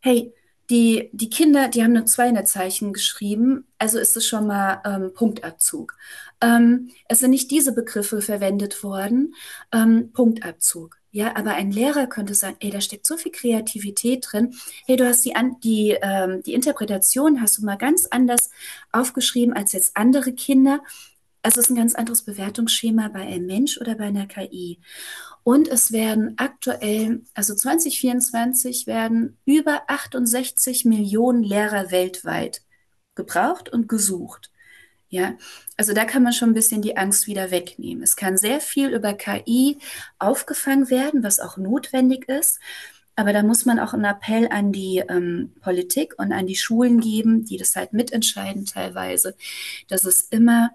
hey, 0.00 0.32
die, 0.70 1.10
die 1.12 1.30
Kinder, 1.30 1.68
die 1.68 1.82
haben 1.82 1.92
nur 1.92 2.06
200 2.06 2.46
Zeichen 2.46 2.92
geschrieben, 2.92 3.66
also 3.78 3.98
ist 3.98 4.16
es 4.16 4.26
schon 4.26 4.46
mal 4.46 4.80
ähm, 4.84 5.12
Punktabzug. 5.14 5.96
Ähm, 6.40 6.90
es 7.08 7.18
sind 7.18 7.30
nicht 7.30 7.50
diese 7.50 7.72
Begriffe 7.74 8.22
verwendet 8.22 8.82
worden, 8.84 9.34
ähm, 9.72 10.12
Punktabzug. 10.12 10.99
Ja, 11.12 11.34
aber 11.36 11.54
ein 11.54 11.72
Lehrer 11.72 12.06
könnte 12.06 12.34
sagen, 12.34 12.56
ey, 12.60 12.70
da 12.70 12.80
steckt 12.80 13.04
so 13.04 13.16
viel 13.16 13.32
Kreativität 13.32 14.26
drin. 14.30 14.54
Hey, 14.86 14.96
du 14.96 15.06
hast 15.06 15.24
die, 15.24 15.34
die, 15.64 15.96
ähm, 16.00 16.42
die 16.44 16.54
Interpretation 16.54 17.40
hast 17.40 17.58
du 17.58 17.64
mal 17.64 17.76
ganz 17.76 18.06
anders 18.06 18.50
aufgeschrieben 18.92 19.52
als 19.54 19.72
jetzt 19.72 19.96
andere 19.96 20.32
Kinder. 20.32 20.80
Also 21.42 21.60
es 21.60 21.66
ist 21.66 21.70
ein 21.70 21.76
ganz 21.76 21.94
anderes 21.94 22.22
Bewertungsschema 22.22 23.08
bei 23.08 23.22
einem 23.22 23.46
Mensch 23.46 23.78
oder 23.80 23.96
bei 23.96 24.04
einer 24.04 24.26
KI. 24.26 24.78
Und 25.42 25.68
es 25.68 25.90
werden 25.90 26.34
aktuell, 26.36 27.24
also 27.34 27.54
2024 27.54 28.86
werden 28.86 29.38
über 29.46 29.82
68 29.88 30.84
Millionen 30.84 31.42
Lehrer 31.42 31.90
weltweit 31.90 32.62
gebraucht 33.14 33.68
und 33.68 33.88
gesucht. 33.88 34.49
Ja, 35.12 35.34
also 35.76 35.92
da 35.92 36.04
kann 36.04 36.22
man 36.22 36.32
schon 36.32 36.50
ein 36.50 36.54
bisschen 36.54 36.82
die 36.82 36.96
Angst 36.96 37.26
wieder 37.26 37.50
wegnehmen. 37.50 38.02
Es 38.04 38.14
kann 38.14 38.38
sehr 38.38 38.60
viel 38.60 38.90
über 38.90 39.12
KI 39.12 39.78
aufgefangen 40.20 40.88
werden, 40.88 41.24
was 41.24 41.40
auch 41.40 41.56
notwendig 41.56 42.28
ist. 42.28 42.60
Aber 43.16 43.32
da 43.32 43.42
muss 43.42 43.66
man 43.66 43.80
auch 43.80 43.92
einen 43.92 44.04
Appell 44.04 44.48
an 44.50 44.70
die 44.72 45.02
ähm, 45.08 45.52
Politik 45.60 46.14
und 46.16 46.32
an 46.32 46.46
die 46.46 46.54
Schulen 46.54 47.00
geben, 47.00 47.44
die 47.44 47.56
das 47.56 47.74
halt 47.74 47.92
mitentscheiden 47.92 48.66
teilweise, 48.66 49.34
dass 49.88 50.04
es 50.04 50.22
immer 50.22 50.70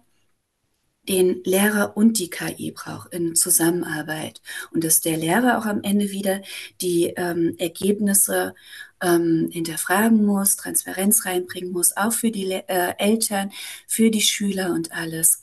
den 1.07 1.41
Lehrer 1.43 1.95
und 1.95 2.19
die 2.19 2.29
KI 2.29 2.71
braucht 2.71 3.13
in 3.13 3.35
Zusammenarbeit 3.35 4.41
und 4.71 4.83
dass 4.83 5.01
der 5.01 5.17
Lehrer 5.17 5.57
auch 5.57 5.65
am 5.65 5.81
Ende 5.83 6.11
wieder 6.11 6.41
die 6.81 7.13
ähm, 7.15 7.55
Ergebnisse 7.57 8.53
ähm, 9.01 9.49
hinterfragen 9.51 10.25
muss, 10.25 10.55
Transparenz 10.55 11.25
reinbringen 11.25 11.71
muss, 11.71 11.95
auch 11.95 12.13
für 12.13 12.31
die 12.31 12.51
äh, 12.51 12.93
Eltern, 12.97 13.51
für 13.87 14.09
die 14.09 14.21
Schüler 14.21 14.73
und 14.73 14.91
alles. 14.91 15.41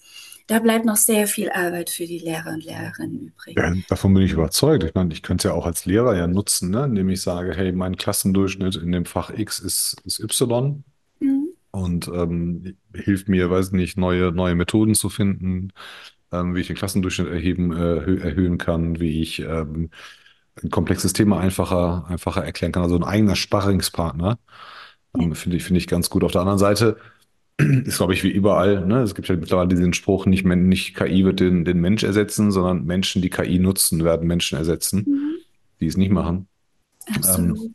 Da 0.48 0.58
bleibt 0.58 0.84
noch 0.84 0.96
sehr 0.96 1.28
viel 1.28 1.50
Arbeit 1.50 1.88
für 1.88 2.06
die 2.06 2.18
Lehrer 2.18 2.50
und 2.50 2.64
Lehrerinnen 2.64 3.28
übrig. 3.28 3.56
Ja, 3.56 3.72
davon 3.88 4.12
bin 4.12 4.24
ich 4.24 4.32
überzeugt. 4.32 4.84
Ich 4.84 4.94
meine, 4.94 5.12
ich 5.12 5.22
könnte 5.22 5.48
es 5.48 5.52
ja 5.52 5.56
auch 5.56 5.66
als 5.66 5.86
Lehrer 5.86 6.16
ja 6.16 6.26
nutzen, 6.26 6.70
ne? 6.70 6.84
indem 6.84 7.08
ich 7.10 7.22
sage, 7.22 7.54
hey, 7.54 7.72
mein 7.72 7.96
Klassendurchschnitt 7.96 8.76
in 8.76 8.92
dem 8.92 9.04
Fach 9.04 9.30
X 9.30 9.60
ist, 9.60 9.96
ist 10.04 10.20
Y. 10.20 10.84
und 11.72 12.08
ähm, 12.08 12.76
hilft 12.94 13.28
mir, 13.28 13.50
weiß 13.50 13.72
nicht, 13.72 13.98
neue, 13.98 14.30
neue 14.30 14.54
Methoden 14.54 14.94
zu 14.94 15.08
finden, 15.08 15.72
ähm, 16.30 16.54
wie 16.54 16.60
ich 16.60 16.66
den 16.68 16.76
Klassendurchschnitt 16.76 17.28
erheben, 17.28 17.72
äh, 17.72 18.16
erhöhen 18.20 18.58
kann, 18.58 19.00
wie 19.00 19.20
ich 19.20 19.40
ähm, 19.40 19.90
ein 20.62 20.70
komplexes 20.70 21.14
Thema 21.14 21.40
einfacher, 21.40 22.06
einfacher 22.08 22.44
erklären 22.44 22.72
kann. 22.72 22.82
Also 22.82 22.96
ein 22.96 23.04
eigener 23.04 23.36
Sparringspartner. 23.36 24.38
Ähm, 25.18 25.34
Finde 25.34 25.56
ich, 25.56 25.64
finde 25.64 25.78
ich 25.78 25.86
ganz 25.86 26.10
gut. 26.10 26.24
Auf 26.24 26.32
der 26.32 26.42
anderen 26.42 26.58
Seite 26.58 26.98
ist, 27.58 27.96
glaube 27.96 28.12
ich, 28.12 28.22
wie 28.22 28.30
überall, 28.30 28.86
ne? 28.86 29.00
Es 29.00 29.14
gibt 29.14 29.28
ja 29.28 29.36
mittlerweile 29.36 29.68
diesen 29.68 29.94
Spruch, 29.94 30.26
nicht, 30.26 30.44
nicht 30.44 30.94
KI 30.94 31.24
wird 31.24 31.40
den, 31.40 31.64
den 31.64 31.80
Mensch 31.80 32.02
ersetzen, 32.02 32.50
sondern 32.50 32.84
Menschen, 32.84 33.22
die 33.22 33.30
KI 33.30 33.58
nutzen, 33.58 34.04
werden 34.04 34.28
Menschen 34.28 34.58
ersetzen, 34.58 35.04
mhm. 35.06 35.34
die 35.80 35.86
es 35.86 35.96
nicht 35.96 36.12
machen. 36.12 36.48
Absolut. 37.14 37.58
Ähm, 37.58 37.74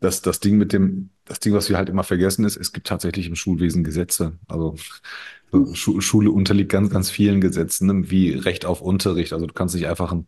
das, 0.00 0.20
das 0.20 0.40
Ding 0.40 0.58
mit 0.58 0.72
dem, 0.72 1.10
das 1.24 1.40
Ding, 1.40 1.54
was 1.54 1.68
wir 1.68 1.76
halt 1.76 1.88
immer 1.88 2.04
vergessen 2.04 2.44
ist, 2.44 2.56
es 2.56 2.72
gibt 2.72 2.86
tatsächlich 2.86 3.26
im 3.28 3.36
Schulwesen 3.36 3.84
Gesetze. 3.84 4.38
Also 4.48 4.76
mhm. 5.52 5.74
Schule 5.74 6.30
unterliegt 6.30 6.70
ganz, 6.70 6.90
ganz 6.90 7.10
vielen 7.10 7.40
Gesetzen, 7.40 7.86
ne? 7.86 8.10
wie 8.10 8.32
Recht 8.32 8.64
auf 8.66 8.80
Unterricht. 8.80 9.32
Also 9.32 9.46
du 9.46 9.54
kannst 9.54 9.74
nicht 9.74 9.86
einfach 9.86 10.12
ein 10.12 10.26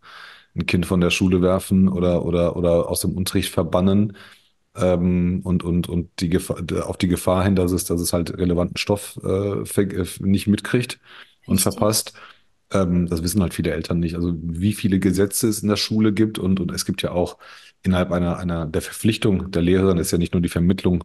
ein 0.55 0.65
Kind 0.65 0.85
von 0.85 1.01
der 1.01 1.09
Schule 1.09 1.41
werfen 1.41 1.87
oder, 1.89 2.25
oder, 2.25 2.55
oder 2.55 2.89
aus 2.89 3.01
dem 3.01 3.15
Unterricht 3.15 3.51
verbannen 3.51 4.17
ähm, 4.75 5.41
und, 5.43 5.63
und, 5.63 5.89
und 5.89 6.09
die 6.19 6.29
Gefahr, 6.29 6.57
auf 6.83 6.97
die 6.97 7.07
Gefahr 7.07 7.43
hin, 7.43 7.55
dass 7.55 7.71
es, 7.71 7.85
dass 7.85 8.01
es 8.01 8.13
halt 8.13 8.37
relevanten 8.37 8.77
Stoff 8.77 9.19
äh, 9.23 9.61
äh 9.61 10.05
nicht 10.19 10.47
mitkriegt 10.47 10.99
und 11.45 11.55
Richtig. 11.55 11.73
verpasst. 11.73 12.13
Ähm, 12.71 13.07
das 13.07 13.21
wissen 13.21 13.41
halt 13.41 13.53
viele 13.53 13.71
Eltern 13.71 13.99
nicht. 13.99 14.15
Also 14.15 14.33
wie 14.41 14.73
viele 14.73 14.99
Gesetze 14.99 15.47
es 15.49 15.61
in 15.61 15.69
der 15.69 15.75
Schule 15.75 16.13
gibt 16.13 16.39
und, 16.39 16.59
und 16.59 16.71
es 16.71 16.85
gibt 16.85 17.01
ja 17.01 17.11
auch 17.11 17.37
innerhalb 17.85 18.11
einer, 18.11 18.37
einer 18.37 18.65
der 18.65 18.81
Verpflichtung 18.81 19.51
der 19.51 19.61
Lehrerin 19.61 19.97
ist 19.97 20.11
ja 20.11 20.17
nicht 20.17 20.33
nur 20.33 20.41
die 20.41 20.49
Vermittlung 20.49 21.03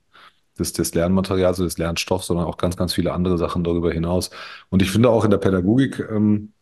des, 0.59 0.73
des 0.73 0.95
Lernmaterials, 0.95 1.59
des 1.59 1.79
Lernstoffs, 1.79 2.27
sondern 2.27 2.47
auch 2.47 2.57
ganz, 2.57 2.77
ganz 2.77 2.95
viele 2.95 3.12
andere 3.12 3.38
Sachen 3.38 3.64
darüber 3.64 3.93
hinaus. 3.93 4.31
Und 4.69 4.83
ich 4.83 4.90
finde 4.90 5.11
auch 5.11 5.25
in 5.25 5.31
der 5.31 5.38
Pädagogik, 5.38 6.01
ähm, 6.11 6.53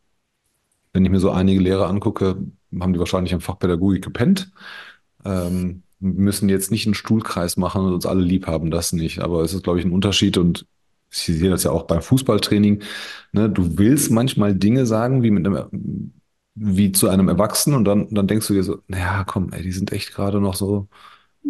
wenn 0.93 1.05
ich 1.05 1.11
mir 1.11 1.21
so 1.21 1.31
einige 1.31 1.61
Lehrer 1.61 1.89
angucke, 1.89 2.37
haben 2.81 2.93
die 2.93 2.99
wahrscheinlich 2.99 3.33
im 3.33 3.41
Fach 3.41 3.59
Pädagogik 3.59 4.03
gepennt. 4.03 4.53
Ähm, 5.25 5.83
müssen 6.01 6.49
jetzt 6.49 6.71
nicht 6.71 6.87
einen 6.87 6.95
Stuhlkreis 6.95 7.57
machen 7.57 7.85
und 7.85 7.93
uns 7.93 8.07
alle 8.07 8.23
lieb 8.23 8.47
haben, 8.47 8.71
das 8.71 8.93
nicht. 8.93 9.21
Aber 9.21 9.43
es 9.43 9.53
ist, 9.53 9.65
glaube 9.65 9.79
ich, 9.79 9.85
ein 9.85 9.93
Unterschied 9.93 10.39
und 10.39 10.67
Sie 11.11 11.33
sehen 11.33 11.51
das 11.51 11.65
ja 11.65 11.71
auch 11.71 11.85
beim 11.85 12.03
Fußballtraining. 12.03 12.83
Ne? 13.33 13.49
Du 13.49 13.79
willst 13.79 14.11
manchmal 14.11 14.55
Dinge 14.55 14.85
sagen, 14.87 15.23
wie 15.23 15.31
mit 15.31 15.47
einem, 15.47 16.13
wie 16.61 16.92
zu 16.92 17.09
einem 17.09 17.29
Erwachsenen 17.29 17.79
und 17.79 17.85
dann, 17.85 18.09
dann 18.11 18.27
denkst 18.27 18.49
du 18.49 18.55
dir 18.55 18.62
so, 18.62 18.79
naja, 18.88 19.25
komm, 19.27 19.53
ey, 19.53 19.62
die 19.62 19.73
sind 19.73 19.92
echt 19.92 20.14
gerade 20.14 20.40
noch 20.40 20.55
so 20.55 20.88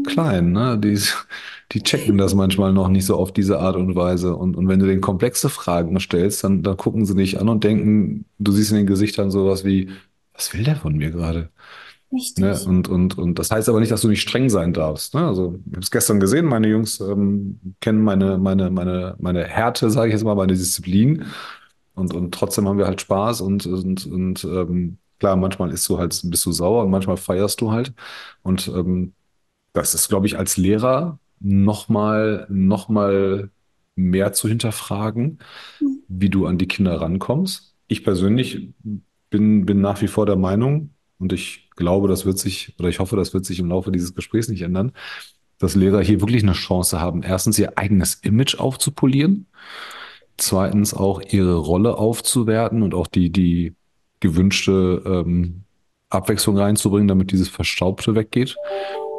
klein, 0.07 0.53
ne? 0.53 0.79
Die, 0.79 0.99
die 1.73 1.83
checken 1.83 2.19
das 2.19 2.35
manchmal 2.35 2.73
noch 2.73 2.89
nicht 2.89 3.07
so 3.07 3.17
auf 3.17 3.33
diese 3.33 3.59
Art 3.61 3.77
und 3.77 3.95
Weise. 3.97 4.37
Und, 4.37 4.57
und 4.57 4.69
wenn 4.69 4.79
du 4.81 4.87
denen 4.87 5.01
komplexe 5.01 5.49
Fragen 5.49 5.99
stellst, 6.01 6.45
dann, 6.45 6.63
dann 6.63 6.77
gucken 6.77 7.05
sie 7.07 7.15
dich 7.15 7.41
an 7.41 7.49
und 7.49 7.65
denken, 7.65 8.27
du 8.39 8.53
siehst 8.53 8.71
in 8.71 8.79
den 8.79 8.87
Gesichtern 8.87 9.31
sowas 9.31 9.65
wie, 9.65 9.91
was 10.35 10.53
will 10.55 10.63
der 10.65 10.77
von 10.77 10.97
mir 10.97 11.11
gerade? 11.11 11.51
Richtig. 12.13 12.43
Ne? 12.43 12.59
Und, 12.67 12.89
und, 12.89 13.19
und 13.19 13.39
das 13.39 13.51
heißt 13.51 13.69
aber 13.69 13.81
nicht, 13.81 13.93
dass 13.93 14.01
du 14.01 14.09
nicht 14.09 14.23
streng 14.23 14.49
sein 14.49 14.73
darfst. 14.73 15.15
Ne? 15.15 15.27
Also, 15.27 15.59
ich 15.67 15.73
habe 15.73 15.81
es 15.83 15.91
gestern 15.91 16.21
gesehen, 16.21 16.47
meine 16.47 16.69
Jungs 16.69 17.01
ähm, 17.01 17.61
kennen 17.81 18.03
meine, 18.03 18.39
meine, 18.39 18.71
meine, 18.71 19.15
meine 19.19 19.45
Härte, 19.45 19.91
sage 19.91 20.09
ich 20.09 20.15
jetzt 20.15 20.25
mal, 20.25 20.35
meine 20.35 20.55
Disziplin. 20.55 21.27
Und, 21.99 22.15
und 22.15 22.33
trotzdem 22.35 22.69
haben 22.69 22.79
wir 22.79 22.87
halt 22.87 23.01
Spaß 23.01 23.41
und, 23.41 23.67
und, 23.67 24.07
und 24.07 24.45
ähm, 24.45 24.99
klar, 25.19 25.37
manchmal 25.37 25.71
ist 25.73 25.89
du 25.89 25.99
halt, 25.99 26.21
bist 26.25 26.47
du 26.47 26.53
sauer 26.53 26.85
und 26.85 26.91
manchmal 26.91 27.17
feierst 27.17 27.61
du 27.61 27.73
halt. 27.73 27.93
Und 28.43 28.69
ähm, 28.69 29.13
das 29.73 29.95
ist, 29.95 30.09
glaube 30.09 30.27
ich, 30.27 30.39
als 30.39 30.57
Lehrer 30.57 31.19
nochmal 31.41 32.47
noch 32.49 32.89
mal 32.89 33.51
mehr 33.95 34.33
zu 34.33 34.49
hinterfragen, 34.49 35.39
mhm. 35.81 36.03
wie 36.09 36.31
du 36.31 36.47
an 36.47 36.59
die 36.59 36.69
Kinder 36.69 37.01
rankommst. 37.01 37.75
Ich 37.89 38.05
persönlich 38.05 38.73
bin, 39.31 39.67
bin 39.67 39.81
nach 39.81 40.01
wie 40.01 40.09
vor 40.09 40.27
der 40.27 40.37
Meinung, 40.37 40.91
und 41.19 41.33
ich 41.33 41.69
glaube, 41.75 42.07
das 42.07 42.25
wird 42.27 42.39
sich, 42.39 42.75
oder 42.79 42.89
ich 42.89 43.01
hoffe, 43.01 43.17
das 43.17 43.35
wird 43.35 43.45
sich 43.45 43.59
im 43.59 43.69
Laufe 43.69 43.91
dieses 43.91 44.15
Gesprächs 44.15 44.49
nicht 44.49 44.63
ändern, 44.63 44.93
dass 45.59 45.75
Lehrer 45.75 46.01
hier 46.01 46.21
wirklich 46.21 46.45
eine 46.45 46.53
Chance 46.53 47.01
haben, 47.01 47.23
erstens 47.25 47.59
ihr 47.59 47.77
eigenes 47.77 48.15
Image 48.15 48.59
aufzupolieren, 48.61 49.47
zweitens 50.39 50.95
auch 50.95 51.21
ihre 51.21 51.57
Rolle 51.57 51.97
aufzuwerten 51.97 52.83
und 52.83 52.95
auch 52.95 53.07
die, 53.07 53.31
die 53.31 53.75
gewünschte 54.21 55.03
ähm, 55.05 55.65
Abwechslung 56.11 56.57
reinzubringen, 56.57 57.09
damit 57.09 57.33
dieses 57.33 57.49
Verstaubte 57.49 58.15
weggeht. 58.15 58.57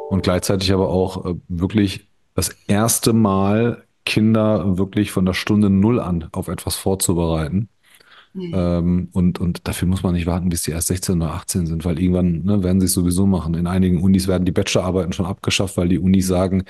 Und 0.08 0.22
gleichzeitig 0.22 0.72
aber 0.72 0.88
auch 0.88 1.24
äh, 1.24 1.34
wirklich 1.48 2.08
das 2.34 2.50
erste 2.66 3.12
Mal 3.12 3.84
Kinder 4.04 4.78
wirklich 4.78 5.12
von 5.12 5.24
der 5.26 5.34
Stunde 5.34 5.70
Null 5.70 6.00
an 6.00 6.28
auf 6.32 6.48
etwas 6.48 6.76
vorzubereiten 6.76 7.68
Mhm. 8.32 8.52
Ähm, 8.54 9.08
und, 9.12 9.40
und 9.40 9.66
dafür 9.66 9.88
muss 9.88 10.02
man 10.02 10.14
nicht 10.14 10.26
warten, 10.26 10.48
bis 10.48 10.62
die 10.62 10.70
erst 10.70 10.88
16 10.88 11.20
oder 11.20 11.32
18 11.34 11.66
sind, 11.66 11.84
weil 11.84 11.98
irgendwann 11.98 12.44
ne, 12.44 12.62
werden 12.62 12.80
sie 12.80 12.86
es 12.86 12.92
sowieso 12.92 13.26
machen. 13.26 13.54
In 13.54 13.66
einigen 13.66 14.02
Unis 14.02 14.28
werden 14.28 14.44
die 14.44 14.52
Bachelorarbeiten 14.52 15.12
schon 15.12 15.26
abgeschafft, 15.26 15.76
weil 15.76 15.88
die 15.88 15.98
Unis 15.98 16.26
sagen, 16.28 16.64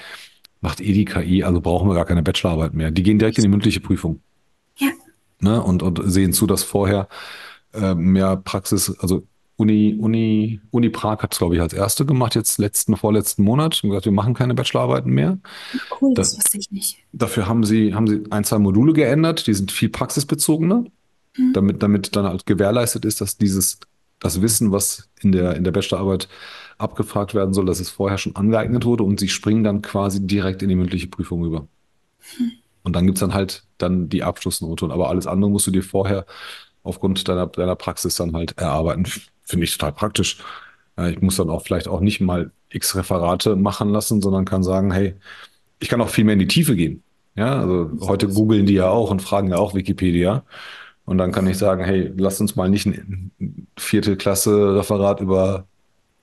macht 0.61 0.81
eh 0.81 0.93
die 0.93 1.05
KI, 1.05 1.43
also 1.45 1.61
brauchen 1.61 1.89
wir 1.89 1.95
gar 1.95 2.07
keine 2.07 2.23
Bachelorarbeit 2.23 2.75
mehr. 2.75 2.91
Die 2.91 3.03
gehen 3.03 3.19
direkt 3.19 3.39
in 3.39 3.43
die 3.43 3.49
mündliche 3.49 3.81
Prüfung. 3.81 4.21
Ne, 5.41 5.63
und, 5.63 5.83
und 5.83 6.03
sehen 6.05 6.33
zu, 6.33 6.47
dass 6.47 6.63
vorher 6.63 7.09
äh, 7.73 7.95
mehr 7.95 8.37
Praxis, 8.37 8.95
also 8.99 9.27
Uni, 9.57 9.97
Uni, 9.99 10.61
Uni 10.71 10.89
Prag 10.89 11.23
hat 11.23 11.33
es, 11.33 11.39
glaube 11.39 11.55
ich, 11.55 11.61
als 11.61 11.73
erste 11.73 12.07
gemacht, 12.07 12.35
jetzt 12.35 12.59
letzten, 12.59 12.97
vorletzten 12.97 13.43
Monat. 13.43 13.83
Und 13.83 13.91
gesagt, 13.91 14.07
wir 14.07 14.13
machen 14.13 14.35
keine 14.35 14.55
Bachelorarbeiten 14.55 15.13
mehr. 15.13 15.39
Cool, 16.01 16.15
das, 16.15 16.31
das 16.31 16.45
wusste 16.45 16.59
ich 16.59 16.71
nicht. 16.71 16.99
Dafür 17.13 17.47
haben 17.47 17.65
sie, 17.65 17.95
haben 17.95 18.07
sie 18.07 18.23
ein, 18.31 18.45
zwei 18.45 18.59
Module 18.59 18.93
geändert, 18.93 19.47
die 19.47 19.55
sind 19.55 19.73
viel 19.73 19.91
praxisbezogener. 19.91 20.85
Mhm. 21.37 21.53
damit, 21.53 21.83
damit 21.83 22.17
dann 22.17 22.27
halt 22.27 22.47
gewährleistet 22.47 23.05
ist, 23.05 23.21
dass 23.21 23.37
dieses, 23.37 23.79
das 24.19 24.43
Wissen, 24.43 24.73
was 24.73 25.09
in 25.21 25.33
der, 25.33 25.57
in 25.57 25.65
der 25.65 25.73
Bachelorarbeit 25.73 26.29
abgefragt 26.79 27.35
werden 27.35 27.55
soll, 27.55 27.67
dass 27.67 27.81
es 27.81 27.91
vorher 27.91 28.19
schon 28.19 28.37
angeeignet 28.37 28.85
wurde 28.85 29.05
und 29.05 29.21
sie 29.21 29.29
springen 29.29 29.65
dann 29.65 29.83
quasi 29.83 30.27
direkt 30.27 30.63
in 30.63 30.69
die 30.69 30.77
mündliche 30.77 31.09
Prüfung 31.09 31.43
rüber. 31.43 31.67
Mhm. 32.39 32.53
Und 32.83 32.97
dann 32.97 33.07
gibt 33.07 33.19
es 33.19 33.21
dann 33.21 33.35
halt 33.35 33.65
dann 33.79 34.09
die 34.09 34.23
Abschlussnote. 34.23 34.91
Aber 34.91 35.09
alles 35.09 35.27
andere 35.27 35.51
musst 35.51 35.67
du 35.67 35.71
dir 35.71 35.83
vorher 35.83 36.27
aufgrund 36.83 37.29
deiner, 37.29 37.47
deiner 37.47 37.77
Praxis 37.77 38.15
dann 38.15 38.35
halt 38.35 38.57
erarbeiten. 38.59 39.07
Finde 39.45 39.65
ich 39.65 39.77
total 39.77 39.93
praktisch. 39.93 40.39
Ich 41.09 41.21
muss 41.21 41.37
dann 41.37 41.51
auch 41.51 41.63
vielleicht 41.63 41.89
auch 41.89 42.01
nicht 42.01 42.21
mal 42.21 42.51
x 42.71 42.95
Referate 42.97 43.57
machen 43.57 43.91
lassen, 43.91 44.21
sondern 44.23 44.45
kann 44.45 44.63
sagen, 44.63 44.93
hey, 44.93 45.15
ich 45.79 45.89
kann 45.89 46.01
auch 46.01 46.09
viel 46.09 46.25
mehr 46.25 46.35
in 46.35 46.39
die 46.39 46.47
Tiefe 46.47 46.77
gehen. 46.77 47.03
Ja, 47.37 47.61
also 47.61 47.91
heute 48.03 48.29
googeln 48.29 48.67
die 48.67 48.75
ja 48.75 48.89
auch 48.89 49.11
und 49.11 49.23
fragen 49.23 49.49
ja 49.49 49.57
auch 49.57 49.75
Wikipedia. 49.75 50.45
Und 51.05 51.19
dann 51.19 51.33
kann 51.33 51.47
ich 51.47 51.59
sagen, 51.59 51.85
hey, 51.85 52.13
lass 52.17 52.41
uns 52.41 52.57
mal 52.57 52.69
nicht 52.69 52.87
ein 52.87 53.33
vierte 53.79 54.17
Klasse 54.17 54.77
Referat 54.77 55.21
über 55.21 55.67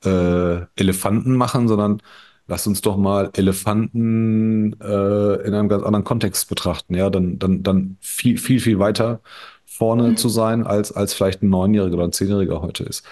äh, 0.06 0.62
Elefanten 0.76 1.36
machen, 1.36 1.67
sondern 1.67 2.02
lass 2.47 2.67
uns 2.67 2.81
doch 2.81 2.97
mal 2.97 3.29
Elefanten 3.33 4.73
äh, 4.81 5.47
in 5.47 5.53
einem 5.53 5.69
ganz 5.69 5.83
anderen 5.83 6.03
Kontext 6.03 6.49
betrachten. 6.49 6.95
Ja, 6.95 7.10
dann, 7.10 7.39
dann, 7.39 7.63
dann 7.63 7.97
viel, 8.01 8.38
viel, 8.38 8.60
viel 8.60 8.79
weiter 8.79 9.21
vorne 9.65 10.10
mhm. 10.10 10.17
zu 10.17 10.29
sein, 10.29 10.65
als, 10.65 10.91
als 10.91 11.13
vielleicht 11.13 11.43
ein 11.43 11.49
Neunjähriger 11.49 11.95
oder 11.95 12.05
ein 12.05 12.13
Zehnjähriger 12.13 12.62
heute 12.62 12.83
ist. 12.83 13.03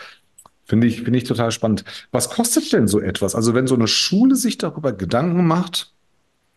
Finde 0.63 0.87
ich, 0.87 1.03
finde 1.03 1.19
ich 1.19 1.25
total 1.25 1.51
spannend. 1.51 1.85
Was 2.11 2.29
kostet 2.29 2.73
denn 2.73 2.87
so 2.87 2.99
etwas? 2.99 3.35
Also 3.35 3.53
wenn 3.53 3.67
so 3.67 3.75
eine 3.75 3.87
Schule 3.87 4.35
sich 4.35 4.57
darüber 4.57 4.93
Gedanken 4.93 5.45
macht 5.45 5.93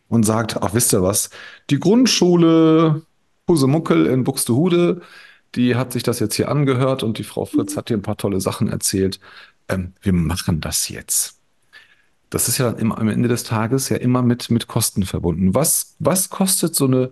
und 0.08 0.24
sagt, 0.24 0.56
ach, 0.62 0.72
wisst 0.72 0.94
ihr 0.94 1.02
was, 1.02 1.28
die 1.68 1.78
Grundschule 1.78 3.02
Husemuckel 3.48 4.06
in 4.06 4.24
Buxtehude, 4.24 5.02
die 5.54 5.74
hat 5.76 5.92
sich 5.92 6.02
das 6.02 6.20
jetzt 6.20 6.34
hier 6.34 6.50
angehört 6.50 7.02
und 7.02 7.18
die 7.18 7.24
Frau 7.24 7.44
Fritz 7.44 7.76
hat 7.76 7.88
dir 7.88 7.96
ein 7.96 8.02
paar 8.02 8.16
tolle 8.16 8.40
Sachen 8.40 8.68
erzählt. 8.68 9.20
Ähm, 9.68 9.92
wir 10.02 10.12
machen 10.12 10.60
das 10.60 10.88
jetzt. 10.88 11.37
Das 12.30 12.48
ist 12.48 12.58
ja 12.58 12.70
im, 12.70 12.92
am 12.92 13.08
Ende 13.08 13.28
des 13.28 13.44
Tages 13.44 13.88
ja 13.88 13.96
immer 13.96 14.22
mit, 14.22 14.50
mit 14.50 14.66
Kosten 14.66 15.04
verbunden. 15.04 15.54
Was, 15.54 15.94
was 15.98 16.30
kostet 16.30 16.74
so 16.74 16.86
eine 16.86 17.10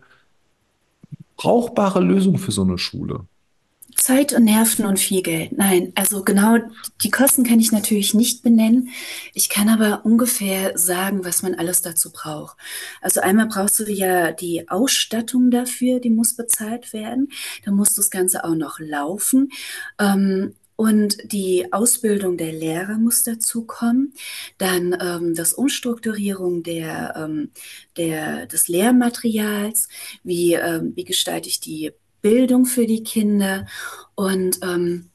brauchbare 1.36 2.00
Lösung 2.00 2.38
für 2.38 2.52
so 2.52 2.62
eine 2.62 2.78
Schule? 2.78 3.26
Zeit 3.96 4.32
und 4.34 4.44
Nerven 4.44 4.84
und 4.84 5.00
viel 5.00 5.22
Geld. 5.22 5.52
Nein, 5.56 5.92
also 5.94 6.22
genau 6.22 6.58
die 7.02 7.10
Kosten 7.10 7.44
kann 7.44 7.60
ich 7.60 7.72
natürlich 7.72 8.14
nicht 8.14 8.42
benennen. 8.42 8.90
Ich 9.32 9.48
kann 9.48 9.68
aber 9.68 10.04
ungefähr 10.04 10.76
sagen, 10.78 11.24
was 11.24 11.42
man 11.42 11.54
alles 11.54 11.82
dazu 11.82 12.12
braucht. 12.12 12.56
Also 13.00 13.20
einmal 13.20 13.46
brauchst 13.46 13.78
du 13.80 13.90
ja 13.90 14.32
die 14.32 14.68
Ausstattung 14.68 15.50
dafür, 15.50 15.98
die 15.98 16.10
muss 16.10 16.36
bezahlt 16.36 16.92
werden. 16.92 17.30
Da 17.64 17.72
muss 17.72 17.94
das 17.94 18.10
Ganze 18.10 18.44
auch 18.44 18.54
noch 18.54 18.78
laufen. 18.78 19.50
Ähm, 19.98 20.54
und 20.76 21.32
die 21.32 21.72
Ausbildung 21.72 22.36
der 22.36 22.52
Lehrer 22.52 22.98
muss 22.98 23.22
dazu 23.22 23.64
kommen. 23.64 24.12
Dann 24.58 24.96
ähm, 25.00 25.34
das 25.34 25.54
Umstrukturierung 25.54 26.62
der, 26.62 27.14
ähm, 27.16 27.50
der, 27.96 28.46
des 28.46 28.68
Lehrmaterials. 28.68 29.88
Wie, 30.22 30.52
ähm, 30.52 30.92
wie 30.94 31.04
gestalte 31.04 31.48
ich 31.48 31.60
die 31.60 31.92
Bildung 32.20 32.66
für 32.66 32.86
die 32.86 33.02
Kinder 33.02 33.66
und, 34.14 34.58
ähm, 34.62 35.10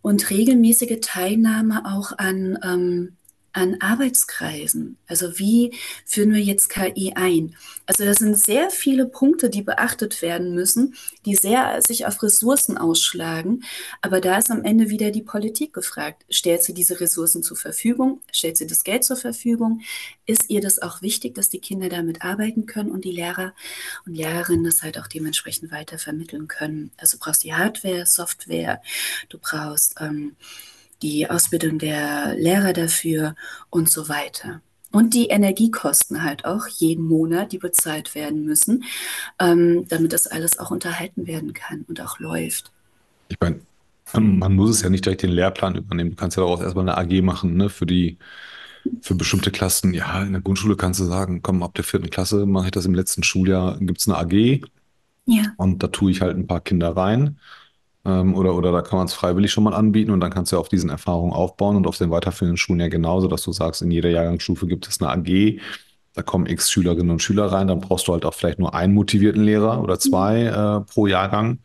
und 0.00 0.30
regelmäßige 0.30 0.98
Teilnahme 1.02 1.82
auch 1.84 2.16
an, 2.16 2.58
ähm, 2.64 3.16
an 3.56 3.80
Arbeitskreisen. 3.80 4.98
Also 5.06 5.38
wie 5.38 5.72
führen 6.04 6.34
wir 6.34 6.42
jetzt 6.42 6.68
KI 6.68 7.14
ein? 7.14 7.56
Also 7.86 8.04
das 8.04 8.18
sind 8.18 8.38
sehr 8.38 8.68
viele 8.70 9.06
Punkte, 9.06 9.48
die 9.48 9.62
beachtet 9.62 10.20
werden 10.20 10.54
müssen, 10.54 10.94
die 11.24 11.36
sehr 11.36 11.80
sich 11.80 12.04
auf 12.04 12.22
Ressourcen 12.22 12.76
ausschlagen. 12.76 13.64
Aber 14.02 14.20
da 14.20 14.36
ist 14.36 14.50
am 14.50 14.62
Ende 14.62 14.90
wieder 14.90 15.10
die 15.10 15.22
Politik 15.22 15.72
gefragt. 15.72 16.26
Stellt 16.28 16.64
sie 16.64 16.74
diese 16.74 17.00
Ressourcen 17.00 17.42
zur 17.42 17.56
Verfügung? 17.56 18.20
Stellt 18.30 18.58
sie 18.58 18.66
das 18.66 18.84
Geld 18.84 19.04
zur 19.04 19.16
Verfügung? 19.16 19.80
Ist 20.26 20.50
ihr 20.50 20.60
das 20.60 20.82
auch 20.82 21.00
wichtig, 21.00 21.34
dass 21.34 21.48
die 21.48 21.60
Kinder 21.60 21.88
damit 21.88 22.22
arbeiten 22.22 22.66
können 22.66 22.90
und 22.90 23.06
die 23.06 23.12
Lehrer 23.12 23.54
und 24.04 24.14
Lehrerinnen 24.14 24.64
das 24.64 24.82
halt 24.82 24.98
auch 24.98 25.06
dementsprechend 25.06 25.70
weiter 25.70 25.96
vermitteln 25.96 26.46
können? 26.46 26.90
Also 26.98 27.16
du 27.16 27.24
brauchst 27.24 27.42
die 27.42 27.54
Hardware, 27.54 28.04
Software, 28.04 28.82
du 29.30 29.38
brauchst 29.38 29.94
ähm, 29.98 30.36
die 31.02 31.28
Ausbildung 31.28 31.78
der 31.78 32.34
Lehrer 32.36 32.72
dafür 32.72 33.34
und 33.70 33.90
so 33.90 34.08
weiter. 34.08 34.60
Und 34.92 35.14
die 35.14 35.26
Energiekosten 35.26 36.22
halt 36.22 36.44
auch 36.44 36.66
jeden 36.68 37.04
Monat, 37.04 37.52
die 37.52 37.58
bezahlt 37.58 38.14
werden 38.14 38.44
müssen, 38.44 38.84
ähm, 39.38 39.86
damit 39.88 40.12
das 40.12 40.26
alles 40.26 40.58
auch 40.58 40.70
unterhalten 40.70 41.26
werden 41.26 41.52
kann 41.52 41.84
und 41.88 42.00
auch 42.00 42.18
läuft. 42.18 42.72
Ich 43.28 43.36
meine, 43.40 43.60
man 44.14 44.54
muss 44.54 44.70
es 44.70 44.82
ja 44.82 44.88
nicht 44.88 45.04
direkt 45.04 45.22
den 45.22 45.32
Lehrplan 45.32 45.74
übernehmen. 45.74 46.10
Du 46.10 46.16
kannst 46.16 46.36
ja 46.36 46.42
daraus 46.42 46.60
erstmal 46.60 46.88
eine 46.88 46.96
AG 46.96 47.22
machen, 47.22 47.56
ne, 47.56 47.68
für 47.68 47.86
die, 47.86 48.18
für 49.02 49.14
bestimmte 49.16 49.50
Klassen. 49.50 49.92
Ja, 49.92 50.22
in 50.22 50.32
der 50.32 50.40
Grundschule 50.40 50.76
kannst 50.76 51.00
du 51.00 51.04
sagen, 51.04 51.42
komm, 51.42 51.62
ab 51.62 51.74
der 51.74 51.84
vierten 51.84 52.08
Klasse 52.08 52.46
mache 52.46 52.66
ich 52.66 52.72
das 52.72 52.86
im 52.86 52.94
letzten 52.94 53.22
Schuljahr, 53.22 53.78
gibt 53.80 54.00
es 54.00 54.08
eine 54.08 54.16
AG. 54.16 54.62
Ja. 55.26 55.42
Und 55.56 55.82
da 55.82 55.88
tue 55.88 56.12
ich 56.12 56.20
halt 56.20 56.36
ein 56.36 56.46
paar 56.46 56.60
Kinder 56.60 56.96
rein. 56.96 57.38
Ähm, 58.06 58.36
oder, 58.36 58.54
oder 58.54 58.70
da 58.70 58.82
kann 58.82 58.98
man 58.98 59.06
es 59.06 59.14
freiwillig 59.14 59.50
schon 59.50 59.64
mal 59.64 59.74
anbieten 59.74 60.12
und 60.12 60.20
dann 60.20 60.30
kannst 60.30 60.52
du 60.52 60.56
ja 60.56 60.60
auf 60.60 60.68
diesen 60.68 60.90
Erfahrungen 60.90 61.32
aufbauen 61.32 61.76
und 61.76 61.86
auf 61.88 61.98
den 61.98 62.10
weiterführenden 62.10 62.56
Schulen 62.56 62.78
ja 62.80 62.88
genauso, 62.88 63.26
dass 63.26 63.42
du 63.42 63.52
sagst, 63.52 63.82
in 63.82 63.90
jeder 63.90 64.10
Jahrgangsstufe 64.10 64.66
gibt 64.68 64.86
es 64.86 65.00
eine 65.02 65.10
AG, 65.10 65.60
da 66.14 66.22
kommen 66.22 66.46
x 66.46 66.70
Schülerinnen 66.70 67.10
und 67.10 67.22
Schüler 67.22 67.46
rein, 67.46 67.68
dann 67.68 67.80
brauchst 67.80 68.08
du 68.08 68.12
halt 68.12 68.24
auch 68.24 68.34
vielleicht 68.34 68.60
nur 68.60 68.74
einen 68.74 68.94
motivierten 68.94 69.42
Lehrer 69.42 69.82
oder 69.82 69.98
zwei 69.98 70.44
äh, 70.44 70.80
pro 70.82 71.06
Jahrgang. 71.08 71.60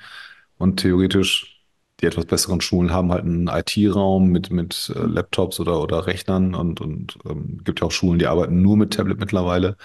Und 0.58 0.82
theoretisch, 0.82 1.64
die 2.02 2.06
etwas 2.08 2.26
besseren 2.26 2.62
Schulen 2.62 2.92
haben 2.92 3.12
halt 3.12 3.24
einen 3.24 3.48
IT-Raum 3.48 4.30
mit, 4.30 4.52
mit 4.52 4.92
äh, 4.96 5.00
Laptops 5.00 5.60
oder, 5.60 5.82
oder 5.82 6.08
Rechnern 6.08 6.56
und, 6.56 6.82
und 6.82 7.18
ähm, 7.30 7.62
gibt 7.64 7.82
ja 7.82 7.88
auch 7.88 7.92
Schulen, 7.92 8.20
die 8.20 8.28
arbeiten 8.28 8.62
nur 8.62 8.78
mit 8.78 8.94
Tablet 8.94 9.20
mittlerweile. 9.20 9.78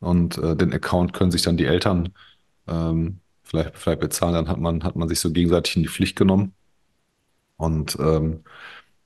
Und 0.00 0.38
äh, 0.38 0.56
den 0.56 0.72
Account 0.72 1.12
können 1.12 1.30
sich 1.30 1.42
dann 1.42 1.56
die 1.56 1.66
Eltern 1.66 2.10
ähm, 2.68 3.20
vielleicht, 3.50 3.76
vielleicht 3.76 4.00
bezahlen, 4.00 4.34
dann 4.34 4.48
hat 4.48 4.58
man, 4.58 4.84
hat 4.84 4.96
man 4.96 5.08
sich 5.08 5.20
so 5.20 5.30
gegenseitig 5.32 5.76
in 5.76 5.82
die 5.82 5.88
Pflicht 5.88 6.16
genommen. 6.16 6.54
Und 7.56 7.98
ähm, 8.00 8.44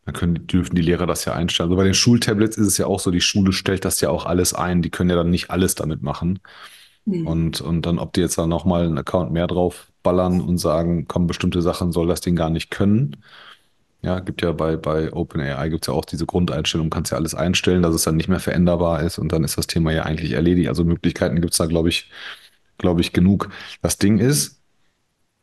dann 0.05 0.15
können, 0.15 0.47
dürfen 0.47 0.77
die 0.77 0.83
Lehrer 0.83 1.07
das 1.07 1.25
ja 1.25 1.33
einstellen. 1.33 1.71
Also 1.71 1.77
bei 1.77 1.85
den 1.85 1.95
Schultablets 1.95 2.57
ist 2.57 2.67
es 2.67 2.79
ja 2.79 2.87
auch 2.87 3.01
so, 3.01 3.11
die 3.11 3.23
Schule 3.23 3.53
stellt 3.53 3.85
das 3.85 4.01
ja 4.01 4.11
auch 4.11 4.27
alles 4.27 4.55
ein. 4.55 4.83
Die 4.83 4.91
können 4.91 5.11
ja 5.11 5.17
dann 5.17 5.31
nicht 5.31 5.51
alles 5.51 5.75
damit 5.75 6.03
machen. 6.03 6.41
Mhm. 7.07 7.27
Und, 7.27 7.61
und 7.61 7.83
dann, 7.87 7.99
ob 7.99 8.13
die 8.13 8.21
jetzt 8.21 8.39
dann 8.39 8.51
nochmal 8.51 8.85
einen 8.85 8.99
Account 8.99 9.33
mehr 9.33 9.47
drauf 9.47 9.89
ballern 10.03 10.41
und 10.41 10.59
sagen, 10.59 11.07
komm, 11.09 11.27
bestimmte 11.27 11.63
Sachen 11.63 11.91
soll 11.93 12.07
das 12.07 12.21
Ding 12.21 12.37
gar 12.37 12.51
nicht 12.51 12.71
können. 12.71 13.17
Ja, 14.03 14.21
gibt 14.21 14.43
ja 14.43 14.53
bei, 14.53 14.77
bei 14.77 15.11
OpenAI 15.15 15.71
gibt 15.71 15.85
es 15.85 15.87
ja 15.89 15.95
auch 15.95 16.05
diese 16.05 16.27
Grundeinstellung, 16.27 16.91
kannst 16.91 17.11
ja 17.11 17.17
alles 17.17 17.35
einstellen, 17.35 17.83
dass 17.83 17.95
es 17.95 18.05
dann 18.05 18.17
nicht 18.17 18.29
mehr 18.29 18.41
veränderbar 18.41 19.03
ist 19.03 19.19
und 19.19 19.33
dann 19.33 19.45
ist 19.45 19.57
das 19.57 19.67
Thema 19.67 19.93
ja 19.93 20.03
eigentlich 20.03 20.33
erledigt. 20.33 20.69
Also 20.69 20.85
Möglichkeiten 20.85 21.41
gibt 21.41 21.55
es 21.55 21.59
da, 21.59 21.65
glaube 21.65 21.89
ich, 21.89 22.11
glaube 22.79 23.01
ich, 23.01 23.13
genug. 23.13 23.51
Das 23.83 23.99
Ding 23.99 24.19
ist, 24.19 24.61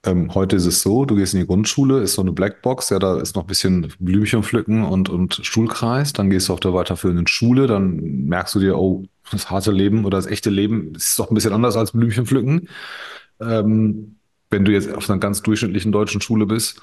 ähm, 0.03 0.33
heute 0.33 0.55
ist 0.55 0.65
es 0.65 0.81
so, 0.81 1.05
du 1.05 1.15
gehst 1.15 1.33
in 1.33 1.41
die 1.41 1.45
Grundschule, 1.45 2.01
ist 2.01 2.13
so 2.15 2.21
eine 2.21 2.31
Blackbox, 2.31 2.89
ja, 2.89 2.97
da 2.99 3.19
ist 3.19 3.35
noch 3.35 3.43
ein 3.43 3.47
bisschen 3.47 3.93
Blümchen 3.99 4.41
pflücken 4.41 4.83
und, 4.83 5.09
und 5.09 5.39
Schulkreis, 5.43 6.11
dann 6.13 6.29
gehst 6.31 6.49
du 6.49 6.53
auf 6.53 6.59
der 6.59 6.73
weiterführenden 6.73 7.27
Schule, 7.27 7.67
dann 7.67 7.97
merkst 8.25 8.55
du 8.55 8.59
dir, 8.59 8.77
oh, 8.79 9.03
das 9.31 9.51
harte 9.51 9.71
Leben 9.71 10.05
oder 10.05 10.17
das 10.17 10.25
echte 10.27 10.49
Leben 10.49 10.95
ist 10.95 11.19
doch 11.19 11.29
ein 11.29 11.35
bisschen 11.35 11.53
anders 11.53 11.77
als 11.77 11.91
Blümchen 11.91 12.25
pflücken. 12.25 12.67
Ähm, 13.39 14.17
wenn 14.49 14.65
du 14.65 14.71
jetzt 14.71 14.91
auf 14.91 15.09
einer 15.09 15.19
ganz 15.19 15.41
durchschnittlichen 15.43 15.91
deutschen 15.91 16.21
Schule 16.21 16.45
bist 16.45 16.81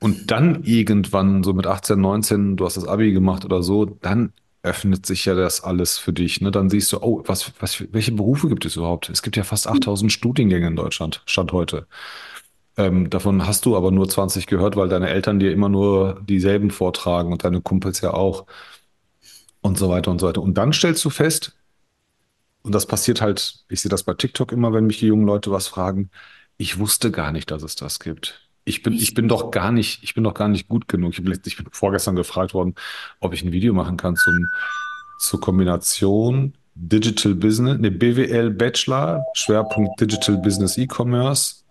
und 0.00 0.30
dann 0.30 0.62
irgendwann 0.64 1.42
so 1.42 1.52
mit 1.54 1.66
18, 1.66 2.00
19, 2.00 2.56
du 2.56 2.64
hast 2.64 2.76
das 2.76 2.86
Abi 2.86 3.12
gemacht 3.12 3.44
oder 3.44 3.62
so, 3.62 3.84
dann 3.84 4.32
öffnet 4.62 5.06
sich 5.06 5.24
ja 5.24 5.34
das 5.34 5.62
alles 5.62 5.98
für 5.98 6.12
dich. 6.12 6.40
Ne? 6.40 6.50
Dann 6.50 6.70
siehst 6.70 6.92
du, 6.92 6.98
oh, 7.00 7.22
was, 7.26 7.52
was, 7.60 7.84
welche 7.92 8.12
Berufe 8.12 8.48
gibt 8.48 8.64
es 8.64 8.76
überhaupt? 8.76 9.08
Es 9.08 9.22
gibt 9.22 9.36
ja 9.36 9.44
fast 9.44 9.66
8000 9.68 10.12
Studiengänge 10.12 10.66
in 10.66 10.76
Deutschland, 10.76 11.22
Stand 11.26 11.52
heute. 11.52 11.86
Ähm, 12.76 13.10
davon 13.10 13.46
hast 13.46 13.66
du 13.66 13.76
aber 13.76 13.90
nur 13.90 14.08
20 14.08 14.46
gehört, 14.46 14.76
weil 14.76 14.88
deine 14.88 15.08
Eltern 15.08 15.40
dir 15.40 15.52
immer 15.52 15.68
nur 15.68 16.20
dieselben 16.28 16.70
vortragen 16.70 17.32
und 17.32 17.44
deine 17.44 17.60
Kumpels 17.60 18.00
ja 18.00 18.14
auch. 18.14 18.46
Und 19.60 19.78
so 19.78 19.88
weiter 19.90 20.10
und 20.10 20.20
so 20.20 20.28
weiter. 20.28 20.42
Und 20.42 20.54
dann 20.54 20.72
stellst 20.72 21.04
du 21.04 21.10
fest, 21.10 21.56
und 22.62 22.72
das 22.74 22.86
passiert 22.86 23.20
halt, 23.20 23.64
ich 23.68 23.80
sehe 23.80 23.90
das 23.90 24.02
bei 24.02 24.14
TikTok 24.14 24.52
immer, 24.52 24.72
wenn 24.72 24.86
mich 24.86 24.98
die 24.98 25.06
jungen 25.06 25.26
Leute 25.26 25.50
was 25.50 25.68
fragen, 25.68 26.10
ich 26.56 26.78
wusste 26.78 27.10
gar 27.10 27.32
nicht, 27.32 27.50
dass 27.50 27.62
es 27.62 27.76
das 27.76 28.00
gibt. 28.00 28.47
Ich 28.68 28.82
bin, 28.82 28.92
ich 28.92 29.14
bin 29.14 29.28
doch 29.28 29.50
gar 29.50 29.72
nicht, 29.72 30.02
ich 30.02 30.14
bin 30.14 30.24
doch 30.24 30.34
gar 30.34 30.48
nicht 30.48 30.68
gut 30.68 30.88
genug. 30.88 31.12
Ich 31.14 31.24
bin, 31.24 31.40
ich 31.44 31.56
bin 31.56 31.66
vorgestern 31.72 32.16
gefragt 32.16 32.54
worden, 32.54 32.74
ob 33.20 33.32
ich 33.32 33.42
ein 33.42 33.52
Video 33.52 33.72
machen 33.72 33.96
kann 33.96 34.14
zum, 34.16 34.46
zur 35.18 35.40
Kombination 35.40 36.54
Digital 36.74 37.34
Business, 37.34 37.78
ne, 37.78 37.90
BWL 37.90 38.50
Bachelor, 38.50 39.24
Schwerpunkt 39.34 40.00
Digital 40.00 40.36
Business 40.36 40.78
E-Commerce 40.78 41.64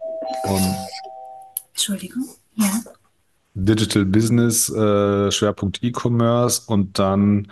und 0.44 0.76
Entschuldigung, 1.70 2.28
ja. 2.56 2.82
Digital 3.54 4.06
Business, 4.06 4.70
äh, 4.70 5.32
Schwerpunkt 5.32 5.82
E-Commerce 5.82 6.64
und 6.66 7.00
dann 7.00 7.52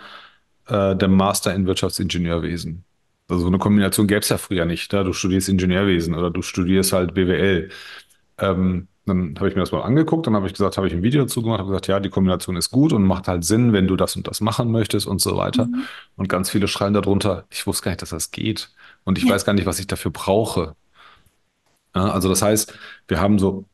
äh, 0.66 0.94
der 0.96 1.08
Master 1.08 1.54
in 1.54 1.66
Wirtschaftsingenieurwesen. 1.66 2.84
Also 3.28 3.42
so 3.42 3.48
eine 3.48 3.58
Kombination 3.58 4.06
gäbe 4.06 4.20
es 4.20 4.28
ja 4.28 4.38
früher 4.38 4.66
nicht. 4.66 4.92
Da? 4.92 5.02
Du 5.02 5.12
studierst 5.12 5.48
Ingenieurwesen 5.48 6.14
oder 6.14 6.30
du 6.30 6.42
studierst 6.42 6.92
halt 6.92 7.14
BWL. 7.14 7.70
Ähm, 8.38 8.88
dann 9.06 9.36
habe 9.36 9.48
ich 9.48 9.54
mir 9.54 9.60
das 9.60 9.70
mal 9.70 9.82
angeguckt, 9.82 10.26
dann 10.26 10.34
habe 10.34 10.46
ich 10.48 10.52
gesagt, 10.52 10.76
habe 10.76 10.88
ich 10.88 10.92
ein 10.92 11.02
Video 11.02 11.22
dazu 11.22 11.40
gemacht, 11.40 11.60
habe 11.60 11.68
gesagt, 11.68 11.86
ja, 11.86 12.00
die 12.00 12.10
Kombination 12.10 12.56
ist 12.56 12.70
gut 12.70 12.92
und 12.92 13.04
macht 13.04 13.28
halt 13.28 13.44
Sinn, 13.44 13.72
wenn 13.72 13.86
du 13.86 13.94
das 13.94 14.16
und 14.16 14.26
das 14.26 14.40
machen 14.40 14.72
möchtest 14.72 15.06
und 15.06 15.20
so 15.20 15.36
weiter. 15.36 15.66
Mhm. 15.66 15.84
Und 16.16 16.28
ganz 16.28 16.50
viele 16.50 16.66
schreien 16.66 16.92
darunter, 16.92 17.44
ich 17.48 17.66
wusste 17.68 17.84
gar 17.84 17.92
nicht, 17.92 18.02
dass 18.02 18.10
das 18.10 18.32
geht. 18.32 18.70
Und 19.04 19.16
ich 19.16 19.24
ja. 19.24 19.30
weiß 19.32 19.44
gar 19.44 19.52
nicht, 19.52 19.64
was 19.66 19.78
ich 19.78 19.86
dafür 19.86 20.10
brauche. 20.10 20.74
Ja, 21.94 22.10
also 22.10 22.28
das 22.28 22.42
heißt, 22.42 22.76
wir 23.06 23.20
haben 23.20 23.38
so 23.38 23.64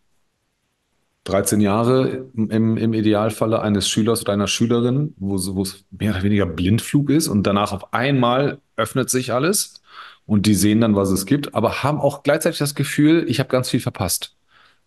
13 1.25 1.63
Jahre 1.63 2.27
im, 2.37 2.77
im 2.77 2.93
Idealfalle 2.93 3.63
eines 3.63 3.89
Schülers 3.89 4.21
oder 4.21 4.35
einer 4.35 4.49
Schülerin, 4.49 5.15
wo, 5.17 5.39
wo 5.55 5.63
es 5.63 5.85
mehr 5.91 6.13
oder 6.13 6.25
weniger 6.25 6.47
Blindflug 6.47 7.09
ist 7.09 7.29
und 7.29 7.45
danach 7.45 7.73
auf 7.73 7.95
einmal 7.95 8.61
öffnet 8.77 9.09
sich 9.09 9.33
alles 9.33 9.81
und 10.27 10.45
die 10.45 10.55
sehen 10.55 10.83
dann, 10.83 10.95
was 10.95 11.11
es 11.11 11.25
gibt, 11.25 11.55
aber 11.55 11.83
haben 11.83 12.01
auch 12.01 12.23
gleichzeitig 12.23 12.59
das 12.59 12.75
Gefühl, 12.75 13.25
ich 13.29 13.39
habe 13.39 13.49
ganz 13.49 13.71
viel 13.71 13.81
verpasst 13.81 14.35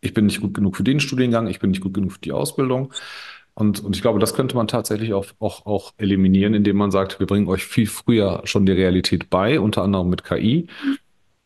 ich 0.01 0.13
bin 0.13 0.25
nicht 0.25 0.41
gut 0.41 0.53
genug 0.53 0.77
für 0.77 0.83
den 0.83 0.99
Studiengang, 0.99 1.47
ich 1.47 1.59
bin 1.59 1.71
nicht 1.71 1.81
gut 1.81 1.93
genug 1.93 2.13
für 2.13 2.19
die 2.19 2.31
Ausbildung. 2.31 2.93
Und, 3.53 3.79
und 3.83 3.95
ich 3.95 4.01
glaube, 4.01 4.19
das 4.19 4.33
könnte 4.33 4.55
man 4.55 4.67
tatsächlich 4.67 5.13
auch, 5.13 5.27
auch, 5.39 5.65
auch 5.65 5.93
eliminieren, 5.97 6.53
indem 6.53 6.75
man 6.75 6.91
sagt, 6.91 7.19
wir 7.19 7.27
bringen 7.27 7.47
euch 7.47 7.65
viel 7.65 7.87
früher 7.87 8.41
schon 8.43 8.65
die 8.65 8.73
Realität 8.73 9.29
bei, 9.29 9.59
unter 9.59 9.81
anderem 9.81 10.09
mit 10.09 10.25
KI. 10.25 10.67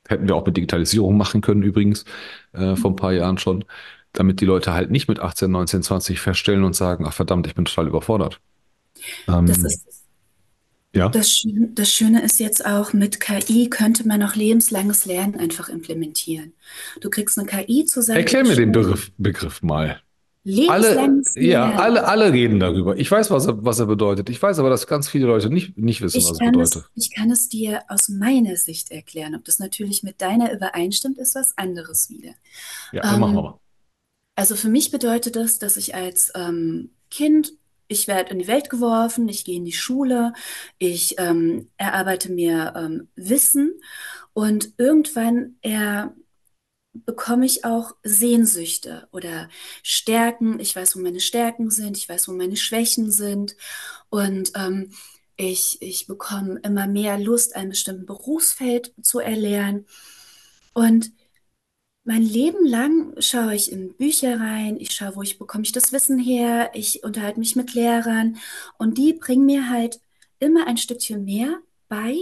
Hätten 0.08 0.28
wir 0.28 0.36
auch 0.36 0.46
mit 0.46 0.58
Digitalisierung 0.58 1.16
machen 1.18 1.42
können, 1.42 1.62
übrigens, 1.62 2.06
äh, 2.54 2.76
vor 2.76 2.92
ein 2.92 2.96
paar 2.96 3.14
Jahren 3.14 3.38
schon, 3.38 3.64
damit 4.12 4.42
die 4.42 4.46
Leute 4.46 4.74
halt 4.74 4.90
nicht 4.90 5.08
mit 5.08 5.20
18, 5.20 5.52
19, 5.52 5.84
20 5.84 6.20
feststellen 6.20 6.64
und 6.64 6.76
sagen, 6.76 7.06
ach 7.08 7.14
verdammt, 7.14 7.46
ich 7.46 7.54
bin 7.54 7.66
total 7.66 7.88
überfordert. 7.88 8.40
Ähm, 9.28 9.46
das 9.46 9.60
ist 9.60 9.99
Ja, 10.96 11.10
Das, 11.12 11.30
Schö- 11.30 11.74
das 11.74 11.92
Schöne 11.92 12.22
ist 12.24 12.40
jetzt 12.40 12.66
auch, 12.66 12.94
mit 12.94 13.20
KI 13.20 13.70
könnte 13.70 14.08
man 14.08 14.22
auch 14.24 14.36
lebenslanges 14.36 15.06
Lernen 15.06 15.36
einfach 15.40 15.70
implementieren. 15.70 16.54
Du 17.02 17.10
kriegst 17.10 17.38
eine 17.40 17.48
KI 17.48 17.86
Seite 17.88 18.20
erklär 18.20 18.44
mir 18.44 18.56
den. 18.56 18.72
Begriff, 18.72 19.12
Begriff 19.18 19.62
mal. 19.62 20.02
Alle, 20.66 21.22
ja, 21.36 21.76
alle, 21.76 22.06
alle 22.08 22.32
reden 22.34 22.60
darüber. 22.60 22.98
Ich 22.98 23.10
weiß, 23.12 23.32
was 23.32 23.48
er, 23.48 23.64
was 23.66 23.80
er 23.80 23.86
bedeutet. 23.88 24.30
Ich 24.30 24.42
weiß 24.42 24.60
aber, 24.60 24.70
dass 24.70 24.88
ganz 24.88 25.10
viele 25.10 25.28
Leute 25.28 25.50
nicht, 25.50 25.78
nicht 25.78 26.02
wissen, 26.02 26.24
was 26.24 26.32
Ich 26.32 26.32
es 26.32 26.40
kann 26.40 26.60
es, 26.60 26.70
bedeutet. 26.72 26.92
ich 26.96 27.14
kann 27.16 27.32
es 27.32 27.50
dir 27.50 27.84
aus 27.90 28.10
meiner 28.10 28.56
Sicht 28.58 28.92
erklären. 28.92 29.36
Ob 29.36 29.46
das 29.46 29.60
natürlich 29.60 30.04
mit 30.04 30.22
deiner 30.22 30.52
übereinstimmt, 30.52 31.18
ist 31.18 31.36
was 31.36 31.58
anderes 31.58 32.10
wieder. 32.10 32.34
Ja, 32.92 33.06
dann 33.08 33.20
machen 33.20 33.36
wir 33.36 33.42
Ähm, 33.42 33.44
mal. 33.44 33.60
also 34.36 34.56
für 34.56 34.70
mich 34.70 34.92
bedeutet 34.92 35.36
das, 35.36 35.60
dass 35.60 35.78
ich 35.78 35.96
als 35.96 36.32
ähm, 36.36 36.92
Kind, 37.12 37.54
ich 37.90 38.08
werde 38.08 38.32
in 38.32 38.40
die 38.40 38.48
Welt 38.48 38.70
geworfen, 38.70 39.28
ich 39.28 39.44
gehe 39.44 39.58
in 39.58 39.66
die 39.66 39.74
Schule, 39.74 40.34
ich 40.78 41.20
ähm, 41.20 41.70
erarbeite 41.78 42.32
mir 42.32 42.74
ähm, 42.78 43.10
Wissen 43.16 43.82
und 44.34 44.74
irgendwann 44.78 45.58
er, 45.62 46.16
bekomme 46.94 47.46
ich 47.46 47.66
auch 47.66 47.96
Sehnsüchte 48.04 49.08
oder 49.12 49.50
Stärken. 49.84 50.60
Ich 50.60 50.76
weiß, 50.76 50.96
wo 50.96 51.00
meine 51.00 51.20
Stärken 51.20 51.72
sind, 51.72 51.98
ich 51.98 52.08
weiß, 52.10 52.28
wo 52.28 52.34
meine 52.34 52.58
Schwächen 52.58 53.12
sind 53.12 53.56
und 54.10 54.52
ähm, 54.56 54.92
ich, 55.36 55.82
ich 55.82 56.08
bekomme 56.08 56.60
immer 56.64 56.88
mehr 56.88 57.18
Lust, 57.18 57.56
ein 57.56 57.70
bestimmtes 57.70 58.06
Berufsfeld 58.06 58.94
zu 59.02 59.20
erlernen. 59.20 59.86
Und 60.74 61.12
mein 62.10 62.24
Leben 62.24 62.66
lang 62.66 63.14
schaue 63.22 63.54
ich 63.54 63.72
in 63.72 63.94
Bücher 63.94 64.40
rein, 64.40 64.78
ich 64.80 64.94
schaue, 64.94 65.16
wo 65.16 65.22
ich 65.22 65.38
bekomme 65.38 65.64
ich 65.64 65.74
das 65.74 65.94
Wissen 65.94 66.18
her, 66.18 66.72
ich 66.74 67.04
unterhalte 67.04 67.38
mich 67.38 67.56
mit 67.56 67.76
Lehrern 67.76 68.38
und 68.80 68.98
die 68.98 69.14
bringen 69.14 69.46
mir 69.46 69.70
halt 69.70 70.02
immer 70.40 70.66
ein 70.66 70.78
Stückchen 70.78 71.24
mehr 71.24 71.60
bei, 71.88 72.18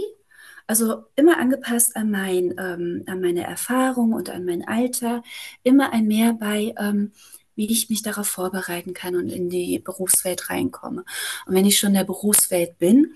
also 0.66 1.06
immer 1.16 1.38
angepasst 1.38 1.96
an 1.96 2.10
mein, 2.10 2.54
ähm, 2.58 3.04
an 3.06 3.22
meine 3.22 3.44
Erfahrung 3.44 4.12
und 4.12 4.28
an 4.28 4.44
mein 4.44 4.68
Alter, 4.68 5.22
immer 5.62 5.90
ein 5.90 6.06
mehr 6.06 6.34
bei, 6.34 6.74
ähm, 6.78 7.12
wie 7.54 7.72
ich 7.72 7.88
mich 7.88 8.02
darauf 8.02 8.28
vorbereiten 8.28 8.92
kann 8.92 9.16
und 9.16 9.30
in 9.30 9.48
die 9.48 9.78
Berufswelt 9.78 10.50
reinkomme. 10.50 11.06
Und 11.46 11.54
wenn 11.54 11.64
ich 11.64 11.78
schon 11.78 11.88
in 11.88 11.94
der 11.94 12.04
Berufswelt 12.04 12.76
bin, 12.76 13.14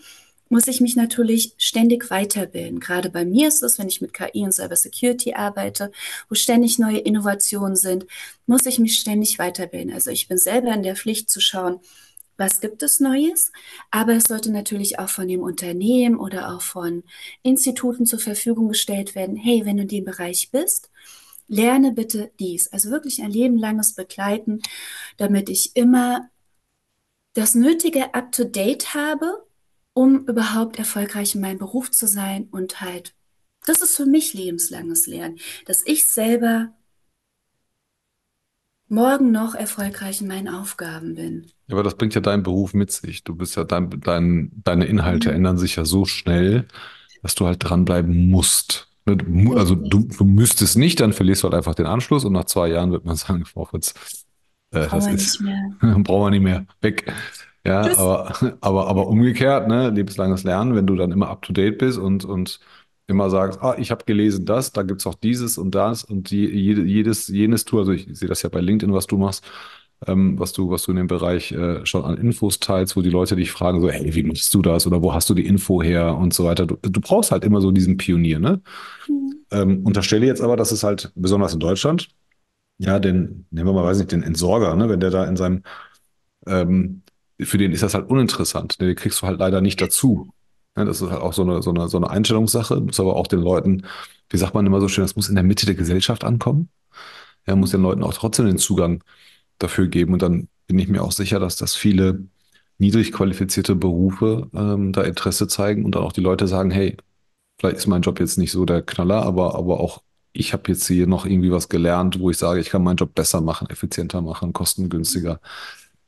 muss 0.53 0.67
ich 0.67 0.83
mich 0.83 0.97
natürlich 0.97 1.55
ständig 1.57 2.11
weiterbilden. 2.11 2.79
Gerade 2.79 3.09
bei 3.09 3.25
mir 3.25 3.49
ist 3.49 3.62
es, 3.62 3.79
wenn 3.79 3.88
ich 3.88 4.03
mit 4.03 4.12
KI 4.12 4.45
und 4.45 4.53
Cyber 4.53 4.77
Security 4.77 5.33
arbeite, 5.33 5.91
wo 6.29 6.35
ständig 6.35 6.79
neue 6.79 6.99
Innovationen 6.99 7.75
sind, 7.75 8.07
muss 8.45 8.67
ich 8.67 8.79
mich 8.79 8.99
ständig 8.99 9.38
weiterbilden. 9.38 9.95
Also 9.95 10.11
ich 10.11 10.29
bin 10.29 10.37
selber 10.37 10.75
in 10.75 10.83
der 10.83 10.95
Pflicht 10.95 11.31
zu 11.31 11.41
schauen, 11.41 11.81
was 12.37 12.61
gibt 12.61 12.83
es 12.83 13.01
Neues, 13.01 13.51
aber 13.91 14.12
es 14.12 14.25
sollte 14.25 14.53
natürlich 14.53 14.99
auch 14.99 15.09
von 15.09 15.27
dem 15.27 15.41
Unternehmen 15.41 16.17
oder 16.17 16.55
auch 16.55 16.61
von 16.61 17.03
Instituten 17.43 18.05
zur 18.05 18.19
Verfügung 18.19 18.69
gestellt 18.69 19.15
werden. 19.15 19.37
Hey, 19.37 19.65
wenn 19.65 19.79
du 19.79 19.85
in 19.85 19.88
dem 19.88 20.05
Bereich 20.05 20.51
bist, 20.51 20.91
lerne 21.49 21.93
bitte 21.93 22.31
dies. 22.38 22.71
Also 22.71 22.91
wirklich 22.91 23.23
ein 23.23 23.31
lebenlanges 23.31 23.95
Begleiten, 23.95 24.61
damit 25.17 25.49
ich 25.49 25.75
immer 25.77 26.29
das 27.33 27.55
nötige 27.55 28.12
Up-to-Date 28.12 28.93
habe, 28.93 29.47
um 29.95 30.27
überhaupt 30.27 30.79
erfolgreich 30.79 31.35
in 31.35 31.41
meinem 31.41 31.59
Beruf 31.59 31.91
zu 31.91 32.07
sein 32.07 32.49
und 32.51 32.81
halt, 32.81 33.15
das 33.67 33.83
ist 33.83 33.97
für 33.97 34.07
mich 34.07 34.35
lebenslanges 34.35 35.07
Lernen, 35.07 35.39
dass 35.67 35.83
ich 35.87 36.07
selber 36.07 36.73
morgen 38.89 39.33
noch 39.33 39.55
erfolgreich 39.55 40.21
in 40.21 40.29
meinen 40.29 40.49
Aufgaben 40.49 41.15
bin. 41.15 41.47
Ja, 41.69 41.75
aber 41.75 41.83
das 41.83 41.97
bringt 41.97 42.15
ja 42.15 42.21
dein 42.21 42.43
Beruf 42.43 42.75
mit 42.75 42.91
sich. 42.93 43.25
Du 43.25 43.35
bist 43.35 43.57
ja 43.57 43.65
dein, 43.65 43.89
dein, 44.01 44.51
deine 44.65 44.85
Inhalte 44.85 45.31
Ja, 45.31 45.35
ändern 45.37 45.59
sich 45.59 45.77
ja 45.77 45.85
so 45.85 46.05
schnell, 46.05 46.67
dass 47.23 47.35
du 47.35 47.47
halt 47.47 47.59
dranbleiben 47.63 48.31
musst. 48.31 48.89
Ne, 49.07 49.17
du 49.17 49.57
Also 49.57 49.75
du, 49.75 50.01
du 50.01 50.25
müsstest 50.25 50.77
nicht, 50.77 51.01
dann 51.01 51.13
verlierst 51.13 51.43
du 51.43 51.47
halt 51.47 51.55
einfach 51.55 51.75
den 51.75 51.87
Anschluss 51.87 52.25
und 52.25 52.33
nach 52.33 52.45
zwei 52.45 52.69
Jahren 52.69 52.93
wird 52.93 53.05
man 53.05 53.17
sagen, 53.17 53.45
Frau 53.47 53.65
Fritz, 53.65 53.95
äh, 54.73 54.81
das 54.81 54.89
Brauche 54.91 55.11
ist, 55.11 55.41
nicht 55.41 55.41
mehr. 55.41 55.71
brauchen 55.81 56.27
wir 56.27 56.31
nicht 56.31 56.43
mehr, 56.43 56.67
weg. 56.81 57.13
Ja, 57.64 57.81
aber, 57.96 58.35
aber, 58.61 58.88
aber 58.88 59.07
umgekehrt, 59.09 59.68
ne, 59.68 59.90
lebenslanges 59.90 60.42
Lernen, 60.42 60.75
wenn 60.75 60.87
du 60.87 60.96
dann 60.96 61.12
immer 61.12 61.29
up 61.29 61.42
to 61.42 61.53
date 61.53 61.79
bist 61.79 61.98
und, 61.98 62.25
und 62.25 62.59
immer 63.07 63.31
sagst, 63.31 63.61
ah, 63.62 63.77
ich 63.79 63.90
habe 63.92 64.05
gelesen 64.05 64.46
das, 64.46 64.72
da 64.72 64.83
gibt's 64.83 65.07
auch 65.07 65.14
dieses 65.14 65.59
und 65.59 65.75
das 65.75 66.03
und 66.05 66.31
die, 66.31 66.46
jede, 66.46 66.83
jedes, 66.83 67.29
jenes 67.29 67.64
Tool, 67.64 67.81
also 67.81 67.92
ich 67.92 68.09
sehe 68.18 68.29
das 68.29 68.42
ja 68.42 68.48
bei 68.48 68.61
LinkedIn, 68.61 68.92
was 68.92 69.07
du 69.07 69.16
machst, 69.16 69.44
ähm, 70.07 70.38
was 70.40 70.53
du, 70.53 70.70
was 70.70 70.83
du 70.85 70.90
in 70.92 70.96
dem 70.96 71.07
Bereich 71.07 71.53
äh, 71.53 71.87
schon 71.87 72.05
an 72.05 72.16
Infos 72.16 72.59
teilst, 72.59 72.96
wo 72.96 73.03
die 73.03 73.11
Leute 73.11 73.37
dich 73.37 73.53
fragen, 73.53 73.81
so, 73.81 73.90
hey, 73.90 74.12
wie 74.14 74.25
machst 74.25 74.53
du 74.55 74.62
das 74.62 74.87
oder 74.87 75.01
wo 75.03 75.14
hast 75.14 75.31
du 75.31 75.35
die 75.35 75.46
Info 75.46 75.83
her 75.83 76.16
und 76.16 76.35
so 76.35 76.44
weiter. 76.44 76.66
Du, 76.66 76.77
du 76.83 77.01
brauchst 77.01 77.31
halt 77.31 77.44
immer 77.44 77.61
so 77.61 77.70
diesen 77.70 77.96
Pionier, 77.96 78.40
ne? 78.40 78.61
Ähm, 79.51 79.85
unterstelle 79.85 80.27
jetzt 80.27 80.40
aber, 80.40 80.57
dass 80.57 80.72
es 80.72 80.83
halt 80.83 81.12
besonders 81.14 81.55
in 81.55 81.61
Deutschland, 81.61 82.09
ja, 82.79 82.98
den, 83.01 83.46
nehmen 83.51 83.68
wir 83.68 83.75
mal, 83.75 83.85
weiß 83.85 83.98
nicht, 83.98 84.12
den 84.12 84.22
Entsorger, 84.25 84.77
ne, 84.77 84.88
wenn 84.88 85.01
der 85.01 85.11
da 85.11 85.25
in 85.27 85.37
seinem, 85.37 85.62
ähm, 86.46 87.02
für 87.45 87.59
den 87.59 87.73
ist 87.73 87.83
das 87.83 87.95
halt 87.95 88.09
uninteressant, 88.09 88.81
den 88.81 88.95
kriegst 88.95 89.23
du 89.23 89.27
halt 89.27 89.39
leider 89.39 89.61
nicht 89.61 89.81
dazu. 89.81 90.33
Ja, 90.77 90.85
das 90.85 91.01
ist 91.03 91.11
halt 91.11 91.21
auch 91.21 91.33
so 91.33 91.43
eine, 91.43 91.63
so 91.63 91.71
eine, 91.71 91.89
so 91.89 91.99
eine 91.99 92.11
Einstellungssache, 92.11 92.81
muss 92.81 93.01
aber 93.01 93.17
auch 93.17 93.27
den 93.27 93.41
Leuten, 93.41 93.87
wie 94.31 94.39
sagt 94.39 94.55
man 94.55 94.67
immer 94.67 94.81
so 94.81 94.89
schön, 94.89 95.05
das 95.05 95.17
muss 95.17 95.29
in 95.29 95.35
der 95.35 95.45
Mitte 95.45 95.67
der 95.67 95.75
Gesellschaft 95.75 96.25
ankommen. 96.25 96.71
Ja, 97.47 97.57
muss 97.57 97.73
den 97.73 97.83
Leuten 97.83 98.03
auch 98.03 98.15
trotzdem 98.15 98.47
den 98.47 98.59
Zugang 98.59 99.03
dafür 99.59 99.89
geben. 99.89 100.15
Und 100.15 100.23
dann 100.23 100.49
bin 100.67 100.79
ich 100.79 100.89
mir 100.89 101.03
auch 101.03 101.13
sicher, 101.13 101.41
dass 101.41 101.57
das 101.57 101.75
viele 101.75 102.27
niedrig 102.79 103.13
qualifizierte 103.13 103.77
Berufe 103.77 104.49
ähm, 104.55 104.93
da 104.93 105.03
Interesse 105.03 105.49
zeigen 105.49 105.85
und 105.85 105.95
dann 105.95 106.03
auch 106.03 106.13
die 106.13 106.21
Leute 106.21 106.49
sagen, 106.49 106.71
hey, 106.71 106.97
vielleicht 107.59 107.79
ist 107.79 107.87
mein 107.87 108.03
Job 108.03 108.21
jetzt 108.21 108.39
nicht 108.39 108.53
so 108.53 108.65
der 108.65 108.83
Knaller, 108.83 109.23
aber, 109.23 109.55
aber 109.57 109.81
auch 109.81 110.03
ich 110.33 110.53
habe 110.53 110.65
jetzt 110.73 110.87
hier 110.87 111.07
noch 111.07 111.27
irgendwie 111.27 111.53
was 111.53 111.69
gelernt, 111.69 112.19
wo 112.19 112.31
ich 112.31 112.39
sage, 112.39 112.61
ich 112.61 112.71
kann 112.71 112.83
meinen 112.83 112.97
Job 112.97 113.15
besser 113.15 113.41
machen, 113.41 113.69
effizienter 113.71 114.23
machen, 114.23 114.53
kostengünstiger 114.53 115.41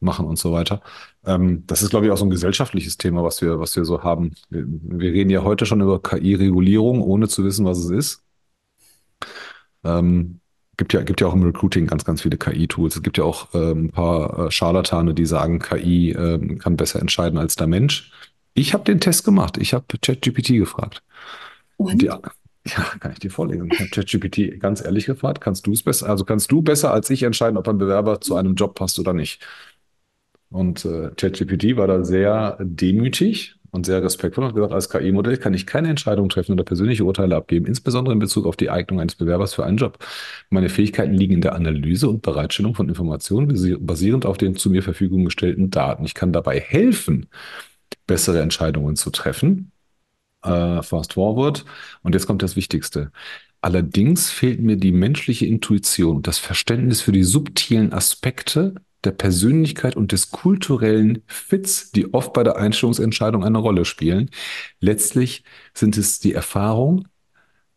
machen 0.04 0.26
und 0.26 0.38
so 0.38 0.52
weiter. 0.52 0.80
Ähm, 1.26 1.64
das 1.66 1.82
ist, 1.82 1.90
glaube 1.90 2.06
ich, 2.06 2.12
auch 2.12 2.16
so 2.16 2.24
ein 2.24 2.30
gesellschaftliches 2.30 2.96
Thema, 2.96 3.24
was 3.24 3.42
wir, 3.42 3.58
was 3.60 3.76
wir 3.76 3.84
so 3.84 4.02
haben. 4.02 4.32
Wir, 4.50 4.64
wir 4.66 5.12
reden 5.12 5.30
ja 5.30 5.42
heute 5.42 5.66
schon 5.66 5.80
über 5.80 6.00
KI-Regulierung, 6.02 7.02
ohne 7.02 7.28
zu 7.28 7.44
wissen, 7.44 7.64
was 7.64 7.78
es 7.78 7.90
ist. 7.90 8.22
Ähm, 9.84 10.40
gibt 10.76 10.92
ja, 10.92 11.02
gibt 11.02 11.20
ja 11.20 11.26
auch 11.26 11.34
im 11.34 11.42
Recruiting 11.42 11.86
ganz, 11.86 12.04
ganz 12.04 12.22
viele 12.22 12.36
KI-Tools. 12.36 12.96
Es 12.96 13.02
gibt 13.02 13.18
ja 13.18 13.24
auch 13.24 13.48
ähm, 13.54 13.86
ein 13.86 13.90
paar 13.90 14.46
äh, 14.46 14.50
Scharlatane, 14.50 15.14
die 15.14 15.26
sagen, 15.26 15.58
KI 15.58 16.12
ähm, 16.12 16.58
kann 16.58 16.76
besser 16.76 17.00
entscheiden 17.00 17.38
als 17.38 17.56
der 17.56 17.66
Mensch. 17.66 18.10
Ich 18.54 18.72
habe 18.74 18.84
den 18.84 19.00
Test 19.00 19.24
gemacht. 19.24 19.58
Ich 19.58 19.74
habe 19.74 19.84
ChatGPT 20.00 20.48
gefragt. 20.58 21.02
Und 21.76 21.94
Und? 21.94 22.02
ja, 22.02 22.82
kann 23.00 23.12
ich 23.12 23.18
dir 23.18 23.30
vorlesen. 23.30 23.68
Ich 23.72 23.80
habe 23.80 23.90
ChatGPT 23.90 24.60
ganz 24.60 24.82
ehrlich 24.82 25.06
gefragt, 25.06 25.40
kannst 25.40 25.66
du 25.66 25.72
es 25.72 25.82
besser, 25.82 26.08
also 26.08 26.24
kannst 26.24 26.50
du 26.50 26.62
besser 26.62 26.92
als 26.92 27.10
ich 27.10 27.22
entscheiden, 27.22 27.58
ob 27.58 27.68
ein 27.68 27.78
Bewerber 27.78 28.20
zu 28.20 28.36
einem 28.36 28.54
Job 28.54 28.74
passt 28.74 28.98
oder 28.98 29.12
nicht? 29.12 29.42
Und 30.54 30.84
äh, 30.84 31.10
ChatGPT 31.16 31.76
war 31.76 31.88
da 31.88 32.04
sehr 32.04 32.56
demütig 32.60 33.56
und 33.72 33.86
sehr 33.86 34.04
respektvoll 34.04 34.44
und 34.44 34.50
hat 34.50 34.54
gesagt, 34.54 34.72
als 34.72 34.88
KI-Modell 34.88 35.36
kann 35.36 35.52
ich 35.52 35.66
keine 35.66 35.88
Entscheidung 35.88 36.28
treffen 36.28 36.52
oder 36.52 36.62
persönliche 36.62 37.04
Urteile 37.04 37.34
abgeben, 37.34 37.66
insbesondere 37.66 38.12
in 38.12 38.20
Bezug 38.20 38.46
auf 38.46 38.54
die 38.54 38.70
Eignung 38.70 39.00
eines 39.00 39.16
Bewerbers 39.16 39.52
für 39.52 39.64
einen 39.66 39.78
Job. 39.78 39.98
Meine 40.50 40.68
Fähigkeiten 40.68 41.14
liegen 41.14 41.34
in 41.34 41.40
der 41.40 41.56
Analyse 41.56 42.08
und 42.08 42.22
Bereitstellung 42.22 42.76
von 42.76 42.88
Informationen 42.88 43.50
basi- 43.50 43.76
basierend 43.80 44.26
auf 44.26 44.38
den 44.38 44.54
zu 44.54 44.70
mir 44.70 44.84
Verfügung 44.84 45.24
gestellten 45.24 45.70
Daten. 45.70 46.04
Ich 46.04 46.14
kann 46.14 46.32
dabei 46.32 46.60
helfen, 46.60 47.26
bessere 48.06 48.40
Entscheidungen 48.40 48.94
zu 48.94 49.10
treffen. 49.10 49.72
Äh, 50.44 50.82
fast 50.82 51.14
forward. 51.14 51.64
Und 52.04 52.14
jetzt 52.14 52.28
kommt 52.28 52.44
das 52.44 52.54
Wichtigste. 52.54 53.10
Allerdings 53.60 54.30
fehlt 54.30 54.60
mir 54.60 54.76
die 54.76 54.92
menschliche 54.92 55.46
Intuition, 55.46 56.22
das 56.22 56.38
Verständnis 56.38 57.00
für 57.00 57.10
die 57.10 57.24
subtilen 57.24 57.92
Aspekte 57.92 58.76
der 59.04 59.12
Persönlichkeit 59.12 59.96
und 59.96 60.12
des 60.12 60.30
kulturellen 60.30 61.22
Fits, 61.26 61.90
die 61.92 62.12
oft 62.14 62.32
bei 62.32 62.42
der 62.44 62.56
Einstellungsentscheidung 62.56 63.44
eine 63.44 63.58
Rolle 63.58 63.84
spielen. 63.84 64.30
Letztlich 64.80 65.44
sind 65.74 65.96
es 65.96 66.20
die 66.20 66.34
Erfahrung, 66.34 67.08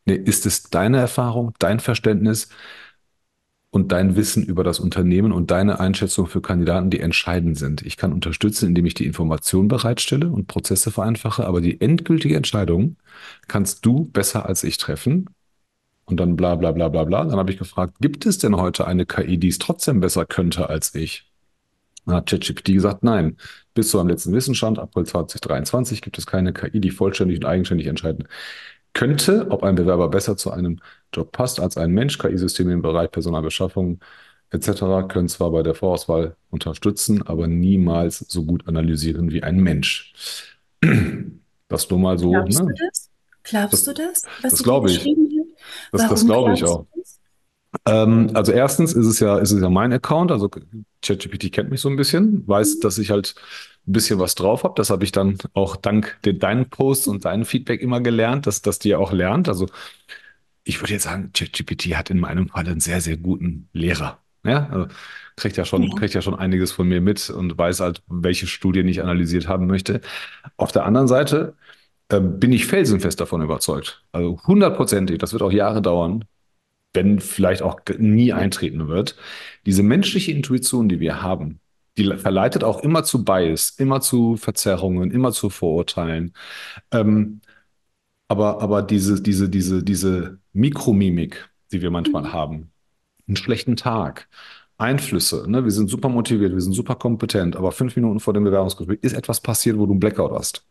nee, 0.05 0.15
ist 0.15 0.45
es 0.45 0.63
deine 0.63 0.97
Erfahrung, 0.97 1.53
dein 1.59 1.79
Verständnis 1.79 2.49
und 3.69 3.91
dein 3.91 4.15
Wissen 4.15 4.43
über 4.45 4.63
das 4.63 4.79
Unternehmen 4.79 5.31
und 5.31 5.51
deine 5.51 5.79
Einschätzung 5.79 6.27
für 6.27 6.41
Kandidaten, 6.41 6.89
die 6.89 6.99
entscheidend 6.99 7.57
sind. 7.57 7.81
Ich 7.83 7.97
kann 7.97 8.13
unterstützen, 8.13 8.69
indem 8.69 8.85
ich 8.85 8.93
die 8.93 9.05
Information 9.05 9.67
bereitstelle 9.67 10.29
und 10.29 10.47
Prozesse 10.47 10.91
vereinfache, 10.91 11.45
aber 11.45 11.61
die 11.61 11.79
endgültige 11.81 12.35
Entscheidung 12.35 12.97
kannst 13.47 13.85
du 13.85 14.05
besser 14.05 14.45
als 14.47 14.63
ich 14.63 14.77
treffen. 14.77 15.29
Und 16.07 16.17
dann 16.19 16.35
bla 16.37 16.55
bla 16.55 16.71
bla 16.73 16.89
bla 16.89 17.05
bla. 17.05 17.25
Dann 17.25 17.37
habe 17.37 17.51
ich 17.51 17.59
gefragt, 17.59 17.95
gibt 18.01 18.25
es 18.25 18.39
denn 18.39 18.57
heute 18.57 18.87
eine 18.87 19.05
KI, 19.05 19.37
die 19.37 19.49
es 19.49 19.59
trotzdem 19.59 19.99
besser 20.01 20.25
könnte 20.25 20.69
als 20.69 20.95
ich? 20.95 21.31
Dann 22.05 22.15
hat 22.17 22.29
ChatGPT 22.29 22.67
gesagt, 22.73 23.03
nein. 23.03 23.37
Bis 23.73 23.89
zu 23.91 23.99
einem 23.99 24.09
letzten 24.09 24.33
Wissensstand, 24.33 24.79
April 24.79 25.05
2023, 25.05 26.01
gibt 26.01 26.17
es 26.17 26.25
keine 26.25 26.53
KI, 26.53 26.79
die 26.81 26.91
vollständig 26.91 27.39
und 27.39 27.45
eigenständig 27.45 27.87
entscheiden 27.87 28.27
könnte, 28.93 29.47
ob 29.51 29.63
ein 29.63 29.75
Bewerber 29.75 30.09
besser 30.09 30.37
zu 30.37 30.51
einem 30.51 30.79
Job 31.13 31.31
passt 31.31 31.59
als 31.59 31.77
ein 31.77 31.91
Mensch. 31.91 32.17
KI-Systeme 32.17 32.73
im 32.73 32.81
Bereich 32.81 33.11
Personalbeschaffung 33.11 33.99
etc. 34.49 35.07
können 35.07 35.27
zwar 35.29 35.51
bei 35.51 35.63
der 35.63 35.75
Vorauswahl 35.75 36.35
unterstützen, 36.49 37.21
aber 37.27 37.47
niemals 37.47 38.19
so 38.19 38.45
gut 38.45 38.67
analysieren 38.67 39.31
wie 39.31 39.43
ein 39.43 39.57
Mensch. 39.59 40.13
Das 41.67 41.89
nur 41.89 41.99
mal 41.99 42.17
so, 42.17 42.31
Glaubst 42.31 42.59
du 42.59 42.63
ne? 42.63 42.73
das? 42.87 43.09
Glaubst 43.43 43.73
Das, 43.73 43.83
du 43.87 43.93
das, 43.93 44.23
was 44.41 44.51
das 44.51 44.63
glaube 44.63 44.91
ich. 44.91 45.03
Das, 45.91 46.07
das 46.07 46.25
glaube 46.25 46.53
ich 46.53 46.63
auch. 46.63 46.85
Ähm, 47.85 48.31
also 48.33 48.51
erstens 48.51 48.93
ist 48.93 49.05
es 49.05 49.19
ja, 49.19 49.37
ist 49.37 49.51
es 49.51 49.61
ja 49.61 49.69
mein 49.69 49.93
Account, 49.93 50.31
also 50.31 50.49
ChatGPT 51.01 51.51
kennt 51.51 51.69
mich 51.69 51.81
so 51.81 51.89
ein 51.89 51.95
bisschen, 51.95 52.47
weiß, 52.47 52.79
dass 52.79 52.97
ich 52.97 53.11
halt 53.11 53.35
ein 53.87 53.91
bisschen 53.93 54.19
was 54.19 54.35
drauf 54.35 54.63
habe. 54.63 54.73
Das 54.77 54.89
habe 54.89 55.03
ich 55.03 55.11
dann 55.11 55.37
auch 55.53 55.75
dank 55.75 56.17
den, 56.25 56.39
deinen 56.39 56.69
Posts 56.69 57.07
und 57.07 57.25
deinem 57.25 57.45
Feedback 57.45 57.81
immer 57.81 58.01
gelernt, 58.01 58.47
dass, 58.47 58.61
dass 58.61 58.79
die 58.79 58.95
auch 58.95 59.11
lernt. 59.11 59.47
Also 59.49 59.67
ich 60.63 60.81
würde 60.81 60.93
jetzt 60.93 61.03
sagen, 61.03 61.31
ChatGPT 61.33 61.95
hat 61.95 62.09
in 62.09 62.19
meinem 62.19 62.49
Fall 62.49 62.67
einen 62.67 62.79
sehr, 62.79 63.01
sehr 63.01 63.17
guten 63.17 63.69
Lehrer. 63.73 64.19
Ja, 64.45 64.67
also 64.69 64.87
kriegt 65.35 65.57
ja 65.57 65.65
schon, 65.65 65.83
Ja. 65.83 65.95
kriegt 65.95 66.13
ja 66.13 66.21
schon 66.21 66.35
einiges 66.35 66.71
von 66.71 66.87
mir 66.87 67.01
mit 67.01 67.29
und 67.29 67.57
weiß 67.57 67.79
halt, 67.81 68.01
welche 68.07 68.47
Studien 68.47 68.87
ich 68.87 69.01
analysiert 69.01 69.47
haben 69.47 69.67
möchte. 69.67 70.01
Auf 70.57 70.71
der 70.71 70.85
anderen 70.85 71.07
Seite 71.07 71.55
bin 72.09 72.53
ich 72.53 72.65
felsenfest 72.67 73.19
davon 73.19 73.41
überzeugt. 73.41 74.03
Also 74.11 74.39
hundertprozentig, 74.47 75.17
das 75.19 75.33
wird 75.33 75.43
auch 75.43 75.51
Jahre 75.51 75.81
dauern, 75.81 76.25
wenn 76.93 77.19
vielleicht 77.19 77.61
auch 77.61 77.79
nie 77.99 78.33
eintreten 78.33 78.87
wird. 78.87 79.17
Diese 79.65 79.83
menschliche 79.83 80.31
Intuition, 80.31 80.89
die 80.89 80.99
wir 80.99 81.21
haben, 81.21 81.59
die 81.97 82.05
verleitet 82.17 82.63
auch 82.63 82.81
immer 82.83 83.03
zu 83.03 83.23
Bias, 83.25 83.71
immer 83.71 84.01
zu 84.01 84.37
Verzerrungen, 84.37 85.11
immer 85.11 85.31
zu 85.31 85.49
Vorurteilen. 85.49 86.33
Ähm, 86.91 87.41
aber, 88.27 88.61
aber 88.61 88.81
diese, 88.83 89.21
diese, 89.21 89.49
diese, 89.49 89.83
diese 89.83 90.39
Mikromimik, 90.53 91.49
die 91.71 91.81
wir 91.81 91.91
manchmal 91.91 92.23
Mhm. 92.23 92.33
haben, 92.33 92.71
einen 93.27 93.37
schlechten 93.37 93.75
Tag, 93.77 94.27
Einflüsse, 94.77 95.45
ne? 95.49 95.63
Wir 95.63 95.71
sind 95.71 95.89
super 95.89 96.09
motiviert, 96.09 96.53
wir 96.53 96.61
sind 96.61 96.73
super 96.73 96.95
kompetent, 96.95 97.55
aber 97.55 97.71
fünf 97.71 97.95
Minuten 97.95 98.19
vor 98.19 98.33
dem 98.33 98.43
Bewerbungsgespräch 98.45 98.99
ist 99.01 99.13
etwas 99.13 99.41
passiert, 99.41 99.77
wo 99.77 99.85
du 99.87 99.93
einen 99.93 99.99
Blackout 100.01 100.31
hast. 100.33 100.65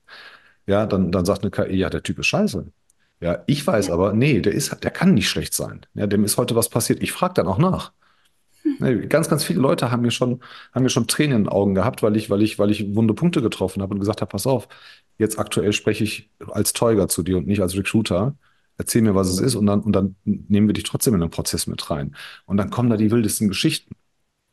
Ja, 0.66 0.86
dann, 0.86 1.12
dann 1.12 1.24
sagt 1.24 1.42
eine 1.42 1.50
KI, 1.50 1.76
ja, 1.76 1.90
der 1.90 2.02
Typ 2.02 2.18
ist 2.18 2.26
scheiße. 2.26 2.66
Ja, 3.20 3.44
ich 3.46 3.66
weiß 3.66 3.90
aber, 3.90 4.12
nee, 4.12 4.40
der 4.40 4.52
ist, 4.54 4.82
der 4.84 4.90
kann 4.90 5.14
nicht 5.14 5.28
schlecht 5.28 5.54
sein. 5.54 5.86
Ja, 5.94 6.06
dem 6.06 6.24
ist 6.24 6.36
heute 6.38 6.56
was 6.56 6.68
passiert. 6.68 7.02
Ich 7.02 7.12
frage 7.12 7.34
dann 7.34 7.46
auch 7.48 7.58
nach. 7.58 7.92
Ne, 8.78 9.06
Ganz, 9.08 9.28
ganz 9.28 9.44
viele 9.44 9.60
Leute 9.60 9.90
haben 9.90 10.02
mir 10.02 10.10
schon, 10.10 10.40
haben 10.72 10.82
mir 10.82 10.90
schon 10.90 11.06
Tränen 11.08 11.38
in 11.38 11.44
den 11.44 11.48
Augen 11.50 11.74
gehabt, 11.74 12.02
weil 12.02 12.16
ich, 12.16 12.30
weil 12.30 12.42
ich, 12.42 12.58
weil 12.58 12.70
ich 12.70 12.94
wunde 12.96 13.14
Punkte 13.14 13.42
getroffen 13.42 13.82
habe 13.82 13.94
und 13.94 14.00
gesagt 14.00 14.20
habe, 14.20 14.30
pass 14.30 14.46
auf, 14.46 14.68
jetzt 15.18 15.38
aktuell 15.38 15.72
spreche 15.72 16.04
ich 16.04 16.30
als 16.48 16.72
Teuger 16.74 17.08
zu 17.08 17.22
dir 17.22 17.38
und 17.38 17.46
nicht 17.46 17.62
als 17.62 17.76
Recruiter. 17.76 18.36
Erzähl 18.78 19.02
mir, 19.02 19.14
was 19.14 19.28
es 19.30 19.40
ist, 19.40 19.54
und 19.54 19.66
dann, 19.66 19.80
und 19.80 19.92
dann 19.92 20.16
nehmen 20.24 20.68
wir 20.68 20.74
dich 20.74 20.84
trotzdem 20.84 21.14
in 21.14 21.20
den 21.20 21.30
Prozess 21.30 21.66
mit 21.66 21.90
rein. 21.90 22.14
Und 22.46 22.58
dann 22.58 22.70
kommen 22.70 22.90
da 22.90 22.98
die 22.98 23.10
wildesten 23.10 23.48
Geschichten. 23.48 23.95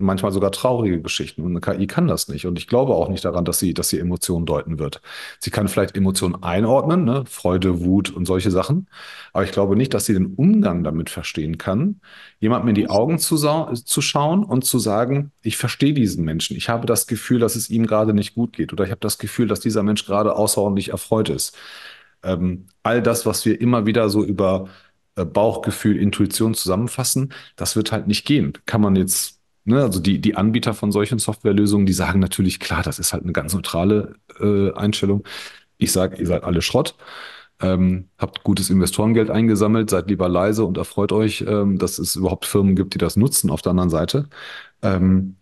Manchmal 0.04 0.32
sogar 0.32 0.52
traurige 0.52 1.02
Geschichten. 1.02 1.42
Und 1.42 1.52
eine 1.52 1.62
KI 1.62 1.88
kann 1.88 2.08
das 2.08 2.28
nicht. 2.28 2.46
Und 2.46 2.58
ich 2.58 2.68
glaube 2.68 2.94
auch 2.94 3.10
nicht 3.10 3.26
daran, 3.26 3.46
dass 3.46 3.60
sie, 3.60 3.74
dass 3.74 3.90
sie 3.90 4.00
Emotionen 4.00 4.46
deuten 4.46 4.80
wird. 4.80 5.02
Sie 5.40 5.50
kann 5.50 5.68
vielleicht 5.68 5.96
Emotionen 5.96 6.44
einordnen, 6.44 7.04
ne? 7.06 7.24
Freude, 7.28 7.84
Wut 7.84 8.12
und 8.12 8.26
solche 8.26 8.52
Sachen. 8.52 8.88
Aber 9.32 9.44
ich 9.44 9.52
glaube 9.52 9.76
nicht, 9.76 9.94
dass 9.94 10.06
sie 10.06 10.14
den 10.14 10.28
Umgang 10.36 10.84
damit 10.84 11.10
verstehen 11.10 11.58
kann, 11.58 12.02
jemandem 12.40 12.70
in 12.70 12.76
die 12.76 12.90
Augen 12.90 13.20
zu, 13.20 13.38
zu 13.38 14.02
schauen 14.02 14.44
und 14.44 14.66
zu 14.66 14.80
sagen, 14.80 15.32
ich 15.42 15.58
verstehe 15.58 15.94
diesen 15.94 16.24
Menschen. 16.26 16.56
Ich 16.58 16.70
habe 16.70 16.86
das 16.86 17.08
Gefühl, 17.08 17.40
dass 17.40 17.56
es 17.56 17.70
ihm 17.70 17.88
gerade 17.88 18.14
nicht 18.14 18.36
gut 18.36 18.54
geht. 18.54 18.74
Oder 18.74 18.84
ich 18.86 18.92
habe 18.92 19.02
das 19.02 19.18
Gefühl, 19.18 19.48
dass 19.48 19.60
dieser 19.60 19.84
Mensch 19.84 20.06
gerade 20.06 20.36
außerordentlich 20.36 20.90
erfreut 20.90 21.30
ist. 21.30 21.56
Ähm, 22.24 22.68
all 22.84 23.02
das, 23.02 23.26
was 23.26 23.46
wir 23.46 23.60
immer 23.60 23.86
wieder 23.86 24.10
so 24.10 24.24
über 24.24 24.70
äh, 25.16 25.26
Bauchgefühl, 25.26 25.98
Intuition 25.98 26.54
zusammenfassen, 26.54 27.34
das 27.56 27.76
wird 27.76 27.92
halt 27.92 28.08
nicht 28.08 28.26
gehen. 28.26 28.54
Kann 28.66 28.82
man 28.82 28.96
jetzt, 28.96 29.42
ne, 29.66 29.82
also 29.82 30.00
die, 30.00 30.20
die 30.22 30.36
Anbieter 30.36 30.74
von 30.74 30.92
solchen 30.92 31.20
Softwarelösungen, 31.20 31.86
die 31.86 31.94
sagen 31.94 32.20
natürlich, 32.20 32.60
klar, 32.60 32.84
das 32.84 33.00
ist 33.00 33.14
halt 33.14 33.24
eine 33.24 33.34
ganz 33.34 33.54
neutrale 33.54 34.16
äh, 34.40 34.72
Einstellung. 34.74 35.24
Ich 35.78 35.92
sage, 35.92 36.18
ihr 36.18 36.28
seid 36.28 36.44
alle 36.44 36.62
Schrott. 36.62 36.96
Ähm, 37.62 38.10
habt 38.18 38.44
gutes 38.44 38.70
Investorengeld 38.70 39.30
eingesammelt, 39.32 39.90
seid 39.90 40.10
lieber 40.10 40.30
leise 40.30 40.66
und 40.66 40.78
erfreut 40.78 41.12
euch, 41.14 41.44
ähm, 41.48 41.78
dass 41.80 42.00
es 42.00 42.16
überhaupt 42.16 42.46
Firmen 42.46 42.76
gibt, 42.76 42.94
die 42.96 42.98
das 43.00 43.16
nutzen 43.18 43.50
auf 43.52 43.62
der 43.62 43.72
anderen 43.72 43.90
Seite. 43.92 44.30
Ähm, 44.84 45.38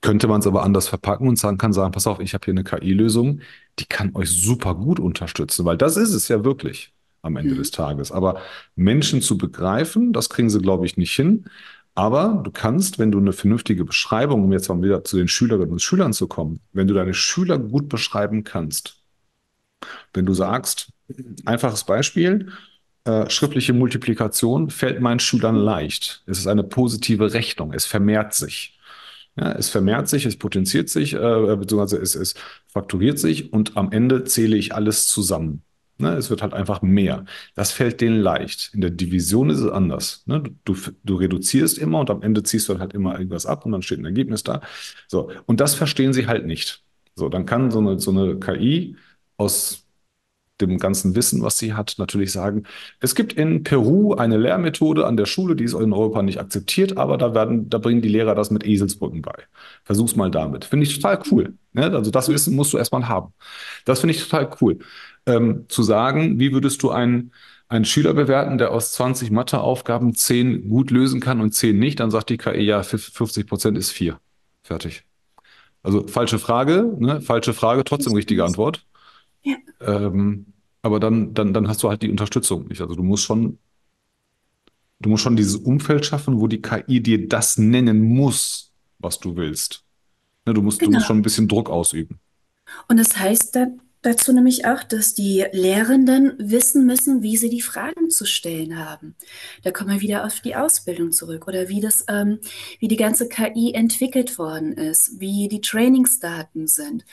könnte 0.00 0.28
man 0.28 0.40
es 0.40 0.46
aber 0.46 0.62
anders 0.62 0.88
verpacken 0.88 1.28
und 1.28 1.38
sagen, 1.38 1.56
kann 1.58 1.72
sagen, 1.72 1.92
pass 1.92 2.06
auf, 2.06 2.20
ich 2.20 2.34
habe 2.34 2.44
hier 2.44 2.52
eine 2.52 2.64
KI-Lösung, 2.64 3.40
die 3.78 3.86
kann 3.86 4.14
euch 4.14 4.30
super 4.30 4.74
gut 4.74 5.00
unterstützen, 5.00 5.64
weil 5.64 5.78
das 5.78 5.96
ist 5.96 6.12
es 6.12 6.28
ja 6.28 6.44
wirklich 6.44 6.92
am 7.22 7.36
Ende 7.36 7.54
des 7.54 7.70
Mhm. 7.70 7.70
Tages. 7.70 8.12
Aber 8.12 8.38
Menschen 8.76 9.22
zu 9.22 9.38
begreifen, 9.38 10.12
das 10.12 10.28
kriegen 10.28 10.50
sie, 10.50 10.60
glaube 10.60 10.84
ich, 10.84 10.98
nicht 10.98 11.14
hin. 11.14 11.46
Aber 11.94 12.40
du 12.42 12.50
kannst, 12.50 12.98
wenn 12.98 13.12
du 13.12 13.18
eine 13.18 13.32
vernünftige 13.32 13.84
Beschreibung, 13.84 14.44
um 14.44 14.52
jetzt 14.52 14.68
mal 14.68 14.82
wieder 14.82 15.04
zu 15.04 15.16
den 15.16 15.28
Schülerinnen 15.28 15.72
und 15.72 15.82
Schülern 15.82 16.12
zu 16.12 16.26
kommen, 16.26 16.60
wenn 16.72 16.88
du 16.88 16.94
deine 16.94 17.14
Schüler 17.14 17.58
gut 17.58 17.88
beschreiben 17.88 18.42
kannst, 18.42 18.96
wenn 20.12 20.26
du 20.26 20.34
sagst, 20.34 20.88
einfaches 21.44 21.84
Beispiel, 21.84 22.48
äh, 23.04 23.28
schriftliche 23.30 23.74
Multiplikation 23.74 24.70
fällt 24.70 25.00
meinen 25.00 25.20
Schülern 25.20 25.56
leicht. 25.56 26.22
Es 26.26 26.38
ist 26.38 26.46
eine 26.46 26.64
positive 26.64 27.32
Rechnung, 27.32 27.72
es 27.72 27.86
vermehrt 27.86 28.34
sich. 28.34 28.78
Ja, 29.36 29.52
es 29.52 29.68
vermehrt 29.68 30.08
sich, 30.08 30.26
es 30.26 30.36
potenziert 30.36 30.88
sich, 30.88 31.14
äh, 31.14 31.56
beziehungsweise 31.56 31.98
es, 31.98 32.14
es 32.14 32.34
fakturiert 32.68 33.18
sich 33.18 33.52
und 33.52 33.76
am 33.76 33.90
Ende 33.90 34.24
zähle 34.24 34.56
ich 34.56 34.74
alles 34.74 35.08
zusammen. 35.08 35.63
Ne, 35.96 36.14
es 36.14 36.28
wird 36.28 36.42
halt 36.42 36.54
einfach 36.54 36.82
mehr. 36.82 37.24
Das 37.54 37.70
fällt 37.70 38.00
denen 38.00 38.20
leicht. 38.20 38.70
In 38.74 38.80
der 38.80 38.90
Division 38.90 39.48
ist 39.50 39.60
es 39.60 39.70
anders. 39.70 40.24
Ne, 40.26 40.42
du, 40.42 40.50
du, 40.64 40.74
du 41.04 41.14
reduzierst 41.16 41.78
immer 41.78 42.00
und 42.00 42.10
am 42.10 42.22
Ende 42.22 42.42
ziehst 42.42 42.68
du 42.68 42.72
dann 42.72 42.80
halt 42.80 42.94
immer 42.94 43.14
irgendwas 43.16 43.46
ab 43.46 43.64
und 43.64 43.72
dann 43.72 43.82
steht 43.82 44.00
ein 44.00 44.04
Ergebnis 44.04 44.42
da. 44.42 44.60
So, 45.08 45.30
und 45.46 45.60
das 45.60 45.74
verstehen 45.74 46.12
sie 46.12 46.26
halt 46.26 46.46
nicht. 46.46 46.82
So, 47.14 47.28
dann 47.28 47.46
kann 47.46 47.70
so 47.70 47.78
eine, 47.78 48.00
so 48.00 48.10
eine 48.10 48.38
KI 48.40 48.96
aus 49.36 49.86
dem 50.60 50.78
ganzen 50.78 51.16
Wissen, 51.16 51.42
was 51.42 51.58
sie 51.58 51.74
hat, 51.74 51.96
natürlich 51.98 52.30
sagen, 52.32 52.62
es 53.00 53.14
gibt 53.16 53.32
in 53.32 53.64
Peru 53.64 54.14
eine 54.14 54.36
Lehrmethode 54.36 55.04
an 55.06 55.16
der 55.16 55.26
Schule, 55.26 55.56
die 55.56 55.64
ist 55.64 55.74
in 55.74 55.92
Europa 55.92 56.22
nicht 56.22 56.38
akzeptiert, 56.38 56.96
aber 56.96 57.18
da 57.18 57.34
werden, 57.34 57.68
da 57.68 57.78
bringen 57.78 58.02
die 58.02 58.08
Lehrer 58.08 58.34
das 58.36 58.50
mit 58.50 58.64
Eselsbrücken 58.64 59.20
bei. 59.22 59.34
Versuch's 59.84 60.14
mal 60.14 60.30
damit. 60.30 60.64
Finde 60.64 60.86
ich 60.86 60.94
total 60.96 61.20
cool. 61.30 61.54
Ne? 61.72 61.90
Also 61.92 62.10
das 62.12 62.28
Wissen 62.28 62.54
musst 62.54 62.72
du 62.72 62.78
erstmal 62.78 63.08
haben. 63.08 63.32
Das 63.84 64.00
finde 64.00 64.14
ich 64.14 64.22
total 64.22 64.48
cool. 64.60 64.78
Ähm, 65.26 65.64
zu 65.68 65.82
sagen, 65.82 66.38
wie 66.38 66.52
würdest 66.52 66.82
du 66.82 66.90
einen, 66.90 67.32
einen 67.68 67.84
Schüler 67.86 68.12
bewerten, 68.12 68.58
der 68.58 68.72
aus 68.72 68.92
20 68.92 69.30
Matheaufgaben 69.30 70.14
10 70.14 70.68
gut 70.68 70.90
lösen 70.90 71.20
kann 71.20 71.40
und 71.40 71.52
10 71.52 71.78
nicht, 71.78 72.00
dann 72.00 72.10
sagt 72.10 72.28
die 72.28 72.36
KI, 72.36 72.60
ja, 72.60 72.82
50 72.82 73.46
Prozent 73.46 73.78
ist 73.78 73.90
4. 73.90 74.20
Fertig. 74.62 75.04
Also 75.82 76.06
falsche 76.06 76.38
Frage, 76.38 76.94
ne? 76.98 77.20
Falsche 77.20 77.52
Frage, 77.52 77.84
trotzdem 77.84 78.14
richtige 78.14 78.44
Antwort. 78.44 78.86
Ja, 79.42 79.56
Ähm, 79.80 80.46
aber 80.82 81.00
dann, 81.00 81.32
dann, 81.32 81.54
dann 81.54 81.68
hast 81.68 81.82
du 81.82 81.88
halt 81.88 82.02
die 82.02 82.10
Unterstützung 82.10 82.66
nicht. 82.68 82.80
Also 82.80 82.94
du 82.94 83.02
musst 83.02 83.24
schon, 83.24 83.58
du 85.00 85.08
musst 85.08 85.22
schon 85.22 85.36
dieses 85.36 85.56
Umfeld 85.56 86.04
schaffen, 86.04 86.40
wo 86.40 86.46
die 86.46 86.60
KI 86.60 87.02
dir 87.02 87.28
das 87.28 87.58
nennen 87.58 88.02
muss, 88.02 88.72
was 88.98 89.18
du 89.18 89.36
willst. 89.36 89.84
Ne, 90.46 90.54
du 90.54 90.62
musst, 90.62 90.80
du 90.80 90.86
musst 90.86 90.96
genau. 90.96 91.06
schon 91.06 91.18
ein 91.18 91.22
bisschen 91.22 91.48
Druck 91.48 91.70
ausüben. 91.70 92.18
Und 92.88 92.98
das 92.98 93.16
heißt 93.18 93.56
da, 93.56 93.66
dazu 94.04 94.32
nämlich 94.32 94.66
auch, 94.66 94.82
dass 94.82 95.14
die 95.14 95.44
Lehrenden 95.52 96.34
wissen 96.38 96.86
müssen, 96.86 97.22
wie 97.22 97.36
sie 97.36 97.48
die 97.48 97.62
Fragen 97.62 98.10
zu 98.10 98.26
stellen 98.26 98.78
haben. 98.78 99.16
Da 99.62 99.70
kommen 99.70 99.90
wir 99.90 100.00
wieder 100.00 100.24
auf 100.24 100.40
die 100.40 100.54
Ausbildung 100.54 101.10
zurück 101.12 101.48
oder 101.48 101.68
wie 101.68 101.80
das, 101.80 102.04
ähm, 102.08 102.38
wie 102.78 102.88
die 102.88 102.96
ganze 102.96 103.28
KI 103.28 103.72
entwickelt 103.74 104.38
worden 104.38 104.72
ist, 104.72 105.18
wie 105.20 105.48
die 105.48 105.60
Trainingsdaten 105.60 106.66
sind, 106.66 107.04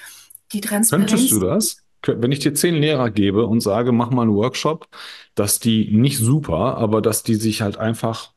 die 0.54 0.62
Könntest 0.62 0.92
du 0.92 0.98
Transparenz. 0.98 1.40
das? 1.40 1.84
Wenn 2.06 2.32
ich 2.32 2.40
dir 2.40 2.54
zehn 2.54 2.76
Lehrer 2.76 3.12
gebe 3.12 3.46
und 3.46 3.62
sage, 3.62 3.92
mach 3.92 4.10
mal 4.10 4.24
einen 4.24 4.34
Workshop, 4.34 4.88
dass 5.36 5.60
die 5.60 5.96
nicht 5.96 6.18
super, 6.18 6.78
aber 6.78 7.02
dass 7.02 7.24
die 7.24 7.36
sich 7.36 7.62
halt 7.62 7.78
einfach 7.78 8.34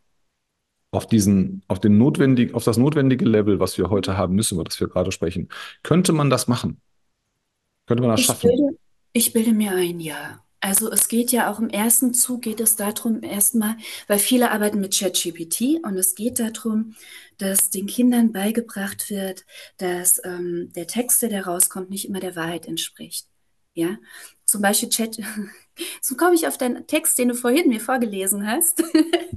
auf 0.93 1.07
diesen, 1.07 1.63
auf 1.67 1.81
den 1.81 1.99
notwendig, 1.99 2.55
auf 2.55 2.65
das 2.65 2.77
notwendige 2.77 3.25
Level, 3.25 3.61
was 3.61 3.79
wir 3.79 3.91
heute 3.91 4.17
haben 4.17 4.35
müssen, 4.35 4.55
über 4.55 4.65
das 4.65 4.79
wir 4.79 4.89
gerade 4.89 5.13
sprechen, 5.13 5.49
könnte 5.83 6.13
man 6.13 6.31
das 6.31 6.47
machen? 6.47 6.81
Könnte 7.87 8.03
man 8.03 8.11
das 8.13 8.21
Ich 8.21 8.27
schaffen? 8.27 8.51
bilde, 8.51 8.79
ich 9.13 9.33
bilde 9.33 9.53
mir 9.53 9.73
ein, 9.73 10.01
ja. 10.01 10.41
Also 10.61 10.91
es 10.91 11.09
geht 11.09 11.31
ja 11.31 11.53
auch 11.53 11.59
im 11.59 11.69
ersten 11.69 12.15
Zug 12.15 12.41
geht 12.43 12.59
es 12.61 12.75
darum, 12.77 13.23
erstmal, 13.23 13.77
weil 14.07 14.19
viele 14.19 14.51
arbeiten 14.51 14.81
mit 14.81 14.97
ChatGPT 14.99 15.85
und 15.85 15.99
es 15.99 16.15
geht 16.15 16.39
darum, 16.41 16.95
dass 17.37 17.69
den 17.69 17.87
Kindern 17.87 18.33
beigebracht 18.33 19.11
wird, 19.11 19.45
dass 19.77 20.23
ähm, 20.25 20.73
der 20.75 20.87
Text, 20.87 21.21
der 21.21 21.29
da 21.29 21.43
rauskommt, 21.43 21.91
nicht 21.91 22.09
immer 22.09 22.21
der 22.21 22.35
Wahrheit 22.35 22.67
entspricht. 22.67 23.27
Ja, 23.75 23.99
zum 24.47 24.63
Beispiel 24.63 24.89
Chat, 24.89 25.19
so 26.01 26.17
komme 26.17 26.35
ich 26.35 26.47
auf 26.47 26.57
deinen 26.57 26.87
Text, 26.87 27.19
den 27.19 27.29
du 27.29 27.35
vorhin 27.35 27.69
mir 27.69 27.81
vorgelesen 27.81 28.47
hast. 28.47 28.83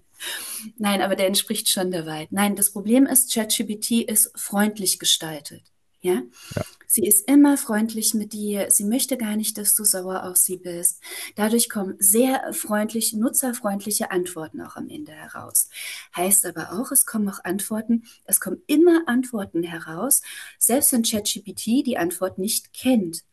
Nein, 0.77 1.01
aber 1.01 1.15
der 1.17 1.27
entspricht 1.27 1.69
schon 1.69 1.91
der 1.91 2.05
Wahrheit. 2.05 2.31
Nein, 2.31 2.55
das 2.55 2.71
Problem 2.71 3.05
ist, 3.05 3.33
ChatGPT 3.33 4.03
ist 4.07 4.31
freundlich 4.39 4.97
gestaltet. 4.99 5.63
Ja, 6.07 6.21
Ja. 6.55 6.63
sie 6.87 7.05
ist 7.05 7.27
immer 7.27 7.57
freundlich 7.57 8.13
mit 8.13 8.31
dir. 8.33 8.71
Sie 8.71 8.85
möchte 8.85 9.17
gar 9.17 9.35
nicht, 9.35 9.57
dass 9.57 9.75
du 9.75 9.83
sauer 9.83 10.23
auf 10.23 10.37
sie 10.37 10.57
bist. 10.57 11.01
Dadurch 11.35 11.69
kommen 11.69 11.95
sehr 11.99 12.53
freundlich, 12.53 13.13
nutzerfreundliche 13.13 14.11
Antworten 14.11 14.61
auch 14.61 14.75
am 14.77 14.87
Ende 14.89 15.11
heraus. 15.11 15.69
Heißt 16.15 16.45
aber 16.45 16.71
auch, 16.73 16.91
es 16.91 17.05
kommen 17.05 17.27
auch 17.29 17.43
Antworten, 17.43 18.03
es 18.25 18.39
kommen 18.39 18.61
immer 18.67 19.03
Antworten 19.07 19.63
heraus, 19.63 20.21
selbst 20.59 20.93
wenn 20.93 21.03
ChatGPT 21.03 21.85
die 21.85 21.97
Antwort 21.97 22.37
nicht 22.37 22.73
kennt. 22.73 23.23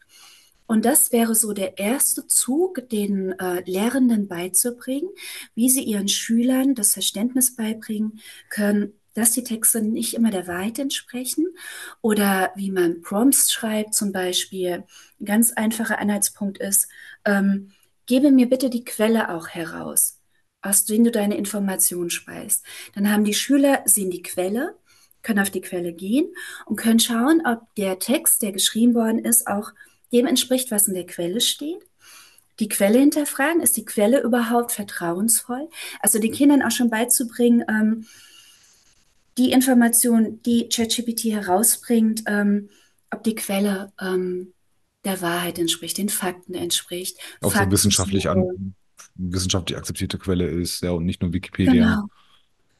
Und 0.67 0.85
das 0.87 1.13
wäre 1.13 1.35
so 1.35 1.53
der 1.53 1.79
erste 1.79 2.27
Zug, 2.27 2.89
den 2.89 3.33
äh, 3.39 3.63
Lehrenden 3.71 4.29
beizubringen, 4.29 5.11
wie 5.55 5.69
sie 5.69 5.83
ihren 5.85 6.09
Schülern 6.09 6.75
das 6.75 6.95
Verständnis 6.95 7.55
beibringen 7.55 8.21
können, 8.49 8.95
dass 9.15 9.31
die 9.31 9.45
Texte 9.45 9.81
nicht 9.81 10.15
immer 10.15 10.31
der 10.31 10.47
Wahrheit 10.47 10.79
entsprechen 10.79 11.47
oder 12.03 12.53
wie 12.57 12.71
man 12.71 13.01
Prompts 13.01 13.53
schreibt 13.53 13.95
zum 13.95 14.13
Beispiel. 14.13 14.85
Ein 15.21 15.25
ganz 15.25 15.53
einfacher 15.53 15.99
Anhaltspunkt 15.99 16.59
ist, 16.59 16.89
ähm, 17.25 17.71
gebe 18.07 18.31
mir 18.31 18.49
bitte 18.49 18.71
die 18.71 18.85
Quelle 18.85 19.31
auch 19.31 19.49
heraus, 19.49 20.21
aus 20.63 20.85
denen 20.85 21.05
du 21.05 21.11
deine 21.11 21.37
Informationen 21.37 22.11
speist. 22.11 22.65
Dann 22.95 23.11
haben 23.11 23.25
die 23.25 23.35
Schüler, 23.35 23.83
sehen 23.87 24.11
die 24.11 24.23
Quelle, 24.23 24.77
können 25.23 25.41
auf 25.41 25.51
die 25.51 25.63
Quelle 25.63 25.93
gehen 25.93 26.27
und 26.67 26.77
können 26.77 27.01
schauen, 27.01 27.43
ob 27.47 27.75
der 27.77 27.99
Text, 27.99 28.43
der 28.43 28.53
geschrieben 28.53 28.95
worden 28.95 29.21
ist, 29.21 29.47
auch 29.47 29.73
dem 30.13 30.27
entspricht, 30.27 30.71
was 30.71 30.87
in 30.87 30.95
der 30.95 31.07
Quelle 31.07 31.41
steht. 31.41 31.83
Die 32.61 32.69
Quelle 32.69 33.01
hinterfragen, 33.01 33.61
ist 33.61 33.77
die 33.77 33.85
Quelle 33.85 34.21
überhaupt 34.21 34.71
vertrauensvoll? 34.71 35.69
Also 36.01 36.21
den 36.21 36.31
Kindern 36.31 36.63
auch 36.63 36.71
schon 36.71 36.91
beizubringen, 36.91 37.65
ähm, 37.69 38.07
die 39.39 39.53
Information, 39.53 40.41
die 40.43 40.69
ChatGPT 40.69 41.25
herausbringt, 41.25 42.23
ähm, 42.27 42.69
ob 43.11 43.23
die 43.25 43.35
Quelle 43.35 43.93
ähm, 44.01 44.53
der 45.05 45.21
Wahrheit 45.21 45.59
entspricht, 45.59 45.99
den 45.99 46.09
Fakten 46.09 46.55
entspricht. 46.55 47.19
Auch 47.41 47.55
so 47.55 47.71
wissenschaftlich, 47.71 48.29
an, 48.29 48.75
wissenschaftlich 49.15 49.77
akzeptierte 49.77 50.19
Quelle 50.19 50.49
ist, 50.49 50.83
ja, 50.83 50.91
und 50.91 51.05
nicht 51.05 51.23
nur 51.23 51.33
Wikipedia. 51.33 51.73
Genau. 51.73 52.09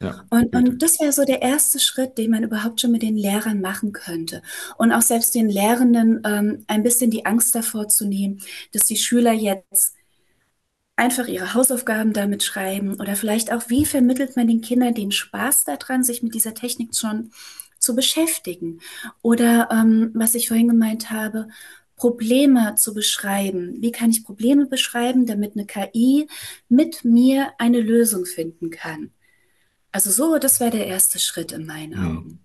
Ja, 0.01 0.25
und, 0.29 0.53
und 0.53 0.81
das 0.81 0.99
wäre 0.99 1.13
so 1.13 1.23
der 1.23 1.41
erste 1.41 1.79
Schritt, 1.79 2.17
den 2.17 2.31
man 2.31 2.43
überhaupt 2.43 2.81
schon 2.81 2.91
mit 2.91 3.01
den 3.01 3.15
Lehrern 3.15 3.61
machen 3.61 3.93
könnte. 3.93 4.41
Und 4.77 4.91
auch 4.91 5.01
selbst 5.01 5.33
den 5.35 5.49
Lehrenden 5.49 6.21
ähm, 6.25 6.65
ein 6.67 6.83
bisschen 6.83 7.11
die 7.11 7.25
Angst 7.25 7.55
davor 7.55 7.87
zu 7.87 8.05
nehmen, 8.05 8.41
dass 8.73 8.83
die 8.83 8.97
Schüler 8.97 9.31
jetzt 9.31 9.94
einfach 10.95 11.27
ihre 11.27 11.53
Hausaufgaben 11.53 12.13
damit 12.13 12.43
schreiben 12.43 12.95
oder 12.95 13.15
vielleicht 13.15 13.51
auch, 13.51 13.69
wie 13.69 13.85
vermittelt 13.85 14.35
man 14.35 14.47
den 14.47 14.61
Kindern 14.61 14.93
den 14.93 15.11
Spaß 15.11 15.65
daran, 15.65 16.03
sich 16.03 16.23
mit 16.23 16.33
dieser 16.33 16.53
Technik 16.53 16.95
schon 16.95 17.31
zu 17.79 17.95
beschäftigen. 17.95 18.79
Oder 19.21 19.69
ähm, 19.71 20.11
was 20.13 20.35
ich 20.35 20.47
vorhin 20.47 20.69
gemeint 20.69 21.11
habe, 21.11 21.47
Probleme 21.95 22.75
zu 22.75 22.93
beschreiben. 22.93 23.77
Wie 23.79 23.91
kann 23.91 24.09
ich 24.09 24.25
Probleme 24.25 24.65
beschreiben, 24.65 25.25
damit 25.25 25.53
eine 25.55 25.65
KI 25.65 26.27
mit 26.67 27.05
mir 27.05 27.53
eine 27.57 27.79
Lösung 27.79 28.25
finden 28.25 28.69
kann? 28.69 29.11
Also 29.91 30.11
so, 30.11 30.37
das 30.37 30.59
wäre 30.59 30.71
der 30.71 30.87
erste 30.87 31.19
Schritt 31.19 31.53
in 31.53 31.65
meinen. 31.65 31.93
Augen. 31.93 32.39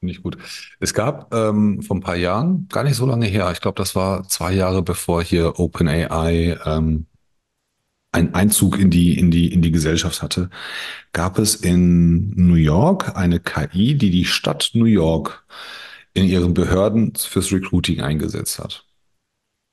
Finde 0.00 0.12
ich 0.12 0.22
gut. 0.22 0.36
Es 0.78 0.92
gab 0.92 1.32
ähm, 1.32 1.80
vor 1.80 1.96
ein 1.96 2.02
paar 2.02 2.16
Jahren, 2.16 2.68
gar 2.68 2.84
nicht 2.84 2.96
so 2.96 3.06
lange 3.06 3.26
her, 3.26 3.50
ich 3.50 3.62
glaube, 3.62 3.78
das 3.78 3.94
war 3.94 4.28
zwei 4.28 4.52
Jahre 4.52 4.82
bevor 4.82 5.22
hier 5.22 5.58
OpenAI 5.58 6.58
ähm, 6.66 7.06
einen 8.16 8.34
Einzug 8.34 8.78
in 8.78 8.90
die, 8.90 9.18
in 9.18 9.30
die, 9.30 9.52
in 9.52 9.60
die 9.60 9.70
Gesellschaft 9.70 10.22
hatte, 10.22 10.48
gab 11.12 11.38
es 11.38 11.54
in 11.54 12.30
New 12.30 12.54
York 12.54 13.14
eine 13.14 13.40
KI, 13.40 13.94
die 13.94 14.10
die 14.10 14.24
Stadt 14.24 14.70
New 14.72 14.86
York 14.86 15.44
in 16.14 16.24
ihren 16.24 16.54
Behörden 16.54 17.14
fürs 17.14 17.52
Recruiting 17.52 18.00
eingesetzt 18.00 18.58
hat. 18.58 18.86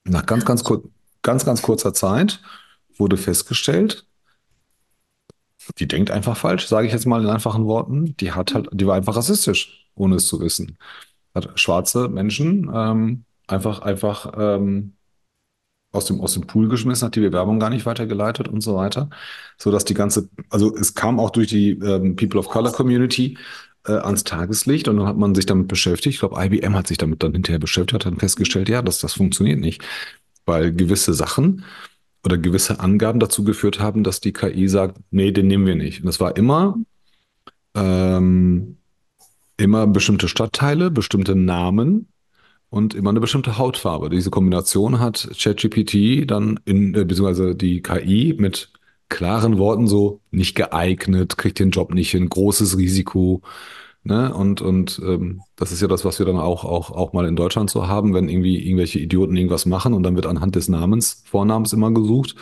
Nach 0.04 0.26
ganz, 0.26 0.44
ganz, 0.44 0.66
kur 0.66 0.84
ganz, 1.22 1.46
ganz 1.46 1.62
kurzer 1.62 1.94
Zeit 1.94 2.42
wurde 2.98 3.16
festgestellt, 3.16 4.06
die 5.78 5.88
denkt 5.88 6.12
einfach 6.12 6.36
falsch, 6.36 6.68
sage 6.68 6.88
ich 6.88 6.94
jetzt 6.94 7.06
mal 7.06 7.24
in 7.24 7.30
einfachen 7.30 7.66
Worten. 7.66 8.18
Die 8.18 8.34
hat 8.34 8.54
halt, 8.54 8.68
die 8.74 8.86
war 8.86 8.96
einfach 8.96 9.16
rassistisch, 9.16 9.88
ohne 9.96 10.16
es 10.16 10.28
zu 10.28 10.42
wissen. 10.42 10.78
Hat 11.34 11.58
schwarze 11.58 12.10
Menschen 12.10 12.70
ähm, 12.74 13.24
einfach, 13.48 13.80
einfach 13.80 14.34
ähm, 14.38 14.98
aus 15.94 16.06
dem, 16.06 16.20
aus 16.20 16.34
dem 16.34 16.46
Pool 16.46 16.68
geschmissen, 16.68 17.06
hat 17.06 17.16
die 17.16 17.22
Bewerbung 17.22 17.60
gar 17.60 17.70
nicht 17.70 17.86
weitergeleitet 17.86 18.50
und 18.50 18.62
so 18.62 18.76
weiter. 18.76 19.10
So 19.58 19.72
dass 19.72 19.86
die 19.86 19.94
ganze, 19.94 20.28
also 20.50 20.76
es 20.76 20.96
kam 20.96 21.20
auch 21.20 21.30
durch 21.30 21.48
die 21.48 21.72
ähm, 21.72 22.18
People 22.18 22.40
of 22.40 22.50
Color 22.50 22.74
Community 22.74 23.38
äh, 23.88 23.94
ans 23.94 24.26
Tageslicht 24.26 24.88
und 24.90 24.98
dann 24.98 25.08
hat 25.08 25.18
man 25.18 25.36
sich 25.36 25.46
damit 25.46 25.70
beschäftigt. 25.70 26.16
Ich 26.16 26.20
glaube, 26.20 26.44
IBM 26.44 26.76
hat 26.76 26.88
sich 26.88 26.98
damit 26.98 27.24
dann 27.24 27.34
hinterher 27.34 27.60
beschäftigt, 27.60 27.94
hat 27.94 28.06
dann 28.06 28.20
festgestellt, 28.20 28.68
ja, 28.68 28.82
das, 28.82 29.00
das 29.00 29.14
funktioniert 29.14 29.60
nicht. 29.60 29.82
Weil 30.46 30.74
gewisse 30.74 31.14
Sachen, 31.14 31.64
oder 32.26 32.38
gewisse 32.38 32.80
Angaben 32.80 33.20
dazu 33.20 33.44
geführt 33.44 33.80
haben, 33.80 34.04
dass 34.04 34.22
die 34.22 34.34
KI 34.34 34.68
sagt, 34.68 34.98
nee, 35.12 35.32
den 35.32 35.48
nehmen 35.48 35.66
wir 35.66 35.76
nicht. 35.76 36.00
Und 36.00 36.06
das 36.06 36.20
war 36.20 36.38
immer, 36.38 36.78
ähm, 37.76 38.78
immer 39.58 39.88
bestimmte 39.88 40.28
Stadtteile, 40.28 40.90
bestimmte 40.90 41.36
Namen 41.36 42.08
und 42.74 42.96
immer 42.96 43.12
eine 43.12 43.20
bestimmte 43.20 43.58
Hautfarbe. 43.60 44.10
Diese 44.10 44.32
Kombination 44.32 45.00
hat 45.00 45.30
ChatGPT 45.38 46.30
dann 46.30 46.60
in, 46.66 46.96
äh, 46.96 47.06
beziehungsweise 47.06 47.56
die 47.56 47.82
KI 47.84 48.36
mit 48.38 48.72
klaren 49.10 49.60
Worten 49.60 49.88
so 49.88 50.22
nicht 50.32 50.56
geeignet, 50.56 51.38
kriegt 51.38 51.60
den 51.60 51.70
Job 51.70 51.94
nicht 51.94 52.10
hin, 52.12 52.30
großes 52.30 52.78
Risiko, 52.78 53.42
Ne? 54.06 54.34
Und, 54.34 54.62
und 54.62 55.00
ähm, 55.06 55.42
das 55.56 55.72
ist 55.72 55.82
ja 55.82 55.88
das, 55.88 56.04
was 56.04 56.20
wir 56.20 56.26
dann 56.26 56.38
auch, 56.38 56.66
auch, 56.66 56.92
auch 56.92 57.14
mal 57.14 57.26
in 57.26 57.38
Deutschland 57.38 57.70
so 57.70 57.88
haben, 57.88 58.14
wenn 58.14 58.28
irgendwie 58.28 58.58
irgendwelche 58.62 59.00
Idioten 59.00 59.36
irgendwas 59.38 59.66
machen 59.66 59.94
und 59.94 60.04
dann 60.04 60.16
wird 60.16 60.26
anhand 60.26 60.56
des 60.56 60.68
Namens, 60.68 61.24
Vornamens 61.26 61.72
immer 61.72 61.90
gesucht, 61.92 62.36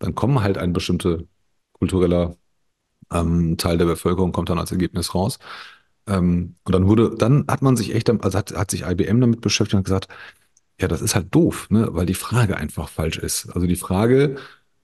dann 0.00 0.16
kommen 0.16 0.42
halt 0.42 0.58
ein 0.58 0.72
bestimmter 0.72 1.20
kultureller 1.72 2.36
ähm, 3.12 3.56
Teil 3.58 3.78
der 3.78 3.86
Bevölkerung, 3.86 4.32
kommt 4.32 4.50
dann 4.50 4.58
als 4.58 4.72
Ergebnis 4.72 5.14
raus. 5.14 5.38
Ähm, 6.08 6.56
und 6.64 6.74
dann 6.74 6.88
wurde, 6.88 7.14
dann 7.16 7.44
hat 7.48 7.62
man 7.62 7.76
sich 7.76 7.94
echt, 7.94 8.10
also 8.10 8.38
hat, 8.38 8.52
hat 8.56 8.70
sich 8.70 8.82
IBM 8.82 9.20
damit 9.20 9.40
beschäftigt 9.40 9.76
und 9.76 9.84
gesagt, 9.84 10.08
ja, 10.80 10.88
das 10.88 11.02
ist 11.02 11.14
halt 11.14 11.34
doof, 11.34 11.68
ne? 11.70 11.88
weil 11.92 12.06
die 12.06 12.14
Frage 12.14 12.56
einfach 12.56 12.88
falsch 12.88 13.18
ist. 13.18 13.50
Also 13.54 13.66
die 13.66 13.76
Frage, 13.76 14.36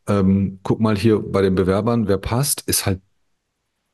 ähm, 0.08 0.60
guck 0.62 0.80
mal 0.80 0.96
hier 0.96 1.20
bei 1.20 1.42
den 1.42 1.54
Bewerbern, 1.54 2.08
wer 2.08 2.18
passt, 2.18 2.62
ist 2.62 2.86
halt 2.86 3.00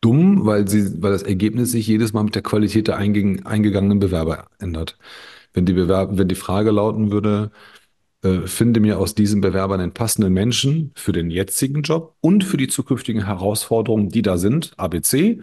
dumm, 0.00 0.46
weil 0.46 0.66
sie, 0.68 1.02
weil 1.02 1.12
das 1.12 1.22
Ergebnis 1.22 1.72
sich 1.72 1.86
jedes 1.86 2.12
Mal 2.12 2.24
mit 2.24 2.34
der 2.34 2.42
Qualität 2.42 2.88
der 2.88 2.96
einge 2.96 3.44
eingegangenen 3.46 4.00
Bewerber 4.00 4.48
ändert. 4.58 4.98
Wenn 5.52 5.66
die 5.66 5.72
Bewerb 5.74 6.10
wenn 6.18 6.28
die 6.28 6.34
Frage 6.34 6.70
lauten 6.70 7.10
würde, 7.12 7.50
äh, 8.22 8.46
finde 8.46 8.80
mir 8.80 8.98
aus 8.98 9.14
diesen 9.14 9.40
Bewerbern 9.40 9.80
den 9.80 9.92
passenden 9.92 10.32
Menschen 10.32 10.92
für 10.94 11.12
den 11.12 11.30
jetzigen 11.30 11.82
Job 11.82 12.16
und 12.20 12.44
für 12.44 12.56
die 12.56 12.68
zukünftigen 12.68 13.26
Herausforderungen, 13.26 14.08
die 14.10 14.22
da 14.22 14.38
sind, 14.38 14.72
ABC, 14.78 15.40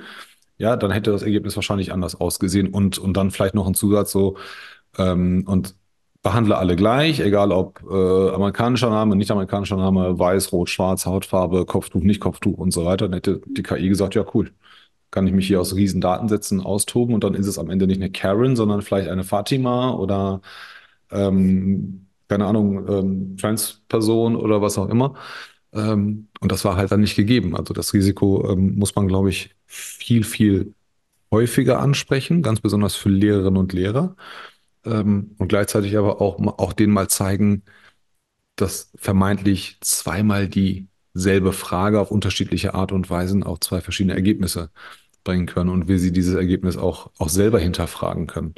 ja, 0.57 0.75
dann 0.75 0.91
hätte 0.91 1.11
das 1.11 1.23
Ergebnis 1.23 1.55
wahrscheinlich 1.55 1.91
anders 1.93 2.15
ausgesehen 2.19 2.69
und, 2.69 2.97
und 2.97 3.15
dann 3.15 3.31
vielleicht 3.31 3.55
noch 3.55 3.67
ein 3.67 3.73
Zusatz 3.75 4.11
so, 4.11 4.37
ähm, 4.97 5.43
und 5.47 5.75
behandle 6.23 6.57
alle 6.57 6.75
gleich, 6.75 7.19
egal 7.19 7.51
ob 7.51 7.81
äh, 7.89 8.29
amerikanischer 8.31 8.89
Name, 8.89 9.15
nicht 9.15 9.31
amerikanischer 9.31 9.77
Name, 9.77 10.17
weiß, 10.19 10.51
rot, 10.51 10.69
schwarz, 10.69 11.05
Hautfarbe, 11.05 11.65
Kopftuch, 11.65 12.01
nicht 12.03 12.19
Kopftuch 12.19 12.57
und 12.57 12.71
so 12.71 12.85
weiter. 12.85 13.05
Dann 13.07 13.13
hätte 13.13 13.41
die 13.45 13.63
KI 13.63 13.87
gesagt, 13.89 14.15
ja 14.15 14.25
cool, 14.33 14.51
kann 15.11 15.27
ich 15.27 15.33
mich 15.33 15.47
hier 15.47 15.61
aus 15.61 15.75
riesen 15.75 16.01
Datensätzen 16.01 16.61
austoben 16.61 17.13
und 17.15 17.23
dann 17.23 17.33
ist 17.33 17.47
es 17.47 17.59
am 17.59 17.69
Ende 17.69 17.87
nicht 17.87 18.01
eine 18.01 18.11
Karen, 18.11 18.55
sondern 18.55 18.81
vielleicht 18.81 19.09
eine 19.09 19.23
Fatima 19.23 19.91
oder 19.93 20.41
ähm, 21.11 22.07
keine 22.27 22.45
Ahnung, 22.45 22.87
ähm, 22.89 23.37
Transperson 23.37 24.35
oder 24.35 24.61
was 24.61 24.77
auch 24.77 24.89
immer. 24.89 25.15
Ähm, 25.73 26.29
und 26.41 26.51
das 26.51 26.65
war 26.65 26.77
halt 26.77 26.91
dann 26.91 27.01
nicht 27.01 27.15
gegeben. 27.15 27.55
Also 27.55 27.73
das 27.73 27.93
Risiko 27.93 28.51
ähm, 28.51 28.75
muss 28.77 28.95
man, 28.95 29.07
glaube 29.07 29.29
ich, 29.29 29.55
viel, 29.67 30.23
viel 30.23 30.73
häufiger 31.31 31.79
ansprechen, 31.79 32.41
ganz 32.41 32.61
besonders 32.61 32.95
für 32.95 33.09
Lehrerinnen 33.09 33.57
und 33.57 33.73
Lehrer 33.73 34.15
ähm, 34.85 35.35
und 35.37 35.49
gleichzeitig 35.49 35.97
aber 35.97 36.21
auch, 36.21 36.39
auch 36.57 36.73
denen 36.73 36.93
mal 36.93 37.09
zeigen, 37.09 37.63
dass 38.55 38.91
vermeintlich 38.95 39.77
zweimal 39.81 40.47
dieselbe 40.47 41.53
Frage 41.53 41.99
auf 41.99 42.11
unterschiedliche 42.11 42.73
Art 42.73 42.91
und 42.91 43.09
Weisen 43.09 43.43
auch 43.43 43.59
zwei 43.59 43.81
verschiedene 43.81 44.15
Ergebnisse 44.15 44.71
bringen 45.23 45.45
können 45.45 45.69
und 45.69 45.87
wie 45.87 45.97
sie 45.97 46.11
dieses 46.11 46.35
Ergebnis 46.35 46.77
auch, 46.77 47.11
auch 47.17 47.29
selber 47.29 47.59
hinterfragen 47.59 48.27
können. 48.27 48.55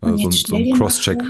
Also 0.00 0.30
so, 0.30 0.30
so 0.30 0.56
ein 0.56 0.72
Cross-Check. 0.74 1.22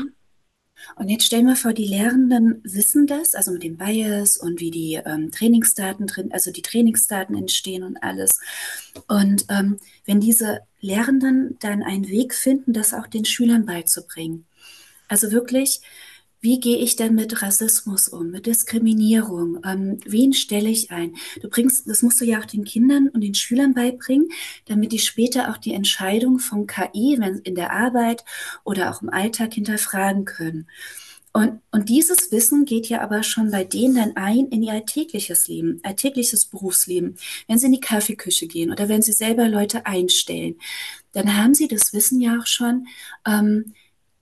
Und 0.96 1.08
jetzt 1.08 1.24
stellen 1.24 1.46
wir 1.46 1.56
vor, 1.56 1.72
die 1.72 1.86
Lehrenden 1.86 2.60
wissen 2.64 3.06
das, 3.06 3.34
also 3.34 3.52
mit 3.52 3.62
dem 3.62 3.76
Bias 3.76 4.36
und 4.36 4.60
wie 4.60 4.70
die 4.70 5.00
ähm, 5.04 5.30
Trainingsdaten 5.30 6.06
drin, 6.06 6.30
also 6.32 6.52
die 6.52 6.62
Trainingsdaten 6.62 7.36
entstehen 7.36 7.82
und 7.82 8.02
alles. 8.02 8.40
Und 9.08 9.46
ähm, 9.48 9.78
wenn 10.04 10.20
diese 10.20 10.60
Lehrenden 10.80 11.56
dann 11.60 11.82
einen 11.82 12.08
Weg 12.08 12.34
finden, 12.34 12.72
das 12.72 12.94
auch 12.94 13.06
den 13.06 13.24
Schülern 13.24 13.64
beizubringen. 13.66 14.46
Also 15.08 15.30
wirklich, 15.30 15.80
wie 16.42 16.58
gehe 16.58 16.78
ich 16.78 16.96
denn 16.96 17.14
mit 17.14 17.40
Rassismus 17.40 18.08
um, 18.08 18.30
mit 18.30 18.46
Diskriminierung? 18.46 19.60
Ähm, 19.64 19.98
wen 20.04 20.32
stelle 20.32 20.68
ich 20.68 20.90
ein? 20.90 21.14
Du 21.40 21.48
bringst, 21.48 21.88
das 21.88 22.02
musst 22.02 22.20
du 22.20 22.24
ja 22.24 22.40
auch 22.40 22.44
den 22.44 22.64
Kindern 22.64 23.08
und 23.08 23.20
den 23.22 23.34
Schülern 23.34 23.74
beibringen, 23.74 24.28
damit 24.66 24.90
die 24.90 24.98
später 24.98 25.50
auch 25.50 25.56
die 25.56 25.72
Entscheidung 25.72 26.40
von 26.40 26.66
KI, 26.66 27.16
wenn 27.20 27.38
in 27.38 27.54
der 27.54 27.72
Arbeit 27.72 28.24
oder 28.64 28.90
auch 28.90 29.02
im 29.02 29.10
Alltag 29.10 29.54
hinterfragen 29.54 30.24
können. 30.24 30.66
Und, 31.32 31.62
und 31.70 31.88
dieses 31.88 32.30
Wissen 32.32 32.64
geht 32.66 32.88
ja 32.88 33.00
aber 33.00 33.22
schon 33.22 33.52
bei 33.52 33.64
denen 33.64 33.94
dann 33.94 34.16
ein 34.16 34.48
in 34.48 34.62
ihr 34.62 34.72
alltägliches 34.72 35.48
Leben, 35.48 35.80
alltägliches 35.82 36.46
Berufsleben. 36.46 37.16
Wenn 37.46 37.58
sie 37.58 37.66
in 37.66 37.72
die 37.72 37.80
Kaffeeküche 37.80 38.48
gehen 38.48 38.70
oder 38.70 38.88
wenn 38.88 39.00
sie 39.00 39.12
selber 39.12 39.48
Leute 39.48 39.86
einstellen, 39.86 40.56
dann 41.12 41.36
haben 41.36 41.54
sie 41.54 41.68
das 41.68 41.92
Wissen 41.94 42.20
ja 42.20 42.38
auch 42.38 42.46
schon, 42.46 42.86
ähm, 43.26 43.74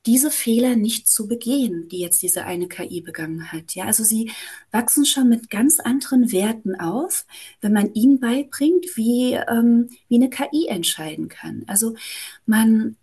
diese 0.07 0.30
Fehler 0.30 0.76
nicht 0.76 1.09
zu 1.09 1.28
begehen, 1.28 1.88
die 1.88 1.98
jetzt 1.98 2.22
diese 2.22 2.44
eine 2.44 2.68
KI 2.68 3.03
begangen 3.03 3.53
hat. 3.53 3.74
Ja, 3.74 3.84
also 3.84 4.03
sie 4.03 4.30
wachsen 4.70 5.05
schon 5.05 5.28
mit 5.28 5.51
ganz 5.51 5.78
anderen 5.78 6.32
Werten 6.32 6.74
auf, 6.74 7.26
wenn 7.61 7.72
man 7.72 7.92
ihnen 7.92 8.18
beibringt, 8.18 8.96
wie, 8.96 9.34
ähm, 9.34 9.90
wie 10.09 10.16
eine 10.16 10.30
KI 10.30 10.68
entscheiden 10.68 11.28
kann. 11.28 11.64
Also 11.66 11.94
man 12.46 12.96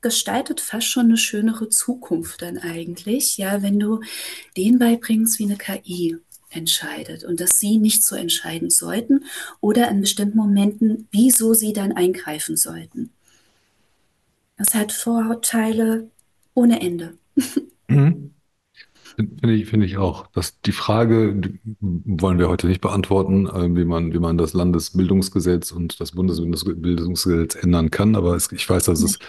gestaltet 0.00 0.60
fast 0.60 0.86
schon 0.86 1.06
eine 1.06 1.16
schönere 1.16 1.68
Zukunft 1.68 2.42
dann 2.42 2.58
eigentlich, 2.58 3.36
ja, 3.38 3.62
wenn 3.62 3.80
du 3.80 4.00
denen 4.56 4.78
beibringst, 4.78 5.40
wie 5.40 5.44
eine 5.44 5.56
KI 5.56 6.16
entscheidet 6.50 7.24
und 7.24 7.40
dass 7.40 7.58
sie 7.58 7.78
nicht 7.78 8.04
so 8.04 8.14
entscheiden 8.14 8.70
sollten 8.70 9.24
oder 9.60 9.88
in 9.88 10.00
bestimmten 10.00 10.38
Momenten, 10.38 11.08
wieso 11.10 11.54
sie 11.54 11.72
dann 11.72 11.92
eingreifen 11.92 12.56
sollten. 12.56 13.15
Das 14.56 14.74
hat 14.74 14.92
Vorteile 14.92 16.10
ohne 16.54 16.80
Ende. 16.80 17.18
Mhm. 17.88 18.34
Finde 19.14 19.52
ich, 19.52 19.66
finde 19.68 19.86
ich 19.86 19.96
auch. 19.96 20.26
Dass 20.32 20.60
die 20.60 20.72
Frage 20.72 21.36
die 21.36 21.60
wollen 21.80 22.40
wir 22.40 22.48
heute 22.48 22.66
nicht 22.66 22.80
beantworten, 22.80 23.46
äh, 23.46 23.74
wie 23.76 23.84
man, 23.84 24.12
wie 24.12 24.18
man 24.18 24.36
das 24.36 24.54
Landesbildungsgesetz 24.54 25.70
und 25.70 26.00
das 26.00 26.12
Bundesbildungsgesetz 26.12 27.54
ändern 27.54 27.92
kann. 27.92 28.16
Aber 28.16 28.34
es, 28.34 28.50
ich 28.50 28.68
weiß, 28.68 28.86
dass 28.86 29.02
es 29.02 29.20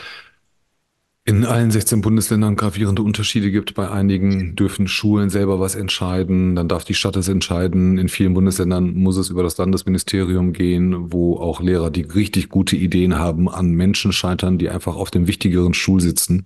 in 1.27 1.43
allen 1.43 1.71
16 1.71 1.99
Bundesländern 1.99 2.55
gravierende 2.55 3.01
Unterschiede 3.01 3.51
gibt. 3.51 3.73
Bei 3.73 3.91
einigen 3.91 4.55
dürfen 4.55 4.87
Schulen 4.87 5.29
selber 5.29 5.59
was 5.59 5.75
entscheiden, 5.75 6.55
dann 6.55 6.69
darf 6.69 6.85
die 6.85 6.93
Stadt 6.93 7.17
es 7.17 7.27
entscheiden. 7.27 7.97
In 7.97 8.07
vielen 8.07 8.33
Bundesländern 8.33 8.93
muss 8.93 9.17
es 9.17 9.29
über 9.29 9.43
das 9.43 9.57
Landesministerium 9.57 10.53
gehen, 10.53 11.11
wo 11.11 11.35
auch 11.35 11.59
Lehrer, 11.59 11.91
die 11.91 12.03
richtig 12.03 12.47
gute 12.47 12.77
Ideen 12.77 13.19
haben, 13.19 13.49
an 13.49 13.71
Menschen 13.71 14.13
scheitern, 14.13 14.57
die 14.57 14.69
einfach 14.69 14.95
auf 14.95 15.11
dem 15.11 15.27
wichtigeren 15.27 15.73
Stuhl 15.73 15.99
sitzen 15.99 16.45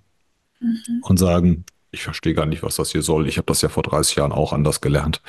mhm. 0.58 0.76
und 1.02 1.16
sagen, 1.16 1.64
ich 1.92 2.02
verstehe 2.02 2.32
gar 2.32 2.46
nicht, 2.46 2.62
was 2.62 2.76
das 2.76 2.90
hier 2.90 3.02
soll. 3.02 3.28
Ich 3.28 3.36
habe 3.36 3.46
das 3.46 3.60
ja 3.60 3.68
vor 3.68 3.82
30 3.82 4.16
Jahren 4.16 4.32
auch 4.32 4.54
anders 4.54 4.80
gelernt. 4.80 5.20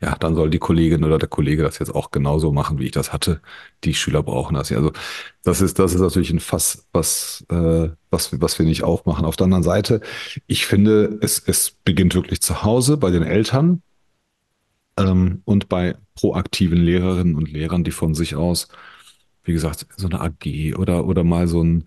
Ja, 0.00 0.16
dann 0.16 0.34
soll 0.34 0.48
die 0.48 0.58
Kollegin 0.58 1.04
oder 1.04 1.18
der 1.18 1.28
Kollege 1.28 1.62
das 1.62 1.78
jetzt 1.78 1.94
auch 1.94 2.10
genauso 2.10 2.52
machen, 2.52 2.78
wie 2.78 2.86
ich 2.86 2.92
das 2.92 3.12
hatte. 3.12 3.42
Die 3.84 3.94
Schüler 3.94 4.22
brauchen 4.22 4.54
das 4.54 4.70
ja. 4.70 4.78
Also 4.78 4.92
das 5.44 5.60
ist, 5.60 5.78
das 5.78 5.92
ist 5.94 6.00
natürlich 6.00 6.30
ein 6.30 6.40
Fass, 6.40 6.86
was, 6.92 7.44
äh, 7.50 7.90
was, 8.10 8.40
was 8.40 8.58
wir 8.58 8.64
nicht 8.64 8.82
aufmachen. 8.82 9.26
Auf 9.26 9.36
der 9.36 9.44
anderen 9.44 9.62
Seite, 9.62 10.00
ich 10.46 10.66
finde, 10.66 11.18
es, 11.20 11.38
es 11.38 11.76
beginnt 11.84 12.14
wirklich 12.14 12.40
zu 12.40 12.62
Hause 12.62 12.96
bei 12.96 13.10
den 13.10 13.22
Eltern 13.22 13.82
ähm, 14.98 15.42
und 15.44 15.68
bei 15.68 15.96
proaktiven 16.14 16.78
Lehrerinnen 16.78 17.34
und 17.36 17.50
Lehrern, 17.52 17.84
die 17.84 17.90
von 17.90 18.14
sich 18.14 18.36
aus, 18.36 18.68
wie 19.44 19.52
gesagt, 19.52 19.86
so 19.96 20.08
eine 20.08 20.20
AG 20.22 20.76
oder, 20.78 21.06
oder 21.06 21.24
mal 21.24 21.46
so 21.46 21.62
ein 21.62 21.84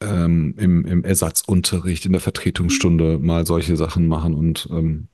ähm, 0.00 0.54
im, 0.58 0.84
im 0.86 1.04
Ersatzunterricht, 1.04 2.06
in 2.06 2.12
der 2.12 2.20
Vertretungsstunde 2.20 3.18
mal 3.18 3.46
solche 3.46 3.76
Sachen 3.76 4.06
machen. 4.06 4.34
Und 4.34 4.68
ähm, 4.70 5.08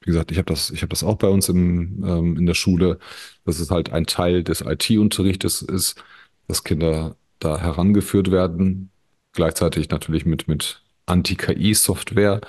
wie 0.00 0.06
gesagt, 0.06 0.30
ich 0.30 0.38
habe 0.38 0.46
das, 0.46 0.70
ich 0.70 0.82
habe 0.82 0.90
das 0.90 1.04
auch 1.04 1.16
bei 1.16 1.28
uns 1.28 1.48
im, 1.48 2.04
ähm, 2.04 2.36
in 2.36 2.46
der 2.46 2.54
Schule, 2.54 2.98
dass 3.44 3.60
es 3.60 3.70
halt 3.70 3.92
ein 3.92 4.06
Teil 4.06 4.42
des 4.42 4.62
IT-Unterrichtes 4.62 5.62
ist, 5.62 6.02
dass 6.46 6.64
Kinder 6.64 7.16
da 7.38 7.58
herangeführt 7.60 8.30
werden. 8.30 8.90
Gleichzeitig 9.32 9.90
natürlich 9.90 10.26
mit, 10.26 10.48
mit 10.48 10.82
Anti-KI-Software. 11.06 12.40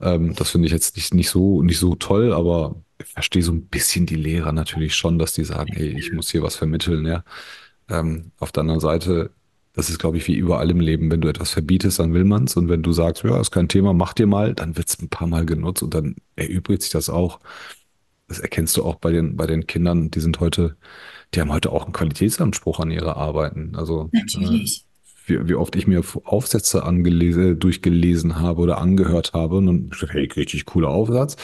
Ähm, 0.00 0.34
das 0.34 0.50
finde 0.50 0.66
ich 0.66 0.72
jetzt 0.72 0.96
nicht, 0.96 1.14
nicht, 1.14 1.30
so, 1.30 1.62
nicht 1.62 1.78
so 1.78 1.94
toll, 1.94 2.32
aber 2.32 2.76
ich 2.98 3.06
verstehe 3.06 3.42
so 3.42 3.52
ein 3.52 3.66
bisschen 3.66 4.06
die 4.06 4.16
Lehrer 4.16 4.52
natürlich 4.52 4.94
schon, 4.94 5.18
dass 5.18 5.34
die 5.34 5.44
sagen, 5.44 5.72
hey, 5.72 5.96
ich 5.98 6.12
muss 6.12 6.30
hier 6.30 6.42
was 6.42 6.56
vermitteln, 6.56 7.06
ja. 7.06 7.24
Ähm, 7.88 8.32
auf 8.38 8.52
der 8.52 8.62
anderen 8.62 8.80
Seite 8.80 9.30
das 9.74 9.88
ist, 9.88 9.98
glaube 9.98 10.18
ich, 10.18 10.26
wie 10.28 10.34
überall 10.34 10.70
im 10.70 10.80
Leben. 10.80 11.10
Wenn 11.10 11.22
du 11.22 11.28
etwas 11.28 11.50
verbietest, 11.50 11.98
dann 11.98 12.12
will 12.12 12.24
man 12.24 12.44
es. 12.44 12.56
Und 12.56 12.68
wenn 12.68 12.82
du 12.82 12.92
sagst, 12.92 13.24
ja, 13.24 13.40
ist 13.40 13.50
kein 13.50 13.68
Thema, 13.68 13.94
mach 13.94 14.12
dir 14.12 14.26
mal, 14.26 14.54
dann 14.54 14.76
wird 14.76 14.88
es 14.88 15.00
ein 15.00 15.08
paar 15.08 15.26
Mal 15.26 15.46
genutzt 15.46 15.82
und 15.82 15.94
dann 15.94 16.16
erübrigt 16.36 16.82
sich 16.82 16.90
das 16.90 17.08
auch. 17.08 17.40
Das 18.28 18.38
erkennst 18.38 18.76
du 18.76 18.84
auch 18.84 18.96
bei 18.96 19.12
den, 19.12 19.36
bei 19.36 19.46
den 19.46 19.66
Kindern, 19.66 20.10
die 20.10 20.20
sind 20.20 20.40
heute, 20.40 20.76
die 21.34 21.40
haben 21.40 21.52
heute 21.52 21.72
auch 21.72 21.84
einen 21.84 21.92
Qualitätsanspruch 21.92 22.80
an 22.80 22.90
ihre 22.90 23.16
Arbeiten. 23.16 23.74
Also 23.74 24.10
Natürlich. 24.12 24.84
Äh, 24.84 24.92
wie, 25.26 25.48
wie 25.48 25.54
oft 25.54 25.76
ich 25.76 25.86
mir 25.86 26.02
Aufsätze 26.24 26.82
angelesen, 26.84 27.58
durchgelesen 27.58 28.40
habe 28.40 28.60
oder 28.60 28.78
angehört 28.78 29.32
habe 29.32 29.56
und 29.56 29.66
dann, 29.66 29.90
hey, 30.10 30.28
richtig 30.34 30.66
cooler 30.66 30.88
Aufsatz. 30.88 31.36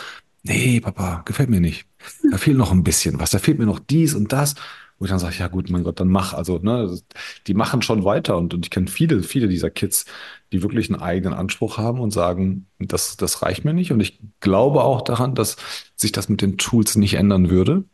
Nee, 0.43 0.81
Papa, 0.81 1.23
gefällt 1.25 1.51
mir 1.51 1.61
nicht. 1.61 1.87
Da 2.31 2.39
fehlt 2.39 2.57
noch 2.57 2.73
ein 2.73 2.85
bisschen 2.85 3.19
was. 3.21 3.31
Da 3.31 3.39
fehlt 3.39 3.59
mir 3.59 3.67
noch 3.67 3.79
dies 3.81 4.15
und 4.15 4.33
das. 4.33 4.55
Wo 4.99 5.05
ich 5.05 5.11
dann 5.11 5.21
sage, 5.21 5.37
ja 5.39 5.49
gut, 5.49 5.71
mein 5.71 5.85
Gott, 5.85 6.01
dann 6.01 6.09
mach. 6.09 6.35
Also, 6.35 6.59
ne, 6.59 6.99
die 7.47 7.55
machen 7.55 7.83
schon 7.83 8.05
weiter 8.05 8.37
und, 8.37 8.53
und 8.53 8.67
ich 8.67 8.71
kenne 8.71 8.89
viele, 8.89 9.23
viele 9.23 9.49
dieser 9.49 9.71
Kids, 9.71 10.07
die 10.53 10.63
wirklich 10.63 10.91
einen 10.91 11.01
eigenen 11.01 11.35
Anspruch 11.35 11.79
haben 11.79 12.01
und 12.01 12.11
sagen, 12.11 12.67
das, 12.79 13.17
das 13.17 13.43
reicht 13.43 13.65
mir 13.65 13.75
nicht. 13.75 13.93
Und 13.93 14.01
ich 14.01 14.19
glaube 14.41 14.83
auch 14.83 15.03
daran, 15.03 15.35
dass 15.35 15.57
sich 15.95 16.11
das 16.13 16.29
mit 16.29 16.43
den 16.43 16.59
Tools 16.59 16.97
nicht 16.97 17.15
ändern 17.15 17.49
würde. 17.49 17.85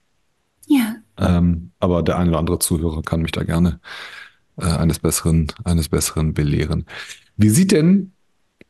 Ja. 0.66 0.96
Ähm, 1.18 1.72
aber 1.78 2.02
der 2.02 2.18
eine 2.18 2.30
oder 2.30 2.38
andere 2.38 2.58
Zuhörer 2.58 3.02
kann 3.02 3.22
mich 3.22 3.32
da 3.32 3.44
gerne 3.44 3.80
äh, 4.56 4.64
eines 4.64 4.98
Besseren, 4.98 5.48
eines 5.64 5.90
Besseren 5.90 6.32
belehren. 6.32 6.86
Wie 7.36 7.50
sieht 7.50 7.72
denn 7.72 8.13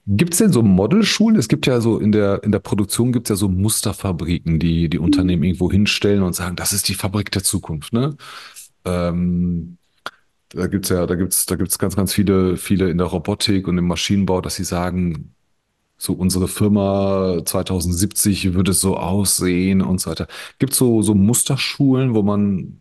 Gibt 0.06 0.34
es 0.34 0.38
denn 0.38 0.52
so 0.52 0.62
Modelschulen? 0.62 1.38
Es 1.38 1.48
gibt 1.48 1.66
ja 1.66 1.80
so 1.80 1.98
in 1.98 2.12
der, 2.12 2.42
in 2.44 2.52
der 2.52 2.58
Produktion 2.58 3.12
gibt 3.12 3.26
es 3.26 3.30
ja 3.30 3.36
so 3.36 3.48
Musterfabriken, 3.48 4.58
die 4.58 4.90
die 4.90 4.98
Unternehmen 4.98 5.44
irgendwo 5.44 5.70
hinstellen 5.70 6.22
und 6.22 6.34
sagen, 6.34 6.56
das 6.56 6.74
ist 6.74 6.88
die 6.88 6.94
Fabrik 6.94 7.30
der 7.30 7.42
Zukunft. 7.42 7.94
Ne? 7.94 8.16
Ähm, 8.84 9.78
da 10.50 10.66
gibt's 10.66 10.90
ja, 10.90 11.06
da 11.06 11.14
gibt's, 11.14 11.46
da 11.46 11.56
gibt's 11.56 11.78
ganz, 11.78 11.96
ganz 11.96 12.12
viele, 12.12 12.56
viele 12.58 12.90
in 12.90 12.98
der 12.98 13.06
Robotik 13.06 13.66
und 13.66 13.78
im 13.78 13.86
Maschinenbau, 13.86 14.42
dass 14.42 14.56
sie 14.56 14.64
sagen, 14.64 15.34
so 15.96 16.12
unsere 16.12 16.48
Firma 16.48 17.40
2070 17.44 18.54
würde 18.54 18.72
es 18.72 18.80
so 18.80 18.96
aussehen 18.98 19.80
und 19.80 20.00
so 20.00 20.10
weiter. 20.10 20.26
Gibt 20.58 20.72
es 20.72 20.78
so, 20.78 21.02
so 21.02 21.14
Musterschulen, 21.14 22.14
wo 22.14 22.22
man 22.22 22.80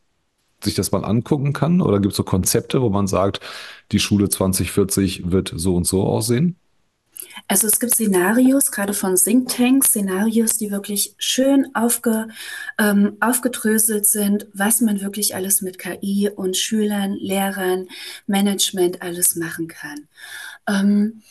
sich 0.61 0.75
das 0.75 0.91
mal 0.91 1.05
angucken 1.05 1.53
kann? 1.53 1.81
Oder 1.81 1.99
gibt 1.99 2.13
es 2.13 2.17
so 2.17 2.23
Konzepte, 2.23 2.81
wo 2.81 2.89
man 2.89 3.07
sagt, 3.07 3.39
die 3.91 3.99
Schule 3.99 4.29
2040 4.29 5.31
wird 5.31 5.53
so 5.55 5.75
und 5.75 5.85
so 5.85 6.03
aussehen? 6.03 6.57
Also 7.47 7.67
es 7.67 7.79
gibt 7.79 7.93
Szenarios, 7.95 8.71
gerade 8.71 8.93
von 8.93 9.15
Thinktanks, 9.15 9.87
Szenarios, 9.89 10.57
die 10.57 10.71
wirklich 10.71 11.15
schön 11.17 11.73
aufge, 11.75 12.27
ähm, 12.79 13.17
aufgedröselt 13.19 14.05
sind, 14.05 14.47
was 14.53 14.81
man 14.81 15.01
wirklich 15.01 15.35
alles 15.35 15.61
mit 15.61 15.79
KI 15.79 16.29
und 16.35 16.57
Schülern, 16.57 17.13
Lehrern, 17.13 17.87
Management 18.27 19.01
alles 19.01 19.35
machen 19.35 19.67
kann. 19.67 20.07
Ähm, 20.67 21.21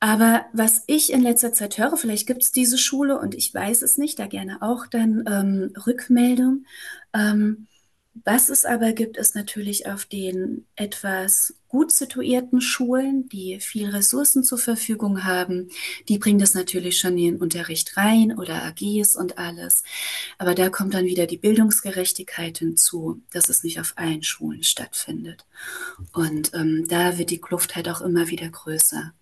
aber 0.00 0.46
was 0.52 0.84
ich 0.86 1.12
in 1.12 1.22
letzter 1.22 1.52
Zeit 1.52 1.78
höre, 1.78 1.96
vielleicht 1.96 2.26
gibt 2.26 2.42
es 2.42 2.52
diese 2.52 2.78
Schule 2.78 3.18
und 3.18 3.34
ich 3.34 3.52
weiß 3.52 3.82
es 3.82 3.96
nicht, 3.96 4.18
da 4.18 4.26
gerne 4.26 4.62
auch 4.62 4.86
dann 4.86 5.24
ähm, 5.26 5.72
Rückmeldung. 5.86 6.66
Ähm, 7.14 7.66
was 8.24 8.48
es 8.48 8.64
aber 8.64 8.92
gibt, 8.92 9.16
ist 9.16 9.34
natürlich 9.34 9.86
auf 9.88 10.04
den 10.06 10.66
etwas 10.76 11.55
gut 11.68 11.92
situierten 11.92 12.60
Schulen, 12.60 13.28
die 13.28 13.60
viel 13.60 13.88
Ressourcen 13.88 14.44
zur 14.44 14.58
Verfügung 14.58 15.24
haben, 15.24 15.68
die 16.08 16.18
bringen 16.18 16.38
das 16.38 16.54
natürlich 16.54 16.98
schon 16.98 17.18
in 17.18 17.34
den 17.34 17.36
Unterricht 17.36 17.96
rein 17.96 18.36
oder 18.36 18.62
AGs 18.64 19.16
und 19.16 19.38
alles. 19.38 19.82
Aber 20.38 20.54
da 20.54 20.68
kommt 20.68 20.94
dann 20.94 21.04
wieder 21.04 21.26
die 21.26 21.38
Bildungsgerechtigkeit 21.38 22.58
hinzu, 22.58 23.20
dass 23.32 23.48
es 23.48 23.64
nicht 23.64 23.80
auf 23.80 23.94
allen 23.96 24.22
Schulen 24.22 24.62
stattfindet. 24.62 25.46
Und 26.12 26.52
ähm, 26.54 26.86
da 26.88 27.18
wird 27.18 27.30
die 27.30 27.40
Kluft 27.40 27.76
halt 27.76 27.88
auch 27.88 28.00
immer 28.00 28.28
wieder 28.28 28.48
größer. 28.48 29.12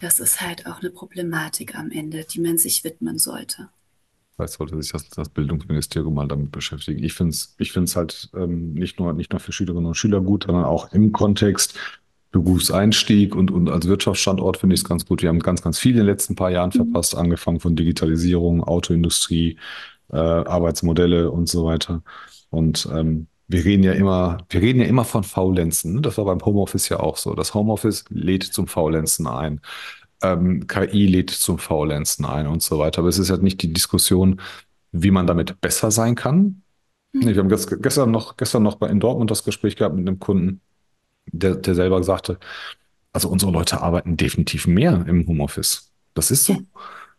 Das 0.00 0.20
ist 0.20 0.40
halt 0.40 0.66
auch 0.66 0.80
eine 0.80 0.90
Problematik 0.90 1.74
am 1.74 1.90
Ende, 1.90 2.24
die 2.24 2.40
man 2.40 2.58
sich 2.58 2.84
widmen 2.84 3.18
sollte. 3.18 3.68
Vielleicht 4.38 4.52
sollte 4.52 4.80
sich 4.80 4.92
das, 4.92 5.08
das 5.08 5.28
Bildungsministerium 5.30 6.14
mal 6.14 6.28
damit 6.28 6.52
beschäftigen. 6.52 7.02
Ich 7.02 7.14
finde 7.14 7.30
es 7.30 7.56
ich 7.58 7.72
find's 7.72 7.96
halt 7.96 8.30
ähm, 8.36 8.72
nicht, 8.72 9.00
nur, 9.00 9.12
nicht 9.12 9.32
nur 9.32 9.40
für 9.40 9.50
Schülerinnen 9.50 9.86
und 9.86 9.96
Schüler 9.96 10.20
gut, 10.20 10.44
sondern 10.44 10.64
auch 10.64 10.92
im 10.92 11.10
Kontext 11.10 11.76
Berufseinstieg 12.30 13.34
und, 13.34 13.50
und 13.50 13.68
als 13.68 13.88
Wirtschaftsstandort 13.88 14.58
finde 14.58 14.74
ich 14.74 14.82
es 14.82 14.88
ganz 14.88 15.06
gut. 15.06 15.22
Wir 15.22 15.30
haben 15.30 15.40
ganz, 15.40 15.60
ganz 15.60 15.80
viel 15.80 15.92
in 15.92 15.98
den 15.98 16.06
letzten 16.06 16.36
paar 16.36 16.50
Jahren 16.52 16.70
mhm. 16.72 16.84
verpasst, 16.84 17.16
angefangen 17.16 17.58
von 17.58 17.74
Digitalisierung, 17.74 18.62
Autoindustrie, 18.62 19.56
äh, 20.12 20.16
Arbeitsmodelle 20.16 21.32
und 21.32 21.48
so 21.48 21.64
weiter. 21.64 22.04
Und 22.50 22.88
ähm, 22.92 23.26
wir 23.48 23.64
reden 23.64 23.82
ja 23.82 23.92
immer, 23.92 24.38
wir 24.50 24.60
reden 24.60 24.80
ja 24.80 24.86
immer 24.86 25.04
von 25.04 25.24
Faulenzen. 25.24 25.94
Ne? 25.94 26.00
Das 26.00 26.16
war 26.16 26.26
beim 26.26 26.44
Homeoffice 26.44 26.88
ja 26.90 27.00
auch 27.00 27.16
so. 27.16 27.34
Das 27.34 27.54
Homeoffice 27.54 28.04
lädt 28.10 28.44
zum 28.44 28.68
Faulenzen 28.68 29.26
ein 29.26 29.60
ähm, 30.22 30.66
KI 30.66 31.06
lädt 31.06 31.30
zum 31.30 31.58
Faulenzen 31.58 32.24
ein 32.24 32.46
und 32.46 32.62
so 32.62 32.78
weiter. 32.78 33.00
Aber 33.00 33.08
es 33.08 33.18
ist 33.18 33.30
halt 33.30 33.42
nicht 33.42 33.62
die 33.62 33.72
Diskussion, 33.72 34.40
wie 34.92 35.10
man 35.10 35.26
damit 35.26 35.60
besser 35.60 35.90
sein 35.90 36.14
kann. 36.14 36.62
Mhm. 37.12 37.26
Wir 37.26 37.36
haben 37.36 37.48
gestern 37.48 38.10
noch, 38.10 38.36
gestern 38.36 38.62
noch 38.62 38.80
in 38.82 39.00
Dortmund 39.00 39.30
das 39.30 39.44
Gespräch 39.44 39.76
gehabt 39.76 39.94
mit 39.94 40.06
einem 40.06 40.18
Kunden, 40.18 40.60
der, 41.26 41.56
der 41.56 41.74
selber 41.74 42.02
sagte, 42.02 42.38
also 43.12 43.28
unsere 43.28 43.52
Leute 43.52 43.80
arbeiten 43.80 44.16
definitiv 44.16 44.66
mehr 44.66 45.04
im 45.06 45.26
Homeoffice. 45.26 45.92
Das 46.14 46.30
ist 46.30 46.44
so. 46.44 46.58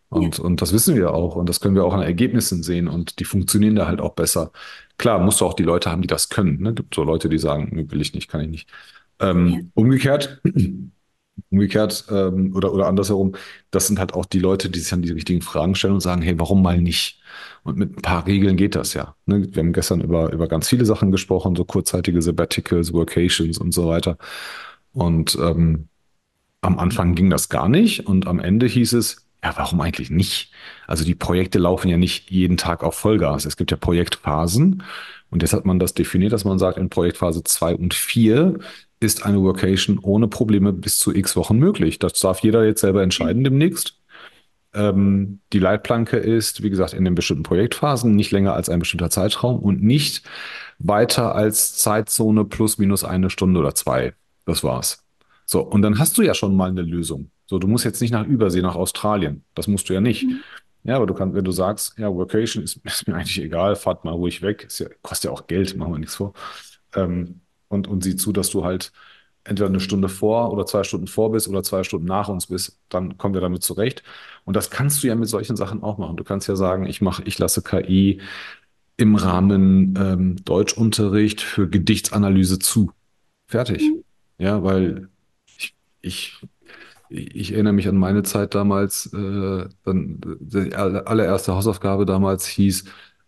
Und, 0.10 0.38
ja. 0.40 0.44
und 0.44 0.62
das 0.62 0.74
wissen 0.74 0.96
wir 0.96 1.14
auch. 1.14 1.36
Und 1.36 1.48
das 1.50 1.60
können 1.60 1.76
wir 1.76 1.86
auch 1.86 1.94
an 1.94 2.02
Ergebnissen 2.02 2.64
sehen. 2.64 2.88
Und 2.88 3.20
die 3.20 3.26
funktionieren 3.26 3.76
da 3.76 3.88
halt 3.88 4.02
auch 4.02 4.14
besser. 4.14 4.52
Klar, 4.98 5.20
musst 5.20 5.42
du 5.42 5.46
auch 5.46 5.54
die 5.54 5.64
Leute 5.64 5.92
haben, 5.92 6.02
die 6.02 6.08
das 6.08 6.30
können. 6.30 6.62
Ne? 6.62 6.74
Gibt 6.74 6.96
so 6.96 7.04
Leute, 7.04 7.30
die 7.30 7.38
sagen, 7.38 7.92
will 7.92 8.02
ich 8.02 8.14
nicht, 8.14 8.28
kann 8.28 8.42
ich 8.42 8.50
nicht. 8.50 8.70
Ähm, 9.20 9.48
ja. 9.48 9.60
Umgekehrt 9.76 10.42
Umgekehrt 11.50 12.06
ähm, 12.10 12.56
oder, 12.56 12.74
oder 12.74 12.88
andersherum, 12.88 13.34
das 13.72 13.88
sind 13.88 14.00
halt 14.00 14.14
auch 14.14 14.26
die 14.26 14.40
Leute, 14.40 14.70
die 14.70 14.80
sich 14.80 14.90
dann 14.90 15.02
die 15.02 15.12
richtigen 15.12 15.42
Fragen 15.42 15.76
stellen 15.76 15.94
und 15.94 16.00
sagen, 16.02 16.22
hey, 16.22 16.40
warum 16.40 16.62
mal 16.62 16.80
nicht? 16.80 17.22
Und 17.64 17.78
mit 17.78 17.98
ein 17.98 18.02
paar 18.02 18.26
Regeln 18.26 18.58
geht 18.58 18.76
das 18.76 18.94
ja. 18.94 19.16
Ne? 19.26 19.48
Wir 19.52 19.62
haben 19.62 19.74
gestern 19.74 20.02
über, 20.02 20.32
über 20.32 20.48
ganz 20.48 20.68
viele 20.68 20.86
Sachen 20.86 21.12
gesprochen, 21.12 21.56
so 21.56 21.66
kurzzeitige 21.66 22.22
Sabbaticals, 22.22 22.94
Workations 22.94 23.58
und 23.58 23.74
so 23.74 23.88
weiter. 23.88 24.18
Und 24.94 25.38
ähm, 25.42 25.88
am 26.62 26.80
Anfang 26.80 27.16
ging 27.16 27.30
das 27.30 27.50
gar 27.50 27.70
nicht 27.70 28.08
und 28.08 28.28
am 28.28 28.40
Ende 28.40 28.66
hieß 28.66 28.94
es, 28.94 29.26
ja, 29.44 29.54
warum 29.56 29.80
eigentlich 29.82 30.10
nicht? 30.10 30.52
Also 30.88 31.06
die 31.06 31.16
Projekte 31.16 31.60
laufen 31.60 31.88
ja 31.88 31.98
nicht 31.98 32.30
jeden 32.30 32.58
Tag 32.58 32.84
auf 32.84 32.96
Vollgas. 32.96 33.46
Es 33.46 33.56
gibt 33.56 33.72
ja 33.72 33.78
Projektphasen 33.78 34.84
und 35.30 35.42
jetzt 35.42 35.54
hat 35.54 35.66
man 35.66 35.80
das 35.80 35.94
definiert, 35.94 36.34
dass 36.34 36.44
man 36.44 36.60
sagt, 36.60 36.78
in 36.78 36.90
Projektphase 36.90 37.44
2 37.44 37.76
und 37.76 37.94
4 37.94 38.60
ist 39.00 39.26
eine 39.26 39.42
Workation 39.42 40.00
ohne 40.00 40.28
Probleme 40.28 40.74
bis 40.74 41.00
zu 41.00 41.14
x 41.14 41.36
Wochen 41.36 41.58
möglich. 41.58 42.00
Das 42.00 42.20
darf 42.20 42.40
jeder 42.40 42.66
jetzt 42.66 42.82
selber 42.82 43.04
entscheiden 43.04 43.44
demnächst. 43.44 43.96
Ähm, 44.74 45.40
die 45.52 45.60
Leitplanke 45.60 46.18
ist, 46.18 46.62
wie 46.62 46.70
gesagt, 46.70 46.94
in 46.94 47.06
den 47.06 47.16
bestimmten 47.16 47.44
Projektphasen 47.44 48.16
nicht 48.16 48.32
länger 48.32 48.54
als 48.54 48.70
ein 48.70 48.80
bestimmter 48.80 49.10
Zeitraum 49.10 49.60
und 49.60 49.82
nicht 49.82 50.24
weiter 50.78 51.34
als 51.36 51.76
Zeitzone 51.78 52.46
plus 52.46 52.78
minus 52.78 53.04
eine 53.04 53.30
Stunde 53.30 53.60
oder 53.60 53.74
zwei. 53.74 54.14
Das 54.46 54.64
war's. 54.64 55.04
So, 55.46 55.62
und 55.62 55.82
dann 55.82 55.98
hast 55.98 56.18
du 56.18 56.22
ja 56.22 56.34
schon 56.36 56.56
mal 56.56 56.70
eine 56.70 56.84
Lösung. 56.84 57.32
So, 57.48 57.58
du 57.58 57.68
musst 57.68 57.86
jetzt 57.86 58.02
nicht 58.02 58.12
nach 58.12 58.28
Übersee, 58.28 58.62
nach 58.62 58.76
Australien. 58.76 59.44
Das 59.56 59.68
musst 59.68 59.90
du 59.90 59.94
ja 59.94 60.02
nicht. 60.02 60.26
Mhm. 60.26 60.40
Ja, 60.84 60.96
aber 60.96 61.08
du 61.08 61.14
kannst, 61.14 61.36
wenn 61.36 61.44
du 61.44 61.52
sagst, 61.52 61.98
ja, 61.98 62.14
Workation 62.14 62.64
ist, 62.64 62.78
ist 62.84 63.08
mir 63.08 63.16
eigentlich 63.16 63.42
egal, 63.42 63.76
fahrt 63.76 64.06
mal 64.06 64.12
ruhig 64.12 64.42
weg, 64.42 64.66
ist 64.66 64.80
ja, 64.80 64.88
kostet 65.02 65.30
ja 65.30 65.36
auch 65.36 65.48
Geld, 65.48 65.76
machen 65.76 65.94
wir 65.94 66.00
nichts 66.00 66.16
vor. 66.16 66.34
Ähm, 66.96 67.42
und, 67.70 67.88
und 67.88 68.04
sieh 68.04 68.16
zu, 68.16 68.34
dass 68.34 68.50
du 68.50 68.66
halt 68.66 68.92
entweder 69.44 69.70
eine 69.70 69.80
Stunde 69.80 70.10
vor 70.10 70.52
oder 70.52 70.66
zwei 70.66 70.84
Stunden 70.84 71.08
vor 71.08 71.32
bist 71.32 71.48
oder 71.48 71.64
zwei 71.64 71.84
Stunden 71.84 72.06
nach 72.08 72.30
uns 72.30 72.48
bist, 72.48 72.78
dann 72.90 73.18
kommen 73.18 73.34
wir 73.34 73.42
damit 73.42 73.64
zurecht. 73.64 74.04
Und 74.46 74.56
das 74.56 74.70
kannst 74.70 75.04
du 75.04 75.08
ja 75.08 75.16
mit 75.16 75.30
solchen 75.30 75.56
Sachen 75.56 75.82
auch 75.84 75.98
machen. 75.98 76.18
Du 76.18 76.24
kannst 76.24 76.48
ja 76.48 76.56
sagen, 76.56 76.86
ich 76.86 77.02
mache, 77.02 77.24
ich 77.24 77.40
lasse 77.40 77.62
KI 77.62 78.22
im 78.98 79.16
Rahmen 79.16 79.96
ähm, 79.98 80.44
Deutschunterricht 80.44 81.42
für 81.42 81.70
Gedichtsanalyse 81.70 82.60
zu. 82.60 82.92
Fertig. 83.48 83.82
Mhm. 83.82 84.04
Ja, 84.38 84.64
weil 84.64 85.08
ich, 85.58 85.74
ich, 86.02 86.38
ich 87.10 87.54
erinnere 87.54 87.74
mich 87.74 87.88
an 87.88 87.98
meine 87.98 88.24
Zeit 88.24 88.56
damals, 88.56 89.12
äh, 89.14 89.70
dann 89.86 90.22
die 90.40 90.76
allererste 90.76 91.56
Hausaufgabe 91.56 92.06
damals 92.06 92.46
hieß, 92.46 92.86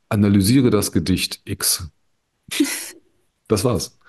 analysiere 0.09 0.69
das 0.69 0.91
Gedicht 0.91 1.41
X. 1.45 1.89
Das 3.47 3.65
war's. 3.65 3.99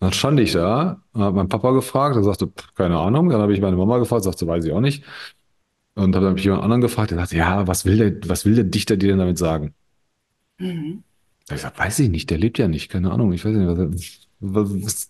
Dann 0.00 0.12
stand 0.12 0.38
ich 0.40 0.52
da, 0.52 1.02
habe 1.14 1.36
meinen 1.36 1.48
Papa 1.48 1.70
gefragt, 1.72 2.16
er 2.16 2.22
sagte, 2.24 2.48
pff, 2.48 2.74
keine 2.74 2.98
Ahnung. 2.98 3.30
Dann 3.30 3.40
habe 3.40 3.54
ich 3.54 3.60
meine 3.60 3.76
Mama 3.76 3.98
gefragt, 3.98 4.24
sagte, 4.24 4.46
weiß 4.46 4.64
ich 4.64 4.72
auch 4.72 4.80
nicht. 4.80 5.04
Und 5.94 6.14
habe 6.14 6.26
dann 6.26 6.36
jemand 6.36 6.62
anderen 6.62 6.82
gefragt, 6.82 7.10
der 7.10 7.18
sagte, 7.18 7.36
ja, 7.36 7.66
was 7.66 7.86
will 7.86 7.96
der, 7.96 8.28
was 8.28 8.44
will 8.44 8.54
der 8.54 8.64
Dichter 8.64 8.96
dir 8.96 9.08
denn 9.08 9.18
damit 9.18 9.38
sagen? 9.38 9.74
Mhm. 10.58 11.02
Da 11.46 11.52
hab 11.52 11.56
ich 11.56 11.62
gesagt, 11.62 11.78
weiß 11.78 11.98
ich 12.00 12.10
nicht, 12.10 12.30
der 12.30 12.38
lebt 12.38 12.58
ja 12.58 12.68
nicht, 12.68 12.90
keine 12.90 13.10
Ahnung, 13.12 13.32
ich 13.32 13.44
weiß 13.44 13.54
nicht, 13.54 14.28
was, 14.40 14.68
was, 14.70 14.84
was 14.84 15.08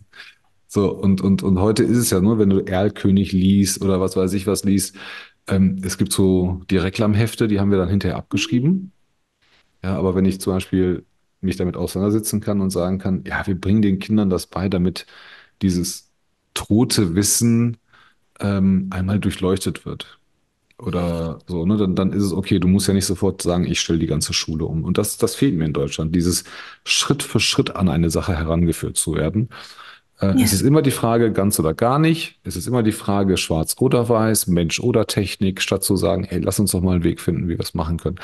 so, 0.68 0.92
und, 0.92 1.20
und, 1.22 1.42
und 1.42 1.58
heute 1.58 1.82
ist 1.84 1.96
es 1.96 2.10
ja 2.10 2.20
nur, 2.20 2.38
wenn 2.38 2.50
du 2.50 2.60
Erlkönig 2.60 3.32
liest 3.32 3.82
oder 3.82 4.00
was 4.00 4.16
weiß 4.16 4.32
ich 4.34 4.46
was 4.46 4.64
liest, 4.64 4.96
ähm, 5.48 5.80
es 5.82 5.96
gibt 5.98 6.12
so 6.12 6.60
die 6.70 6.76
Reklamhefte, 6.76 7.48
die 7.48 7.60
haben 7.60 7.70
wir 7.70 7.78
dann 7.78 7.88
hinterher 7.88 8.16
abgeschrieben. 8.18 8.92
Ja, 9.82 9.96
aber 9.96 10.14
wenn 10.14 10.26
ich 10.26 10.40
zum 10.40 10.52
Beispiel 10.52 11.05
mich 11.40 11.56
damit 11.56 11.76
auseinandersetzen 11.76 12.40
kann 12.40 12.60
und 12.60 12.70
sagen 12.70 12.98
kann, 12.98 13.24
ja, 13.26 13.46
wir 13.46 13.60
bringen 13.60 13.82
den 13.82 13.98
Kindern 13.98 14.30
das 14.30 14.46
bei, 14.46 14.68
damit 14.68 15.06
dieses 15.62 16.10
tote 16.54 17.14
Wissen 17.14 17.78
ähm, 18.40 18.88
einmal 18.90 19.20
durchleuchtet 19.20 19.86
wird. 19.86 20.18
Oder 20.78 21.38
so, 21.46 21.64
ne? 21.64 21.76
Dann, 21.78 21.94
dann 21.96 22.12
ist 22.12 22.22
es 22.22 22.32
okay, 22.32 22.58
du 22.58 22.68
musst 22.68 22.86
ja 22.88 22.94
nicht 22.94 23.06
sofort 23.06 23.40
sagen, 23.40 23.64
ich 23.64 23.80
stelle 23.80 23.98
die 23.98 24.06
ganze 24.06 24.34
Schule 24.34 24.66
um. 24.66 24.84
Und 24.84 24.98
das, 24.98 25.16
das 25.16 25.34
fehlt 25.34 25.54
mir 25.56 25.64
in 25.64 25.72
Deutschland, 25.72 26.14
dieses 26.14 26.44
Schritt 26.84 27.22
für 27.22 27.40
Schritt 27.40 27.76
an 27.76 27.88
eine 27.88 28.10
Sache 28.10 28.36
herangeführt 28.36 28.96
zu 28.96 29.14
werden. 29.14 29.48
Äh, 30.20 30.28
es 30.42 30.52
Ja. 30.52 30.56
ist 30.56 30.62
immer 30.62 30.82
die 30.82 30.90
Frage, 30.90 31.32
ganz 31.32 31.58
oder 31.60 31.74
gar 31.74 31.98
nicht. 31.98 32.38
Es 32.44 32.56
ist 32.56 32.66
immer 32.66 32.82
die 32.82 32.92
Frage, 32.92 33.36
schwarz 33.36 33.76
oder 33.78 34.08
weiß, 34.08 34.46
Mensch 34.46 34.80
oder 34.80 35.06
Technik, 35.06 35.60
statt 35.60 35.84
zu 35.84 35.96
sagen, 35.96 36.24
hey, 36.24 36.40
lass 36.40 36.58
uns 36.58 36.72
doch 36.72 36.80
mal 36.80 36.94
einen 36.94 37.04
Weg 37.04 37.20
finden, 37.20 37.44
wie 37.48 37.54
wir 37.58 37.60
es 37.60 37.74
machen 37.74 37.98
können. 37.98 38.16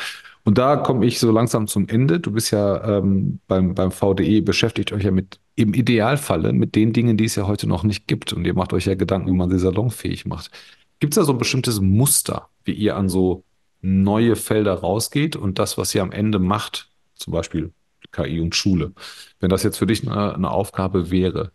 Und 0.44 0.58
da 0.58 0.76
komme 0.76 1.06
ich 1.06 1.20
so 1.20 1.30
langsam 1.30 1.68
zum 1.68 1.88
Ende. 1.88 2.18
Du 2.18 2.32
bist 2.32 2.50
ja 2.50 2.98
ähm, 2.98 3.38
beim, 3.46 3.74
beim 3.74 3.92
VDE, 3.92 4.40
beschäftigt 4.42 4.92
euch 4.92 5.04
ja 5.04 5.10
mit, 5.12 5.38
im 5.54 5.72
Idealfalle 5.74 6.52
mit 6.52 6.74
den 6.74 6.92
Dingen, 6.92 7.16
die 7.16 7.26
es 7.26 7.36
ja 7.36 7.46
heute 7.46 7.68
noch 7.68 7.84
nicht 7.84 8.08
gibt. 8.08 8.32
Und 8.32 8.44
ihr 8.46 8.54
macht 8.54 8.72
euch 8.72 8.86
ja 8.86 8.94
Gedanken, 8.94 9.28
wie 9.28 9.36
man 9.36 9.50
sie 9.50 9.58
salonfähig 9.58 10.26
macht. 10.26 10.50
Gibt 10.98 11.12
es 11.14 11.16
da 11.16 11.24
so 11.24 11.32
ein 11.32 11.38
bestimmtes 11.38 11.80
Muster, 11.80 12.48
wie 12.64 12.72
ihr 12.72 12.96
an 12.96 13.08
so 13.08 13.44
neue 13.82 14.34
Felder 14.36 14.74
rausgeht 14.74 15.36
und 15.36 15.58
das, 15.58 15.76
was 15.78 15.94
ihr 15.94 16.02
am 16.02 16.12
Ende 16.12 16.38
macht, 16.38 16.88
zum 17.16 17.32
Beispiel 17.32 17.72
KI 18.12 18.40
und 18.40 18.54
Schule, 18.54 18.92
wenn 19.40 19.50
das 19.50 19.62
jetzt 19.62 19.78
für 19.78 19.86
dich 19.86 20.06
eine, 20.08 20.34
eine 20.34 20.50
Aufgabe 20.50 21.10
wäre, 21.10 21.52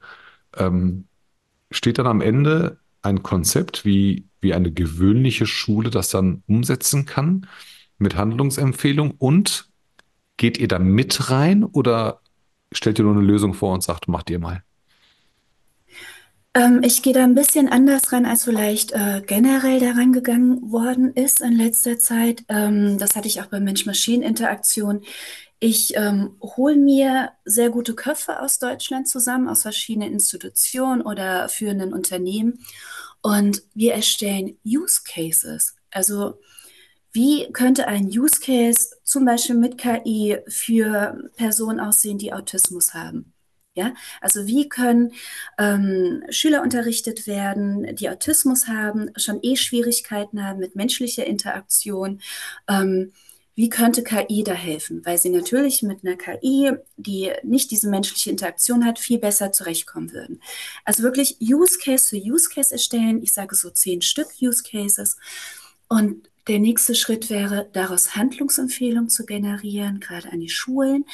ähm, 0.58 1.06
steht 1.72 1.98
dann 1.98 2.08
am 2.08 2.22
Ende 2.22 2.80
ein 3.02 3.24
Konzept, 3.24 3.86
wie, 3.86 4.26
wie 4.42 4.54
eine 4.54 4.72
gewöhnliche 4.72 5.46
Schule 5.46 5.90
das 5.90 6.10
dann 6.10 6.44
umsetzen 6.48 7.06
kann 7.06 7.48
mit 7.98 8.16
Handlungsempfehlung 8.16 9.12
und 9.18 9.70
geht 10.38 10.58
ihr 10.58 10.68
da 10.68 10.80
mit 10.80 11.30
rein 11.32 11.64
oder 11.64 12.22
stellt 12.72 13.00
ihr 13.00 13.06
nur 13.06 13.16
eine 13.16 13.26
Lösung 13.26 13.54
vor 13.54 13.74
und 13.74 13.84
sagt, 13.84 14.08
macht 14.08 14.30
ihr 14.30 14.40
mal? 14.40 14.64
Ähm, 16.54 16.82
ich 16.84 17.04
gehe 17.04 17.14
da 17.14 17.24
ein 17.24 17.36
bisschen 17.36 17.70
anders 17.70 18.12
ran, 18.12 18.26
als 18.26 18.46
vielleicht 18.46 18.92
äh, 18.92 19.22
generell 19.26 19.80
daran 19.80 20.12
gegangen 20.12 20.72
worden 20.72 21.14
ist 21.14 21.42
in 21.42 21.54
letzter 21.54 22.00
Zeit. 22.00 22.44
Ähm, 22.50 22.98
das 22.98 23.16
hatte 23.16 23.28
ich 23.28 23.42
auch 23.42 23.48
bei 23.48 23.60
Mensch-Maschinen-Interaktion. 23.60 25.02
Ich 25.60 25.96
ähm, 25.96 26.36
hole 26.42 26.76
mir 26.76 27.32
sehr 27.44 27.70
gute 27.72 27.96
Köpfe 27.96 28.40
aus 28.42 28.60
Deutschland 28.60 29.08
zusammen, 29.08 29.50
aus 29.50 29.64
verschiedenen 29.64 30.14
Institutionen 30.14 31.02
oder 31.02 31.50
führenden 31.50 31.94
Unternehmen. 31.94 32.60
Und 33.22 33.64
wir 33.74 33.94
erstellen 33.94 34.58
Use 34.64 35.02
Cases. 35.04 35.76
Also 35.90 36.40
wie 37.12 37.52
könnte 37.52 37.88
ein 37.88 38.06
Use 38.08 38.40
Case 38.40 38.90
zum 39.04 39.26
Beispiel 39.26 39.56
mit 39.56 39.80
KI 39.80 40.38
für 40.48 41.32
Personen 41.36 41.80
aussehen, 41.80 42.20
die 42.20 42.34
Autismus 42.34 42.94
haben? 42.94 43.34
Ja, 43.74 43.94
also 44.22 44.48
wie 44.48 44.70
können 44.70 45.14
ähm, 45.60 46.24
Schüler 46.30 46.64
unterrichtet 46.64 47.28
werden, 47.28 47.96
die 47.96 48.10
Autismus 48.10 48.68
haben, 48.68 49.12
schon 49.18 49.40
eh 49.44 49.56
Schwierigkeiten 49.56 50.44
haben 50.44 50.60
mit 50.60 50.76
menschlicher 50.76 51.26
Interaktion? 51.26 52.22
Ähm, 52.68 53.14
wie 53.58 53.70
könnte 53.70 54.04
KI 54.04 54.44
da 54.44 54.54
helfen? 54.54 55.04
Weil 55.04 55.18
sie 55.18 55.32
natürlich 55.32 55.82
mit 55.82 56.06
einer 56.06 56.16
KI, 56.16 56.74
die 56.96 57.32
nicht 57.42 57.72
diese 57.72 57.90
menschliche 57.90 58.30
Interaktion 58.30 58.86
hat, 58.86 59.00
viel 59.00 59.18
besser 59.18 59.52
zurechtkommen 59.52 60.14
würden. 60.14 60.44
Also 60.86 61.02
wirklich 61.02 61.38
Use 61.42 61.80
Case 61.80 62.08
für 62.08 62.18
Use 62.18 62.50
Case 62.54 62.72
erstellen. 62.72 63.24
Ich 63.24 63.34
sage 63.34 63.56
so 63.56 63.72
zehn 63.72 64.04
Stück 64.04 64.28
Use 64.40 64.62
Cases. 64.62 65.18
Und 65.88 66.30
der 66.48 66.60
nächste 66.60 66.94
Schritt 66.94 67.32
wäre, 67.32 67.68
daraus 67.74 68.16
Handlungsempfehlungen 68.16 69.10
zu 69.10 69.26
generieren, 69.26 70.02
gerade 70.02 70.32
an 70.32 70.40
die 70.40 70.50
Schulen, 70.50 71.06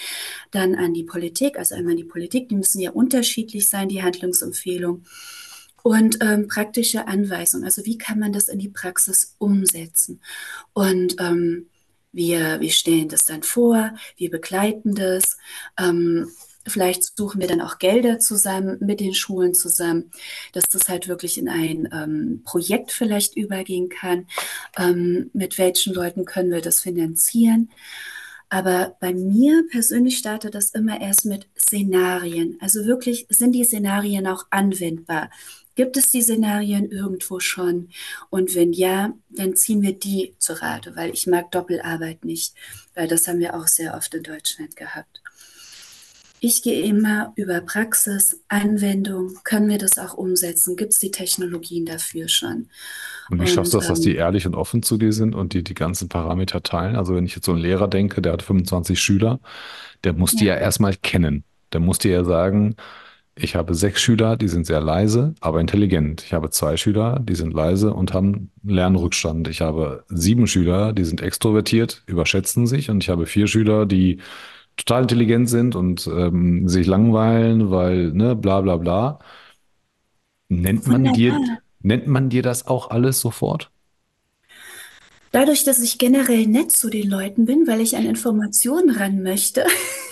dann 0.52 0.76
an 0.76 0.94
die 0.94 1.06
Politik, 1.06 1.58
also 1.58 1.76
einmal 1.76 1.92
an 1.92 1.98
die 1.98 2.04
Politik, 2.04 2.50
die 2.50 2.56
müssen 2.56 2.82
ja 2.82 2.92
unterschiedlich 2.92 3.70
sein, 3.70 3.88
die 3.88 4.04
Handlungsempfehlungen. 4.04 5.06
Und 5.82 6.18
ähm, 6.22 6.50
praktische 6.50 7.08
Anweisungen, 7.08 7.64
also 7.64 7.86
wie 7.86 7.98
kann 7.98 8.20
man 8.20 8.34
das 8.34 8.50
in 8.50 8.60
die 8.60 8.70
Praxis 8.70 9.36
umsetzen? 9.38 10.22
Und 10.74 11.16
ähm, 11.20 11.68
wir, 12.14 12.62
wir 12.62 12.72
stellen 12.72 13.10
das 13.10 13.26
dann 13.26 13.44
vor, 13.44 13.94
wir 14.16 14.30
begleiten 14.30 14.96
das. 14.96 15.38
Ähm, 15.78 16.30
vielleicht 16.66 17.18
suchen 17.18 17.42
wir 17.42 17.48
dann 17.48 17.62
auch 17.62 17.80
Gelder 17.80 18.20
zusammen 18.20 18.78
mit 18.80 19.00
den 19.00 19.14
Schulen 19.14 19.54
zusammen, 19.54 20.12
dass 20.54 20.64
das 20.66 20.88
halt 20.88 21.08
wirklich 21.08 21.38
in 21.38 21.50
ein 21.50 21.90
ähm, 21.92 22.42
Projekt 22.46 22.92
vielleicht 22.92 23.36
übergehen 23.36 23.90
kann. 23.90 24.28
Ähm, 24.78 25.30
mit 25.34 25.58
welchen 25.58 25.94
Leuten 25.94 26.26
können 26.26 26.52
wir 26.52 26.62
das 26.62 26.80
finanzieren? 26.80 27.70
Aber 28.50 28.96
bei 29.00 29.16
mir 29.16 29.66
persönlich 29.72 30.20
startet 30.20 30.54
das 30.54 30.70
immer 30.72 31.02
erst 31.02 31.26
mit 31.26 31.48
Szenarien. 31.58 32.58
Also 32.62 32.86
wirklich, 32.86 33.26
sind 33.30 33.54
die 33.54 33.64
Szenarien 33.64 34.28
auch 34.28 34.46
anwendbar? 34.52 35.32
Gibt 35.76 35.98
es 35.98 36.12
die 36.12 36.22
Szenarien 36.22 36.90
irgendwo 36.92 37.40
schon? 37.40 37.90
Und 38.30 38.56
wenn 38.56 38.74
ja, 38.74 39.14
dann 39.30 39.56
ziehen 39.56 39.82
wir 39.82 39.94
die 39.94 40.36
zu 40.38 40.62
Rate, 40.62 40.96
weil 40.96 41.12
ich 41.14 41.28
mag 41.28 41.52
Doppelarbeit 41.52 42.26
nicht, 42.26 42.54
weil 42.94 43.08
das 43.08 43.28
haben 43.28 43.40
wir 43.40 43.56
auch 43.56 43.68
sehr 43.68 43.96
oft 43.96 44.14
in 44.14 44.24
Deutschland 44.24 44.76
gehabt. 44.76 45.24
Ich 46.46 46.62
gehe 46.62 46.84
immer 46.84 47.32
über 47.38 47.62
Praxis, 47.62 48.44
Anwendung. 48.50 49.38
Können 49.46 49.70
wir 49.70 49.78
das 49.78 49.98
auch 49.98 50.14
umsetzen? 50.14 50.76
Gibt 50.76 50.92
es 50.92 51.00
die 51.00 51.10
Technologien 51.10 51.86
dafür 51.86 52.28
schon? 52.28 52.68
Und 53.30 53.42
wie 53.42 53.48
schaffst 53.48 53.74
du 53.74 53.78
das, 53.78 53.88
dass 53.88 54.02
die 54.02 54.16
ähm, 54.16 54.18
ehrlich 54.18 54.46
und 54.46 54.54
offen 54.54 54.84
zu 54.84 54.98
dir 54.98 55.14
sind 55.14 55.36
und 55.36 55.54
die 55.54 55.64
die 55.64 55.74
ganzen 55.74 56.10
Parameter 56.10 56.62
teilen? 56.62 56.98
Also 56.98 57.16
wenn 57.16 57.26
ich 57.26 57.34
jetzt 57.34 57.46
so 57.46 57.54
einen 57.54 57.62
Lehrer 57.62 57.88
denke, 57.88 58.22
der 58.22 58.34
hat 58.34 58.44
25 58.44 59.00
Schüler, 59.00 59.40
der 60.04 60.12
muss 60.12 60.36
die 60.36 60.44
ja, 60.44 60.56
ja 60.56 60.60
erstmal 60.60 60.98
kennen. 60.98 61.46
Der 61.72 61.80
muss 61.80 62.00
dir 62.00 62.12
ja 62.12 62.24
sagen, 62.26 62.76
Ich 63.36 63.56
habe 63.56 63.74
sechs 63.74 64.00
Schüler, 64.00 64.38
die 64.38 64.48
sind 64.48 64.68
sehr 64.68 64.80
leise, 64.80 65.34
aber 65.42 65.60
intelligent. 65.60 66.24
Ich 66.24 66.34
habe 66.34 66.52
zwei 66.52 66.78
Schüler, 66.78 67.20
die 67.20 67.34
sind 67.34 67.52
leise 67.54 67.92
und 67.94 68.14
haben 68.14 68.52
Lernrückstand. 68.64 69.48
Ich 69.48 69.62
habe 69.62 70.06
sieben 70.08 70.46
Schüler, 70.46 70.94
die 70.94 71.04
sind 71.04 71.20
extrovertiert, 71.22 72.04
überschätzen 72.06 72.68
sich. 72.68 72.92
Und 72.92 73.04
ich 73.04 73.10
habe 73.10 73.26
vier 73.26 73.48
Schüler, 73.48 73.88
die 73.88 74.20
total 74.78 75.04
intelligent 75.04 75.50
sind 75.50 75.76
und 75.76 76.08
ähm, 76.08 76.68
sich 76.68 76.86
langweilen, 76.86 77.72
weil, 77.72 78.12
ne, 78.14 78.36
bla 78.36 78.62
bla 78.62 78.78
bla. 78.78 79.20
Nennt 80.50 80.86
man 80.88 81.14
dir, 81.14 81.34
Wunderbar. 81.34 81.58
nennt 81.82 82.08
man 82.08 82.30
dir 82.30 82.44
das 82.44 82.68
auch 82.68 82.92
alles 82.92 83.20
sofort? 83.20 83.72
Dadurch, 85.32 85.64
dass 85.64 85.80
ich 85.80 85.98
generell 85.98 86.46
nett 86.46 86.72
zu 86.72 86.92
den 86.92 87.10
Leuten 87.10 87.46
bin, 87.46 87.66
weil 87.66 87.82
ich 87.82 87.98
an 87.98 88.06
Informationen 88.06 88.92
ran 88.92 89.24
möchte, 89.24 89.66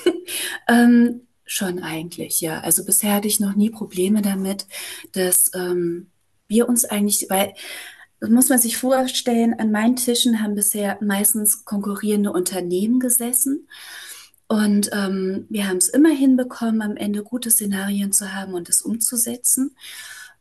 ähm, 0.67 1.21
schon 1.51 1.79
eigentlich, 1.79 2.39
ja. 2.39 2.61
Also 2.61 2.85
bisher 2.85 3.15
hatte 3.15 3.27
ich 3.27 3.41
noch 3.41 3.55
nie 3.55 3.69
Probleme 3.69 4.21
damit, 4.21 4.67
dass 5.11 5.51
ähm, 5.53 6.09
wir 6.47 6.69
uns 6.69 6.85
eigentlich, 6.85 7.27
weil 7.29 7.53
das 8.21 8.29
muss 8.29 8.49
man 8.49 8.59
sich 8.59 8.77
vorstellen, 8.77 9.55
an 9.59 9.71
meinen 9.71 9.97
Tischen 9.97 10.41
haben 10.41 10.55
bisher 10.55 10.97
meistens 11.01 11.65
konkurrierende 11.65 12.31
Unternehmen 12.31 12.99
gesessen. 12.99 13.67
Und 14.47 14.89
ähm, 14.93 15.45
wir 15.49 15.67
haben 15.67 15.77
es 15.77 15.89
immer 15.89 16.11
hinbekommen, 16.11 16.81
am 16.81 16.97
Ende 16.97 17.23
gute 17.23 17.51
Szenarien 17.51 18.13
zu 18.13 18.33
haben 18.33 18.53
und 18.53 18.69
es 18.69 18.81
umzusetzen. 18.81 19.75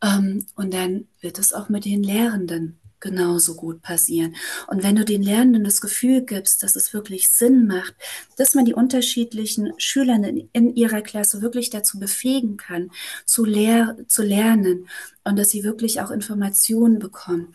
Ähm, 0.01 0.45
und 0.55 0.73
dann 0.73 1.07
wird 1.19 1.39
es 1.39 1.53
auch 1.53 1.69
mit 1.69 1.85
den 1.85 2.03
Lehrenden 2.03 2.80
genauso 3.01 3.55
gut 3.55 3.81
passieren. 3.81 4.35
Und 4.67 4.83
wenn 4.83 4.95
du 4.95 5.03
den 5.03 5.23
Lernenden 5.23 5.63
das 5.63 5.81
Gefühl 5.81 6.21
gibst, 6.21 6.63
dass 6.63 6.75
es 6.75 6.93
wirklich 6.93 7.29
Sinn 7.29 7.67
macht, 7.67 7.95
dass 8.37 8.53
man 8.53 8.65
die 8.65 8.73
unterschiedlichen 8.73 9.73
Schüler 9.77 10.15
in, 10.15 10.49
in 10.53 10.75
ihrer 10.75 11.01
Klasse 11.01 11.41
wirklich 11.41 11.69
dazu 11.69 11.99
befähigen 11.99 12.57
kann, 12.57 12.91
zu, 13.25 13.43
lehr 13.43 13.97
zu 14.07 14.23
lernen 14.23 14.87
und 15.23 15.37
dass 15.37 15.49
sie 15.49 15.63
wirklich 15.63 16.01
auch 16.01 16.11
Informationen 16.11 16.99
bekommen, 16.99 17.53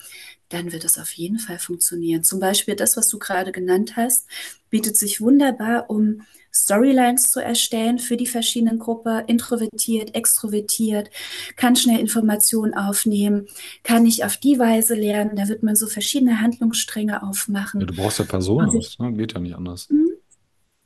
dann 0.49 0.73
wird 0.73 0.85
es 0.85 0.99
auf 0.99 1.11
jeden 1.13 1.39
Fall 1.39 1.59
funktionieren. 1.59 2.23
Zum 2.23 2.41
Beispiel 2.41 2.77
das, 2.77 2.97
was 2.97 3.09
du 3.09 3.19
gerade 3.19 3.53
genannt 3.53 3.97
hast, 3.97 4.29
bietet 4.71 4.97
sich 4.97 5.21
wunderbar, 5.21 5.91
um 5.91 6.23
Storylines 6.63 7.31
zu 7.31 7.41
erstellen 7.41 7.99
für 7.99 8.17
die 8.17 8.27
verschiedenen 8.27 8.79
Gruppen, 8.79 9.25
introvertiert, 9.27 10.15
extrovertiert, 10.15 11.11
kann 11.57 11.77
schnell 11.77 12.01
Informationen 12.01 12.75
aufnehmen, 12.75 13.47
kann 13.83 14.07
ich 14.07 14.25
auf 14.25 14.37
die 14.37 14.59
Weise 14.59 14.95
lernen, 14.95 15.37
da 15.37 15.49
wird 15.49 15.63
man 15.63 15.77
so 15.77 15.87
verschiedene 15.87 16.41
Handlungsstränge 16.41 17.23
Ja, 17.79 17.85
aufmachen 17.85 17.87
du 17.87 17.95
brauchst 17.95 18.19
ja 18.19 18.25
und 18.57 18.71
sich, 18.71 18.89
Personas, 18.89 18.99
ne? 18.99 19.13
Geht 19.15 19.33
ja 19.35 19.41
nicht 19.41 19.55
anders. 19.55 19.91
hm, 19.91 20.09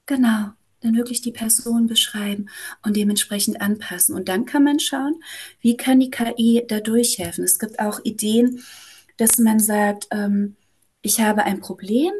genau, 0.06 0.50
dann 0.80 0.96
wirklich 0.96 1.20
die 1.22 1.32
Person 1.32 1.86
beschreiben 1.86 2.48
und 2.82 2.96
dementsprechend 2.96 3.60
anpassen. 3.60 4.14
Und 4.14 4.28
dann 4.28 4.46
kann 4.46 4.64
man 4.64 4.80
schauen, 4.80 5.22
wie 5.60 5.76
kann 5.76 6.00
die 6.00 6.10
KI 6.10 6.64
da 6.68 6.80
durchhelfen. 6.80 7.44
Es 7.44 7.58
gibt 7.58 7.80
auch 7.80 8.00
Ideen, 8.04 8.62
dass 9.18 9.38
man 9.38 9.60
sagt, 9.60 10.08
ähm, 10.10 10.56
ich 11.02 11.20
habe 11.20 11.44
ein 11.44 11.60
Problem 11.60 12.12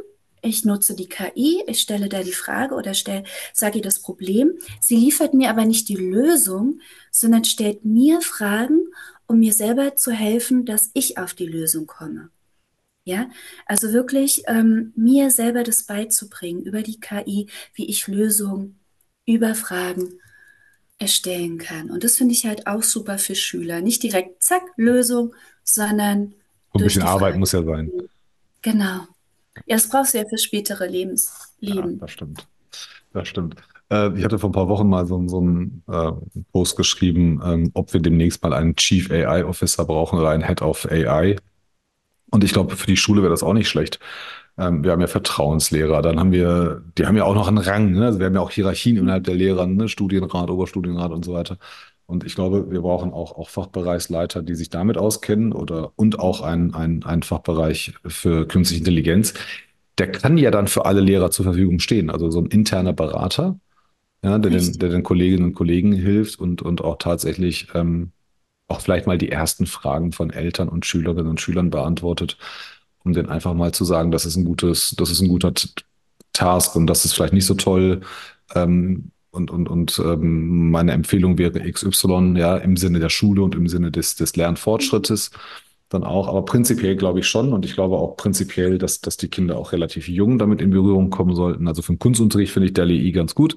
ich 0.42 0.64
nutze 0.64 0.94
die 0.94 1.08
KI, 1.08 1.62
ich 1.66 1.80
stelle 1.80 2.08
da 2.08 2.22
die 2.22 2.32
Frage 2.32 2.74
oder 2.74 2.92
sage 2.94 3.78
ihr 3.78 3.82
das 3.82 4.00
Problem. 4.00 4.52
Sie 4.80 4.96
liefert 4.96 5.34
mir 5.34 5.50
aber 5.50 5.64
nicht 5.64 5.88
die 5.88 5.96
Lösung, 5.96 6.80
sondern 7.10 7.44
stellt 7.44 7.84
mir 7.84 8.20
Fragen, 8.20 8.80
um 9.26 9.38
mir 9.38 9.52
selber 9.52 9.96
zu 9.96 10.12
helfen, 10.12 10.64
dass 10.64 10.90
ich 10.94 11.18
auf 11.18 11.34
die 11.34 11.46
Lösung 11.46 11.86
komme. 11.86 12.30
Ja, 13.04 13.30
also 13.66 13.92
wirklich 13.92 14.42
ähm, 14.46 14.92
mir 14.94 15.30
selber 15.30 15.62
das 15.62 15.84
beizubringen 15.84 16.62
über 16.62 16.82
die 16.82 17.00
KI, 17.00 17.48
wie 17.74 17.88
ich 17.88 18.06
Lösungen 18.06 18.78
über 19.26 19.54
Fragen 19.54 20.20
erstellen 20.98 21.58
kann. 21.58 21.90
Und 21.90 22.04
das 22.04 22.16
finde 22.16 22.34
ich 22.34 22.44
halt 22.44 22.66
auch 22.66 22.82
super 22.82 23.18
für 23.18 23.34
Schüler. 23.34 23.80
Nicht 23.80 24.02
direkt, 24.02 24.42
zack, 24.42 24.62
Lösung, 24.76 25.34
sondern 25.64 26.34
So 26.72 26.80
ein 26.80 26.84
bisschen 26.84 27.02
Arbeit 27.02 27.36
muss 27.36 27.52
ja 27.52 27.62
sein. 27.62 27.90
Genau. 28.62 29.06
Ja, 29.66 29.76
das 29.76 29.88
brauchst 29.88 30.14
du 30.14 30.18
ja 30.18 30.28
für 30.28 30.38
spätere 30.38 30.84
Ja, 30.84 30.92
Lebensleben. 30.92 31.98
das 31.98 32.10
stimmt. 32.12 32.48
Das 33.12 33.28
stimmt. 33.28 33.56
Äh, 33.90 34.18
ich 34.18 34.24
hatte 34.24 34.38
vor 34.38 34.50
ein 34.50 34.54
paar 34.54 34.68
Wochen 34.68 34.88
mal 34.88 35.06
so, 35.06 35.26
so 35.28 35.38
einen 35.40 35.84
äh, 35.88 36.12
Post 36.52 36.76
geschrieben, 36.76 37.40
ähm, 37.44 37.70
ob 37.74 37.92
wir 37.92 38.00
demnächst 38.00 38.42
mal 38.42 38.54
einen 38.54 38.76
Chief 38.76 39.10
AI 39.10 39.44
Officer 39.44 39.84
brauchen 39.86 40.18
oder 40.18 40.30
einen 40.30 40.44
Head 40.46 40.62
of 40.62 40.86
AI. 40.90 41.36
Und 42.30 42.44
ich 42.44 42.52
glaube, 42.52 42.76
für 42.76 42.86
die 42.86 42.96
Schule 42.96 43.22
wäre 43.22 43.30
das 43.32 43.42
auch 43.44 43.54
nicht 43.54 43.68
schlecht. 43.68 44.00
Ähm, 44.58 44.84
wir 44.84 44.92
haben 44.92 45.00
ja 45.02 45.06
Vertrauenslehrer, 45.08 46.02
dann 46.02 46.20
haben 46.20 46.32
wir, 46.32 46.82
die 46.98 47.06
haben 47.06 47.16
ja 47.16 47.24
auch 47.24 47.34
noch 47.34 47.48
einen 47.48 47.58
Rang, 47.58 47.92
ne? 47.92 48.06
Also 48.06 48.20
wir 48.20 48.26
haben 48.26 48.34
ja 48.34 48.40
auch 48.42 48.50
Hierarchien 48.52 48.96
innerhalb 48.98 49.24
der 49.24 49.34
Lehrer, 49.36 49.66
ne? 49.66 49.88
Studienrat, 49.88 50.50
Oberstudienrat 50.50 51.12
und 51.12 51.24
so 51.24 51.34
weiter. 51.34 51.58
Und 52.10 52.24
ich 52.24 52.34
glaube, 52.34 52.70
wir 52.72 52.80
brauchen 52.80 53.12
auch, 53.12 53.38
auch 53.38 53.48
Fachbereichsleiter, 53.48 54.42
die 54.42 54.56
sich 54.56 54.68
damit 54.68 54.98
auskennen 54.98 55.52
oder 55.52 55.92
und 55.94 56.18
auch 56.18 56.40
einen, 56.42 56.74
einen, 56.74 57.04
einen 57.04 57.22
Fachbereich 57.22 57.94
für 58.04 58.48
künstliche 58.48 58.80
Intelligenz. 58.80 59.34
Der 59.96 60.10
kann 60.10 60.36
ja 60.36 60.50
dann 60.50 60.66
für 60.66 60.86
alle 60.86 61.00
Lehrer 61.00 61.30
zur 61.30 61.44
Verfügung 61.44 61.78
stehen. 61.78 62.10
Also 62.10 62.28
so 62.30 62.40
ein 62.40 62.46
interner 62.46 62.92
Berater, 62.92 63.60
ja, 64.24 64.38
der 64.38 64.50
den, 64.50 64.72
der 64.78 64.88
den 64.88 65.04
Kolleginnen 65.04 65.44
und 65.44 65.54
Kollegen 65.54 65.92
hilft 65.92 66.40
und, 66.40 66.62
und 66.62 66.82
auch 66.82 66.96
tatsächlich 66.98 67.68
ähm, 67.74 68.10
auch 68.66 68.80
vielleicht 68.80 69.06
mal 69.06 69.18
die 69.18 69.30
ersten 69.30 69.66
Fragen 69.66 70.10
von 70.10 70.30
Eltern 70.30 70.68
und 70.68 70.86
Schülerinnen 70.86 71.28
und 71.28 71.40
Schülern 71.40 71.70
beantwortet, 71.70 72.38
um 73.04 73.12
denen 73.12 73.28
einfach 73.28 73.54
mal 73.54 73.72
zu 73.72 73.84
sagen, 73.84 74.10
das 74.10 74.26
ist 74.26 74.36
ein 74.36 74.44
gutes, 74.44 74.94
das 74.98 75.10
ist 75.10 75.20
ein 75.20 75.28
guter 75.28 75.52
Task 76.32 76.74
und 76.74 76.88
das 76.88 77.04
ist 77.04 77.12
vielleicht 77.14 77.34
nicht 77.34 77.46
so 77.46 77.54
toll. 77.54 78.00
Ähm, 78.54 79.12
und 79.30 79.50
und, 79.50 79.68
und 79.68 80.00
ähm, 80.04 80.70
meine 80.70 80.92
Empfehlung 80.92 81.38
wäre 81.38 81.60
XY, 81.60 82.34
ja, 82.36 82.56
im 82.56 82.76
Sinne 82.76 83.00
der 83.00 83.10
Schule 83.10 83.42
und 83.42 83.54
im 83.54 83.68
Sinne 83.68 83.90
des, 83.90 84.16
des 84.16 84.36
Lernfortschrittes 84.36 85.30
dann 85.88 86.04
auch. 86.04 86.28
Aber 86.28 86.44
prinzipiell 86.44 86.96
glaube 86.96 87.20
ich 87.20 87.28
schon 87.28 87.52
und 87.52 87.64
ich 87.64 87.74
glaube 87.74 87.96
auch 87.96 88.16
prinzipiell, 88.16 88.78
dass, 88.78 89.00
dass 89.00 89.16
die 89.16 89.28
Kinder 89.28 89.58
auch 89.58 89.72
relativ 89.72 90.08
jung 90.08 90.38
damit 90.38 90.60
in 90.62 90.70
Berührung 90.70 91.10
kommen 91.10 91.34
sollten. 91.34 91.68
Also 91.68 91.82
für 91.82 91.92
den 91.92 91.98
Kunstunterricht 91.98 92.52
finde 92.52 92.66
ich 92.68 92.74
der 92.74 92.86
LEI 92.86 93.10
ganz 93.10 93.34
gut 93.34 93.56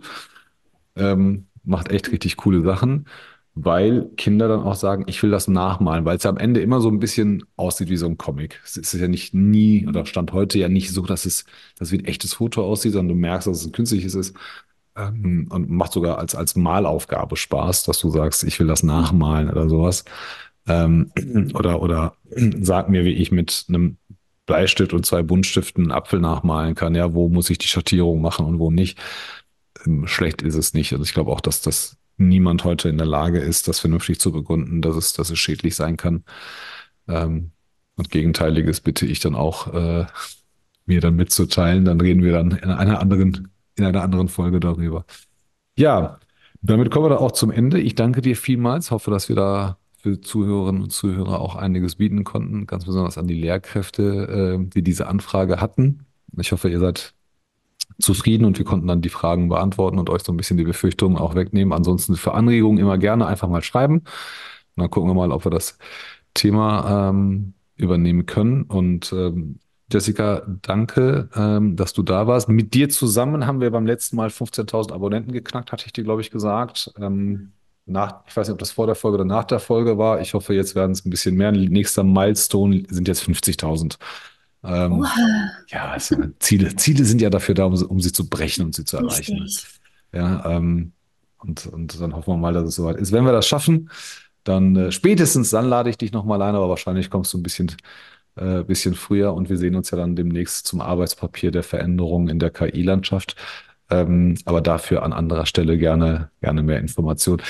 ähm, 0.96 1.48
macht 1.64 1.90
echt 1.92 2.12
richtig 2.12 2.38
coole 2.38 2.62
Sachen, 2.62 3.08
weil 3.56 4.10
Kinder 4.18 4.48
dann 4.48 4.62
auch 4.62 4.76
sagen, 4.76 5.06
ich 5.08 5.22
will 5.22 5.30
das 5.30 5.48
nachmalen, 5.48 6.06
weil 6.06 6.18
es 6.18 6.24
ja 6.24 6.30
am 6.32 6.38
Ende 6.38 6.62
immer 6.62 6.82
so 6.82 6.90
ein 6.90 7.00
bisschen 7.00 7.44
aussieht 7.56 7.90
wie 7.90 7.98
so 7.98 8.08
ein 8.08 8.18
Comic. 8.18 8.60
Es 8.66 8.78
ist 8.78 8.94
ja 8.94 9.08
nicht 9.08 9.34
nie 9.34 9.88
oder 9.88 10.06
Stand 10.06 10.34
heute 10.34 10.58
ja 10.60 10.70
nicht 10.70 10.92
so, 10.92 11.04
dass 11.06 11.26
es, 11.26 11.46
dass 11.78 11.92
wie 11.92 12.00
ein 12.00 12.06
echtes 12.06 12.34
Foto 12.34 12.64
aussieht, 12.64 12.94
sondern 12.94 13.16
du 13.16 13.22
merkst, 13.22 13.48
dass 13.48 13.62
es 13.62 13.66
ein 13.68 13.72
künstliches 13.72 14.16
ist. 14.16 14.36
Ähm, 14.96 15.48
und 15.50 15.70
macht 15.70 15.94
sogar 15.94 16.20
als, 16.20 16.36
als 16.36 16.56
Malaufgabe 16.56 17.36
Spaß, 17.36 17.84
dass 17.84 18.00
du 18.00 18.10
sagst, 18.10 18.44
ich 18.44 18.60
will 18.60 18.68
das 18.68 18.84
nachmalen 18.84 19.50
oder 19.50 19.68
sowas. 19.68 20.06
Ähm, 20.68 21.12
oder, 21.54 21.82
oder 21.82 22.16
sag 22.62 22.90
mir, 22.90 23.06
wie 23.06 23.14
ich 23.14 23.32
mit 23.32 23.66
einem 23.70 23.98
Bleistift 24.46 24.94
und 24.94 25.06
zwei 25.06 25.24
Buntstiften 25.24 25.86
einen 25.86 25.92
Apfel 25.92 26.20
nachmalen 26.20 26.76
kann. 26.76 26.96
Ja, 26.96 27.14
wo 27.14 27.30
muss 27.30 27.50
ich 27.50 27.58
die 27.58 27.68
Schattierung 27.68 28.22
machen 28.22 28.46
und 28.46 28.60
wo 28.60 28.72
nicht 28.72 29.00
ähm, 29.86 30.08
schlecht 30.08 30.42
ist 30.42 30.56
es 30.56 30.74
nicht. 30.74 30.92
Also 30.94 31.04
ich 31.04 31.14
glaube 31.14 31.32
auch, 31.32 31.42
dass 31.42 31.62
das 31.62 31.98
niemand 32.18 32.64
heute 32.64 32.90
in 32.90 32.98
der 32.98 33.08
Lage 33.08 33.40
ist, 33.40 33.68
das 33.68 33.80
vernünftig 33.80 34.20
zu 34.20 34.32
begründen, 34.32 34.82
dass 34.82 34.96
es, 34.96 35.14
dass 35.14 35.30
es 35.30 35.40
schädlich 35.40 35.76
sein 35.76 35.98
kann. 35.98 36.24
Ähm, 37.08 37.52
und 37.96 38.10
Gegenteiliges 38.10 38.82
bitte 38.82 39.06
ich 39.06 39.20
dann 39.20 39.36
auch, 39.36 39.74
äh, 39.74 40.06
mir 40.86 41.00
dann 41.00 41.16
mitzuteilen. 41.16 41.86
Dann 41.86 42.02
reden 42.02 42.24
wir 42.24 42.34
dann 42.34 42.52
in 42.52 42.70
einer 42.70 43.00
anderen, 43.00 43.53
in 43.76 43.86
einer 43.86 44.04
anderen 44.04 44.28
Folge 44.28 44.60
darüber. 44.60 45.06
Ja, 45.78 46.20
damit 46.62 46.92
kommen 46.92 47.06
wir 47.06 47.10
da 47.10 47.18
auch 47.18 47.32
zum 47.32 47.52
Ende. 47.52 47.80
Ich 47.80 47.96
danke 47.96 48.22
dir 48.22 48.36
vielmals. 48.36 48.92
Hoffe, 48.92 49.12
dass 49.12 49.30
wir 49.30 49.36
da 49.36 49.78
für 49.98 50.20
Zuhörerinnen 50.20 50.84
und 50.84 50.90
Zuhörer 50.92 51.40
auch 51.40 51.56
einiges 51.56 51.96
bieten 51.96 52.24
konnten, 52.24 52.68
ganz 52.68 52.86
besonders 52.86 53.18
an 53.18 53.28
die 53.28 53.40
Lehrkräfte, 53.40 54.60
äh, 54.62 54.66
die 54.66 54.84
diese 54.84 55.08
Anfrage 55.08 55.62
hatten. 55.62 56.06
Ich 56.38 56.52
hoffe, 56.52 56.70
ihr 56.70 56.80
seid 56.80 57.14
zufrieden 58.00 58.46
und 58.46 58.58
wir 58.58 58.66
konnten 58.66 58.88
dann 58.88 59.02
die 59.02 59.10
Fragen 59.10 59.50
beantworten 59.50 60.00
und 60.00 60.10
euch 60.10 60.24
so 60.24 60.34
ein 60.34 60.38
bisschen 60.38 60.58
die 60.58 60.64
Befürchtungen 60.64 61.18
auch 61.18 61.36
wegnehmen. 61.36 61.74
Ansonsten 61.74 62.16
für 62.16 62.34
Anregungen 62.34 62.80
immer 62.80 62.98
gerne 62.98 63.28
einfach 63.28 63.48
mal 63.48 63.64
schreiben. 63.64 64.00
Und 64.00 64.82
dann 64.82 64.90
gucken 64.90 65.10
wir 65.10 65.16
mal, 65.16 65.32
ob 65.32 65.46
wir 65.46 65.52
das 65.52 65.78
Thema 66.34 67.10
ähm, 67.10 67.54
übernehmen 67.76 68.26
können. 68.26 68.64
Und 68.64 69.14
ähm, 69.14 69.60
Jessica, 69.94 70.42
danke, 70.64 71.30
ähm, 71.36 71.76
dass 71.76 71.94
du 71.94 72.04
da 72.04 72.26
warst. 72.28 72.50
Mit 72.50 72.74
dir 72.74 72.90
zusammen 72.90 73.46
haben 73.46 73.62
wir 73.62 73.72
beim 73.72 73.86
letzten 73.86 74.16
Mal 74.16 74.30
15.000 74.32 74.92
Abonnenten 74.94 75.32
geknackt, 75.32 75.72
hatte 75.72 75.86
ich 75.86 75.94
dir, 75.94 76.04
glaube 76.04 76.22
ich, 76.22 76.32
gesagt. 76.32 76.92
Ähm, 77.00 77.52
nach, 77.86 78.22
ich 78.28 78.36
weiß 78.36 78.48
nicht, 78.48 78.54
ob 78.54 78.60
das 78.60 78.72
vor 78.72 78.88
der 78.88 78.96
Folge 78.96 79.16
oder 79.18 79.26
nach 79.26 79.44
der 79.44 79.60
Folge 79.60 79.98
war. 79.98 80.22
Ich 80.22 80.34
hoffe, 80.34 80.54
jetzt 80.54 80.74
werden 80.76 80.92
es 80.94 81.06
ein 81.06 81.10
bisschen 81.10 81.36
mehr. 81.36 81.52
Nächster 81.52 82.04
Milestone 82.04 82.84
sind 82.90 83.08
jetzt 83.08 83.22
50.000. 83.24 84.00
Ähm, 84.64 85.06
ja, 85.70 86.00
sind 86.00 86.42
Ziele, 86.42 86.76
Ziele 86.76 87.04
sind 87.06 87.22
ja 87.22 87.30
dafür 87.30 87.56
da, 87.56 87.66
um, 87.66 87.76
sie- 87.76 87.86
um 87.88 88.00
sie 88.00 88.12
zu 88.14 88.30
brechen 88.30 88.66
und 88.66 88.76
sie 88.76 88.86
zu 88.86 88.98
erreichen. 88.98 89.42
richtig. 89.42 89.68
Ja, 90.14 90.46
ähm, 90.58 90.94
und, 91.40 91.66
und 91.68 92.00
dann 92.00 92.16
hoffen 92.16 92.34
wir 92.34 92.38
mal, 92.38 92.54
dass 92.54 92.64
es 92.70 92.76
soweit 92.76 92.96
ist. 92.98 93.12
Wenn 93.12 93.26
wir 93.26 93.34
das 93.34 93.48
schaffen, 93.48 93.90
dann 94.46 94.76
äh, 94.76 94.92
spätestens 94.92 95.50
dann 95.50 95.68
lade 95.68 95.90
ich 95.90 95.98
dich 95.98 96.12
nochmal 96.14 96.42
ein, 96.42 96.56
aber 96.56 96.70
wahrscheinlich 96.70 97.10
kommst 97.10 97.34
du 97.34 97.38
ein 97.38 97.44
bisschen, 97.44 97.72
äh, 98.36 98.64
bisschen 98.64 98.96
früher 98.96 99.34
und 99.34 99.50
wir 99.50 99.58
sehen 99.58 99.76
uns 99.76 99.92
ja 99.92 99.98
dann 99.98 100.16
demnächst 100.16 100.68
zum 100.68 100.82
Arbeitspapier 100.82 101.52
der 101.52 101.64
Veränderungen 101.64 102.30
in 102.30 102.40
der 102.40 102.50
KI-Landschaft. 102.50 103.36
Ähm, 103.90 104.36
aber 104.46 104.62
dafür 104.62 105.04
an 105.04 105.14
anderer 105.14 105.46
Stelle 105.46 105.78
gerne, 105.78 106.30
gerne 106.42 106.64
mehr 106.64 106.80
Informationen. 106.80 107.42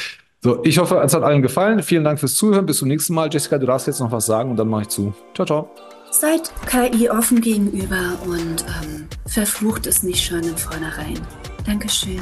So, 0.41 0.61
ich 0.65 0.77
hoffe, 0.77 0.99
es 1.03 1.13
hat 1.13 1.23
allen 1.23 1.41
gefallen. 1.41 1.81
Vielen 1.81 2.03
Dank 2.03 2.19
fürs 2.19 2.35
Zuhören. 2.35 2.65
Bis 2.65 2.79
zum 2.79 2.89
nächsten 2.89 3.13
Mal. 3.13 3.29
Jessica, 3.31 3.57
du 3.57 3.65
darfst 3.65 3.87
jetzt 3.87 4.01
noch 4.01 4.11
was 4.11 4.25
sagen 4.25 4.51
und 4.51 4.57
dann 4.57 4.67
mache 4.67 4.81
ich 4.81 4.89
zu. 4.89 5.13
Ciao, 5.33 5.45
ciao. 5.45 5.69
Seid 6.11 6.51
KI 6.67 7.09
offen 7.09 7.39
gegenüber 7.39 8.17
und 8.25 8.65
ähm, 8.83 9.07
verflucht 9.25 9.87
es 9.87 10.03
nicht 10.03 10.23
schon 10.23 10.43
im 10.43 10.57
Vornherein. 10.57 11.17
Dankeschön. 11.65 12.19